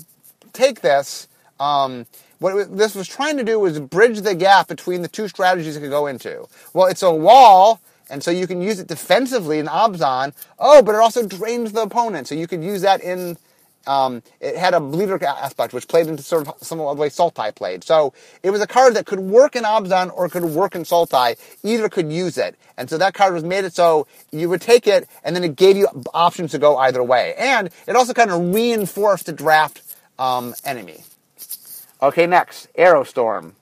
take 0.54 0.82
this. 0.82 1.28
Um, 1.60 2.06
what 2.40 2.78
this 2.78 2.94
was 2.94 3.08
trying 3.08 3.38
to 3.38 3.44
do 3.44 3.60
was 3.60 3.80
bridge 3.80 4.22
the 4.22 4.36
gap 4.36 4.68
between 4.68 5.02
the 5.02 5.08
two 5.08 5.28
strategies 5.28 5.76
it 5.76 5.80
could 5.80 5.90
go 5.90 6.06
into. 6.06 6.46
Well, 6.72 6.86
it's 6.86 7.02
a 7.02 7.12
wall, 7.12 7.82
and 8.12 8.24
so 8.24 8.30
you 8.30 8.46
can 8.46 8.62
use 8.62 8.80
it 8.80 8.88
defensively 8.88 9.58
in 9.58 9.66
Abzan. 9.66 10.34
Oh, 10.60 10.84
but 10.84 10.94
it 10.94 11.02
also 11.02 11.26
drains 11.26 11.72
the 11.72 11.82
opponent, 11.82 12.28
so 12.28 12.36
you 12.36 12.46
could 12.46 12.64
use 12.64 12.82
that 12.84 13.02
in 13.02 13.38
um, 13.88 14.22
it 14.40 14.58
had 14.58 14.74
a 14.74 14.80
bleeder 14.80 15.24
aspect, 15.24 15.74
which 15.74 15.88
played 15.88 16.08
into 16.08 16.22
sort 16.22 16.48
of 16.48 16.56
some 16.62 16.80
of 16.80 16.96
the 16.96 17.02
way 17.02 17.10
Sultai 17.10 17.56
played. 17.56 17.84
So 17.84 18.14
it 18.44 18.52
was 18.52 18.62
a 18.62 18.68
card 18.68 18.96
that 18.96 19.06
could 19.06 19.20
work 19.20 19.56
in 19.56 19.64
Abzan 19.64 20.12
or 20.16 20.30
could 20.30 20.44
work 20.44 20.76
in 20.76 20.84
Sultai. 20.84 21.38
Either 21.64 21.90
could 21.90 22.12
use 22.12 22.38
it. 22.38 22.56
And 22.78 22.90
so 22.90 22.98
that 22.98 23.14
card 23.14 23.34
was 23.34 23.44
made 23.44 23.66
it 23.66 23.74
so 23.74 24.08
you 24.32 24.50
would 24.50 24.62
take 24.62 24.86
it 24.88 25.10
and 25.24 25.36
then 25.36 25.44
it 25.44 25.56
gave 25.56 25.78
you 25.78 25.88
options 26.14 26.52
to 26.52 26.60
go 26.60 26.78
either 26.78 27.04
way. 27.04 27.34
And 27.38 27.70
it 27.88 27.96
also 27.96 28.14
kind 28.14 28.30
of 28.30 28.54
reinforced 28.54 29.26
the 29.26 29.34
draft 29.34 29.82
um, 30.20 30.54
enemy. 30.64 31.04
Okay, 32.02 32.28
next, 32.28 32.68
Arrow 32.76 33.04
Storm. 33.04 33.56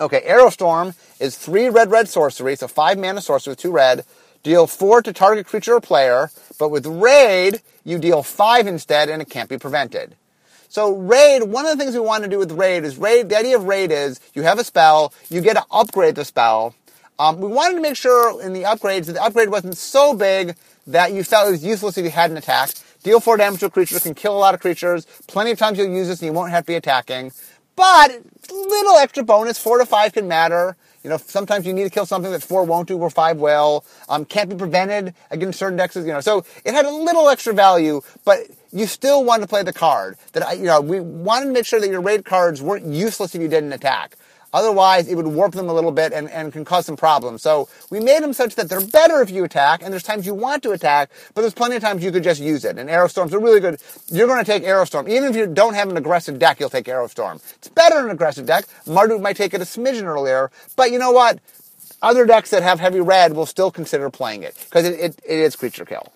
Okay, 0.00 0.20
Arrow 0.22 0.50
Storm 0.50 0.94
is 1.20 1.38
three 1.38 1.68
red 1.68 1.90
red 1.90 2.08
sorcery, 2.08 2.56
so 2.56 2.66
five 2.66 2.98
mana 2.98 3.20
sorcery 3.20 3.52
with 3.52 3.60
two 3.60 3.70
red. 3.70 4.04
Deal 4.42 4.66
four 4.66 5.02
to 5.02 5.12
target 5.12 5.46
creature 5.46 5.74
or 5.74 5.80
player, 5.80 6.30
but 6.58 6.70
with 6.70 6.86
Raid, 6.86 7.62
you 7.84 7.98
deal 7.98 8.22
five 8.22 8.66
instead 8.66 9.08
and 9.08 9.22
it 9.22 9.28
can't 9.28 9.48
be 9.48 9.58
prevented. 9.58 10.16
So 10.68 10.96
raid, 10.96 11.42
one 11.42 11.66
of 11.66 11.76
the 11.76 11.84
things 11.84 11.94
we 11.94 12.00
want 12.00 12.24
to 12.24 12.30
do 12.30 12.38
with 12.38 12.50
raid 12.52 12.84
is 12.84 12.96
raid. 12.96 13.28
The 13.28 13.36
idea 13.36 13.56
of 13.58 13.64
raid 13.64 13.90
is 13.90 14.20
you 14.32 14.40
have 14.40 14.58
a 14.58 14.64
spell, 14.64 15.12
you 15.28 15.42
get 15.42 15.54
to 15.56 15.64
upgrade 15.70 16.14
the 16.14 16.24
spell. 16.24 16.74
Um, 17.18 17.40
we 17.40 17.48
wanted 17.48 17.74
to 17.74 17.82
make 17.82 17.94
sure 17.94 18.40
in 18.40 18.54
the 18.54 18.62
upgrades 18.62 19.04
that 19.04 19.12
the 19.12 19.22
upgrade 19.22 19.50
wasn't 19.50 19.76
so 19.76 20.14
big 20.14 20.56
that 20.86 21.12
you 21.12 21.24
felt 21.24 21.48
it 21.48 21.50
was 21.50 21.62
useless 21.62 21.98
if 21.98 22.04
you 22.06 22.10
had 22.10 22.30
an 22.30 22.38
attack. 22.38 22.70
Deal 23.02 23.20
four 23.20 23.36
damage 23.36 23.60
to 23.60 23.66
a 23.66 23.70
creature, 23.70 24.00
can 24.00 24.14
kill 24.14 24.34
a 24.34 24.40
lot 24.40 24.54
of 24.54 24.60
creatures. 24.60 25.04
Plenty 25.26 25.50
of 25.50 25.58
times 25.58 25.76
you'll 25.76 25.88
use 25.88 26.08
this 26.08 26.20
and 26.22 26.26
you 26.28 26.32
won't 26.32 26.52
have 26.52 26.64
to 26.64 26.68
be 26.68 26.76
attacking. 26.76 27.32
But 27.76 28.22
little 28.50 28.96
extra 28.96 29.24
bonus, 29.24 29.58
four 29.58 29.76
to 29.76 29.84
five 29.84 30.14
can 30.14 30.26
matter. 30.26 30.76
You 31.02 31.10
know, 31.10 31.16
sometimes 31.16 31.66
you 31.66 31.72
need 31.72 31.84
to 31.84 31.90
kill 31.90 32.06
something 32.06 32.30
that 32.30 32.42
four 32.42 32.64
won't 32.64 32.88
do 32.88 32.96
or 32.98 33.10
five 33.10 33.38
will. 33.38 33.84
Um, 34.08 34.24
can't 34.24 34.48
be 34.48 34.56
prevented 34.56 35.14
against 35.30 35.58
certain 35.58 35.76
decks. 35.76 35.96
You 35.96 36.04
know, 36.04 36.20
so 36.20 36.44
it 36.64 36.74
had 36.74 36.84
a 36.84 36.90
little 36.90 37.28
extra 37.28 37.52
value, 37.52 38.02
but 38.24 38.38
you 38.72 38.86
still 38.86 39.24
wanted 39.24 39.42
to 39.42 39.48
play 39.48 39.62
the 39.62 39.72
card. 39.72 40.16
That 40.32 40.46
I, 40.46 40.52
you 40.52 40.64
know, 40.64 40.80
we 40.80 41.00
wanted 41.00 41.46
to 41.46 41.52
make 41.52 41.66
sure 41.66 41.80
that 41.80 41.90
your 41.90 42.00
raid 42.00 42.24
cards 42.24 42.62
weren't 42.62 42.86
useless 42.86 43.34
if 43.34 43.42
you 43.42 43.48
didn't 43.48 43.72
attack. 43.72 44.16
Otherwise, 44.52 45.08
it 45.08 45.14
would 45.14 45.26
warp 45.26 45.54
them 45.54 45.68
a 45.68 45.72
little 45.72 45.92
bit 45.92 46.12
and, 46.12 46.28
and 46.30 46.52
can 46.52 46.64
cause 46.64 46.84
some 46.84 46.96
problems. 46.96 47.42
So 47.42 47.68
we 47.90 48.00
made 48.00 48.22
them 48.22 48.32
such 48.32 48.54
that 48.56 48.68
they're 48.68 48.84
better 48.84 49.22
if 49.22 49.30
you 49.30 49.44
attack, 49.44 49.82
and 49.82 49.92
there's 49.92 50.02
times 50.02 50.26
you 50.26 50.34
want 50.34 50.62
to 50.64 50.72
attack, 50.72 51.10
but 51.34 51.40
there's 51.40 51.54
plenty 51.54 51.76
of 51.76 51.82
times 51.82 52.04
you 52.04 52.12
could 52.12 52.24
just 52.24 52.40
use 52.40 52.64
it. 52.64 52.78
And 52.78 52.90
Arrow 52.90 53.08
Storm's 53.08 53.32
a 53.32 53.38
really 53.38 53.60
good, 53.60 53.80
you're 54.08 54.26
going 54.26 54.44
to 54.44 54.50
take 54.50 54.62
Arrow 54.64 54.84
Storm. 54.84 55.08
Even 55.08 55.30
if 55.30 55.36
you 55.36 55.46
don't 55.46 55.74
have 55.74 55.88
an 55.88 55.96
aggressive 55.96 56.38
deck, 56.38 56.60
you'll 56.60 56.70
take 56.70 56.88
Arrow 56.88 57.06
Storm. 57.06 57.40
It's 57.56 57.68
better 57.68 57.96
than 57.96 58.06
an 58.06 58.10
aggressive 58.10 58.46
deck. 58.46 58.66
Marduk 58.86 59.20
might 59.20 59.36
take 59.36 59.54
it 59.54 59.60
a 59.60 59.64
smidgen 59.64 60.04
earlier, 60.04 60.50
but 60.76 60.90
you 60.90 60.98
know 60.98 61.12
what? 61.12 61.38
Other 62.02 62.26
decks 62.26 62.50
that 62.50 62.62
have 62.62 62.80
heavy 62.80 63.00
red 63.00 63.34
will 63.34 63.46
still 63.46 63.70
consider 63.70 64.10
playing 64.10 64.42
it, 64.42 64.56
because 64.68 64.84
it, 64.84 64.98
it, 64.98 65.20
it 65.24 65.38
is 65.38 65.56
creature 65.56 65.84
kill. 65.84 66.12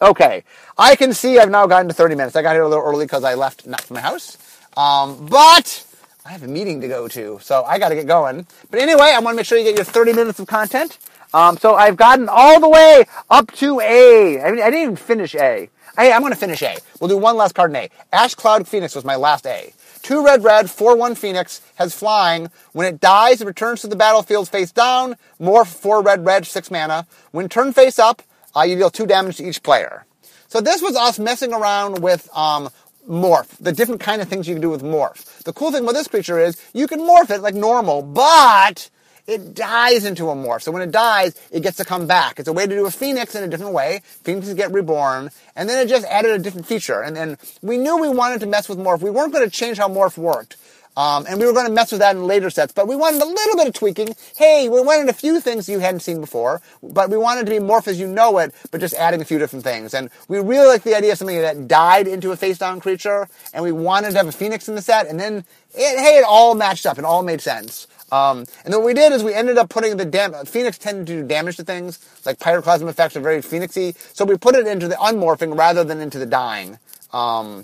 Okay, 0.00 0.44
I 0.76 0.94
can 0.94 1.12
see 1.12 1.38
I've 1.38 1.50
now 1.50 1.66
gotten 1.66 1.88
to 1.88 1.94
30 1.94 2.14
minutes. 2.14 2.36
I 2.36 2.42
got 2.42 2.54
here 2.54 2.62
a 2.62 2.68
little 2.68 2.84
early 2.84 3.04
because 3.04 3.24
I 3.24 3.34
left 3.34 3.66
not 3.66 3.80
from 3.80 3.94
my 3.94 4.00
house. 4.00 4.38
Um, 4.76 5.26
but 5.26 5.84
I 6.28 6.32
have 6.32 6.42
a 6.42 6.46
meeting 6.46 6.82
to 6.82 6.88
go 6.88 7.08
to, 7.08 7.38
so 7.40 7.64
I 7.64 7.78
got 7.78 7.88
to 7.88 7.94
get 7.94 8.06
going. 8.06 8.46
But 8.70 8.80
anyway, 8.80 9.14
I 9.14 9.18
want 9.20 9.32
to 9.32 9.36
make 9.36 9.46
sure 9.46 9.56
you 9.56 9.64
get 9.64 9.76
your 9.76 9.84
30 9.86 10.12
minutes 10.12 10.38
of 10.38 10.46
content. 10.46 10.98
Um, 11.32 11.56
so 11.56 11.74
I've 11.74 11.96
gotten 11.96 12.28
all 12.28 12.60
the 12.60 12.68
way 12.68 13.06
up 13.30 13.50
to 13.52 13.80
A. 13.80 14.38
I, 14.42 14.50
mean, 14.50 14.60
I 14.60 14.68
didn't 14.68 14.82
even 14.82 14.96
finish 14.96 15.34
A. 15.34 15.70
I, 15.96 16.12
I'm 16.12 16.20
going 16.20 16.34
to 16.34 16.38
finish 16.38 16.62
A. 16.62 16.76
We'll 17.00 17.08
do 17.08 17.16
one 17.16 17.38
last 17.38 17.54
card 17.54 17.70
in 17.70 17.76
A. 17.76 17.90
Ash 18.12 18.34
Cloud 18.34 18.68
Phoenix 18.68 18.94
was 18.94 19.06
my 19.06 19.16
last 19.16 19.46
A. 19.46 19.72
Two 20.02 20.22
red 20.22 20.44
red, 20.44 20.70
four 20.70 20.98
one 20.98 21.14
Phoenix 21.14 21.62
has 21.76 21.94
flying. 21.94 22.50
When 22.72 22.86
it 22.86 23.00
dies, 23.00 23.40
it 23.40 23.46
returns 23.46 23.80
to 23.80 23.86
the 23.86 23.96
battlefield 23.96 24.50
face 24.50 24.70
down. 24.70 25.16
More 25.38 25.64
four 25.64 26.02
red 26.02 26.26
red, 26.26 26.46
six 26.46 26.70
mana. 26.70 27.06
When 27.30 27.48
turn 27.48 27.72
face 27.72 27.98
up, 27.98 28.20
uh, 28.54 28.64
you 28.64 28.76
deal 28.76 28.90
two 28.90 29.06
damage 29.06 29.38
to 29.38 29.48
each 29.48 29.62
player. 29.62 30.04
So 30.48 30.60
this 30.60 30.82
was 30.82 30.94
us 30.94 31.18
messing 31.18 31.54
around 31.54 32.02
with 32.02 32.28
um, 32.36 32.68
morph, 33.08 33.56
the 33.58 33.72
different 33.72 34.00
kind 34.00 34.20
of 34.20 34.28
things 34.28 34.46
you 34.46 34.54
can 34.54 34.62
do 34.62 34.70
with 34.70 34.82
morph. 34.82 35.42
The 35.42 35.52
cool 35.52 35.72
thing 35.72 35.82
about 35.82 35.94
this 35.94 36.08
creature 36.08 36.38
is 36.38 36.62
you 36.74 36.86
can 36.86 37.00
morph 37.00 37.30
it 37.30 37.40
like 37.40 37.54
normal, 37.54 38.02
but 38.02 38.90
it 39.26 39.54
dies 39.54 40.04
into 40.04 40.30
a 40.30 40.34
morph. 40.34 40.62
So 40.62 40.72
when 40.72 40.82
it 40.82 40.90
dies, 40.90 41.38
it 41.50 41.60
gets 41.62 41.76
to 41.76 41.84
come 41.84 42.06
back. 42.06 42.38
It's 42.38 42.48
a 42.48 42.52
way 42.52 42.66
to 42.66 42.74
do 42.74 42.86
a 42.86 42.90
phoenix 42.90 43.34
in 43.34 43.44
a 43.44 43.48
different 43.48 43.74
way. 43.74 44.00
Phoenixes 44.24 44.54
get 44.54 44.72
reborn. 44.72 45.30
And 45.54 45.68
then 45.68 45.84
it 45.84 45.90
just 45.90 46.06
added 46.06 46.32
a 46.32 46.38
different 46.38 46.66
feature. 46.66 47.02
And 47.02 47.14
then 47.14 47.36
we 47.60 47.76
knew 47.76 47.98
we 47.98 48.08
wanted 48.08 48.40
to 48.40 48.46
mess 48.46 48.70
with 48.70 48.78
morph. 48.78 49.02
We 49.02 49.10
weren't 49.10 49.34
going 49.34 49.44
to 49.44 49.50
change 49.50 49.76
how 49.76 49.88
morph 49.88 50.16
worked. 50.16 50.56
Um, 50.98 51.26
and 51.28 51.38
we 51.38 51.46
were 51.46 51.52
going 51.52 51.68
to 51.68 51.72
mess 51.72 51.92
with 51.92 52.00
that 52.00 52.16
in 52.16 52.26
later 52.26 52.50
sets, 52.50 52.72
but 52.72 52.88
we 52.88 52.96
wanted 52.96 53.22
a 53.22 53.24
little 53.24 53.54
bit 53.54 53.68
of 53.68 53.72
tweaking. 53.72 54.16
Hey, 54.36 54.68
we 54.68 54.80
wanted 54.80 55.08
a 55.08 55.12
few 55.12 55.40
things 55.40 55.68
you 55.68 55.78
hadn't 55.78 56.00
seen 56.00 56.20
before, 56.20 56.60
but 56.82 57.08
we 57.08 57.16
wanted 57.16 57.46
to 57.46 57.52
be 57.52 57.60
morph 57.60 57.86
as 57.86 58.00
you 58.00 58.08
know 58.08 58.38
it, 58.38 58.52
but 58.72 58.80
just 58.80 58.94
adding 58.94 59.20
a 59.20 59.24
few 59.24 59.38
different 59.38 59.64
things. 59.64 59.94
And 59.94 60.10
we 60.26 60.40
really 60.40 60.66
like 60.66 60.82
the 60.82 60.96
idea 60.96 61.12
of 61.12 61.18
something 61.18 61.40
that 61.40 61.68
died 61.68 62.08
into 62.08 62.32
a 62.32 62.36
face 62.36 62.58
down 62.58 62.80
creature, 62.80 63.28
and 63.54 63.62
we 63.62 63.70
wanted 63.70 64.10
to 64.10 64.16
have 64.16 64.26
a 64.26 64.32
phoenix 64.32 64.68
in 64.68 64.74
the 64.74 64.82
set, 64.82 65.06
and 65.06 65.20
then 65.20 65.44
it, 65.72 66.00
hey, 66.00 66.18
it 66.18 66.24
all 66.26 66.56
matched 66.56 66.84
up, 66.84 66.98
it 66.98 67.04
all 67.04 67.22
made 67.22 67.40
sense. 67.40 67.86
Um, 68.10 68.38
and 68.64 68.74
then 68.74 68.80
what 68.80 68.86
we 68.86 68.94
did 68.94 69.12
is 69.12 69.22
we 69.22 69.34
ended 69.34 69.56
up 69.56 69.68
putting 69.68 69.98
the 69.98 70.04
dam- 70.04 70.46
Phoenix 70.46 70.78
tended 70.78 71.06
to 71.06 71.22
do 71.22 71.28
damage 71.28 71.58
to 71.58 71.64
things, 71.64 72.00
like 72.26 72.40
pyroclasm 72.40 72.88
effects 72.88 73.16
are 73.16 73.20
very 73.20 73.40
phoenixy, 73.40 73.96
so 74.16 74.24
we 74.24 74.36
put 74.36 74.56
it 74.56 74.66
into 74.66 74.88
the 74.88 74.96
unmorphing 74.96 75.56
rather 75.56 75.84
than 75.84 76.00
into 76.00 76.18
the 76.18 76.26
dying. 76.26 76.80
Um, 77.12 77.62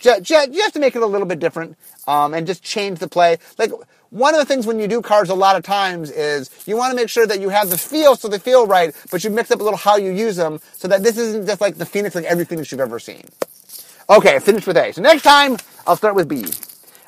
just, 0.00 0.22
just, 0.22 0.52
you 0.52 0.62
have 0.62 0.72
to 0.72 0.80
make 0.80 0.96
it 0.96 1.02
a 1.02 1.06
little 1.06 1.26
bit 1.26 1.38
different 1.38 1.78
um, 2.08 2.34
and 2.34 2.46
just 2.46 2.62
change 2.62 2.98
the 2.98 3.08
play. 3.08 3.38
Like 3.58 3.70
one 4.10 4.34
of 4.34 4.40
the 4.40 4.44
things 4.44 4.66
when 4.66 4.80
you 4.80 4.88
do 4.88 5.00
cards 5.00 5.30
a 5.30 5.34
lot 5.34 5.56
of 5.56 5.62
times 5.62 6.10
is 6.10 6.50
you 6.66 6.76
want 6.76 6.90
to 6.90 6.96
make 6.96 7.08
sure 7.08 7.26
that 7.26 7.40
you 7.40 7.48
have 7.48 7.70
the 7.70 7.78
feel 7.78 8.16
so 8.16 8.26
they 8.28 8.38
feel 8.38 8.66
right, 8.66 8.94
but 9.10 9.22
you 9.22 9.30
mix 9.30 9.50
up 9.50 9.60
a 9.60 9.62
little 9.62 9.78
how 9.78 9.96
you 9.96 10.10
use 10.10 10.36
them 10.36 10.60
so 10.72 10.88
that 10.88 11.02
this 11.02 11.16
isn't 11.16 11.46
just 11.46 11.60
like 11.60 11.76
the 11.76 11.86
Phoenix 11.86 12.14
like 12.14 12.24
every 12.24 12.44
Phoenix 12.44 12.72
you've 12.72 12.80
ever 12.80 12.98
seen. 12.98 13.22
Okay, 14.08 14.38
finished 14.40 14.66
with 14.66 14.76
A. 14.76 14.92
So 14.92 15.02
next 15.02 15.22
time 15.22 15.56
I'll 15.86 15.96
start 15.96 16.16
with 16.16 16.28
B. 16.28 16.44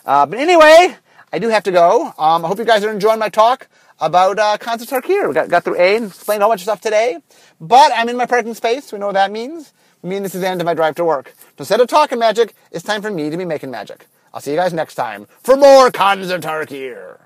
Uh, 0.07 0.26
but 0.26 0.38
anyway, 0.38 0.96
I 1.33 1.38
do 1.38 1.48
have 1.48 1.64
to 1.64 1.72
go. 1.72 2.12
Um, 2.18 2.44
I 2.44 2.48
hope 2.48 2.59
you 2.59 2.64
guys 2.64 2.85
are 2.85 2.92
enjoying 2.92 3.18
my 3.18 3.28
talk 3.28 3.68
about 4.00 4.38
uh, 4.38 4.59
Khans 4.59 4.83
of 4.83 4.88
Tarkir. 4.88 5.26
We 5.28 5.35
got, 5.35 5.48
got 5.48 5.64
through 5.64 5.81
A 5.81 5.96
and 5.96 6.07
explained 6.07 6.42
a 6.42 6.44
whole 6.44 6.52
bunch 6.52 6.61
of 6.61 6.64
stuff 6.64 6.81
today. 6.81 7.18
But 7.61 7.92
I'm 7.94 8.09
in 8.09 8.16
my 8.16 8.26
parking 8.26 8.55
space. 8.55 8.92
We 8.92 8.98
know 8.98 9.07
what 9.07 9.14
that 9.14 9.33
means. 9.33 9.72
I 10.03 10.07
mean, 10.09 10.23
this 10.23 10.35
is 10.35 10.41
the 10.41 10.49
end 10.49 10.61
of 10.61 10.65
my 10.65 10.75
drive 10.75 10.97
to 10.97 11.05
work. 11.05 11.33
So 11.38 11.47
instead 11.59 11.81
of 11.81 11.87
talking 11.87 12.19
magic, 12.19 12.55
it's 12.73 12.85
time 12.85 13.03
for 13.03 13.11
me 13.11 13.31
to 13.31 13.37
be 13.37 13.45
making 13.45 13.71
magic. 13.71 14.07
I'll 14.35 14.41
see 14.41 14.51
you 14.51 14.57
guys 14.57 14.73
next 14.73 14.97
time 14.97 15.27
for 15.43 15.57
more 15.57 15.91
Khans 15.91 16.31
of 16.31 16.41
Tarkir. 16.41 17.19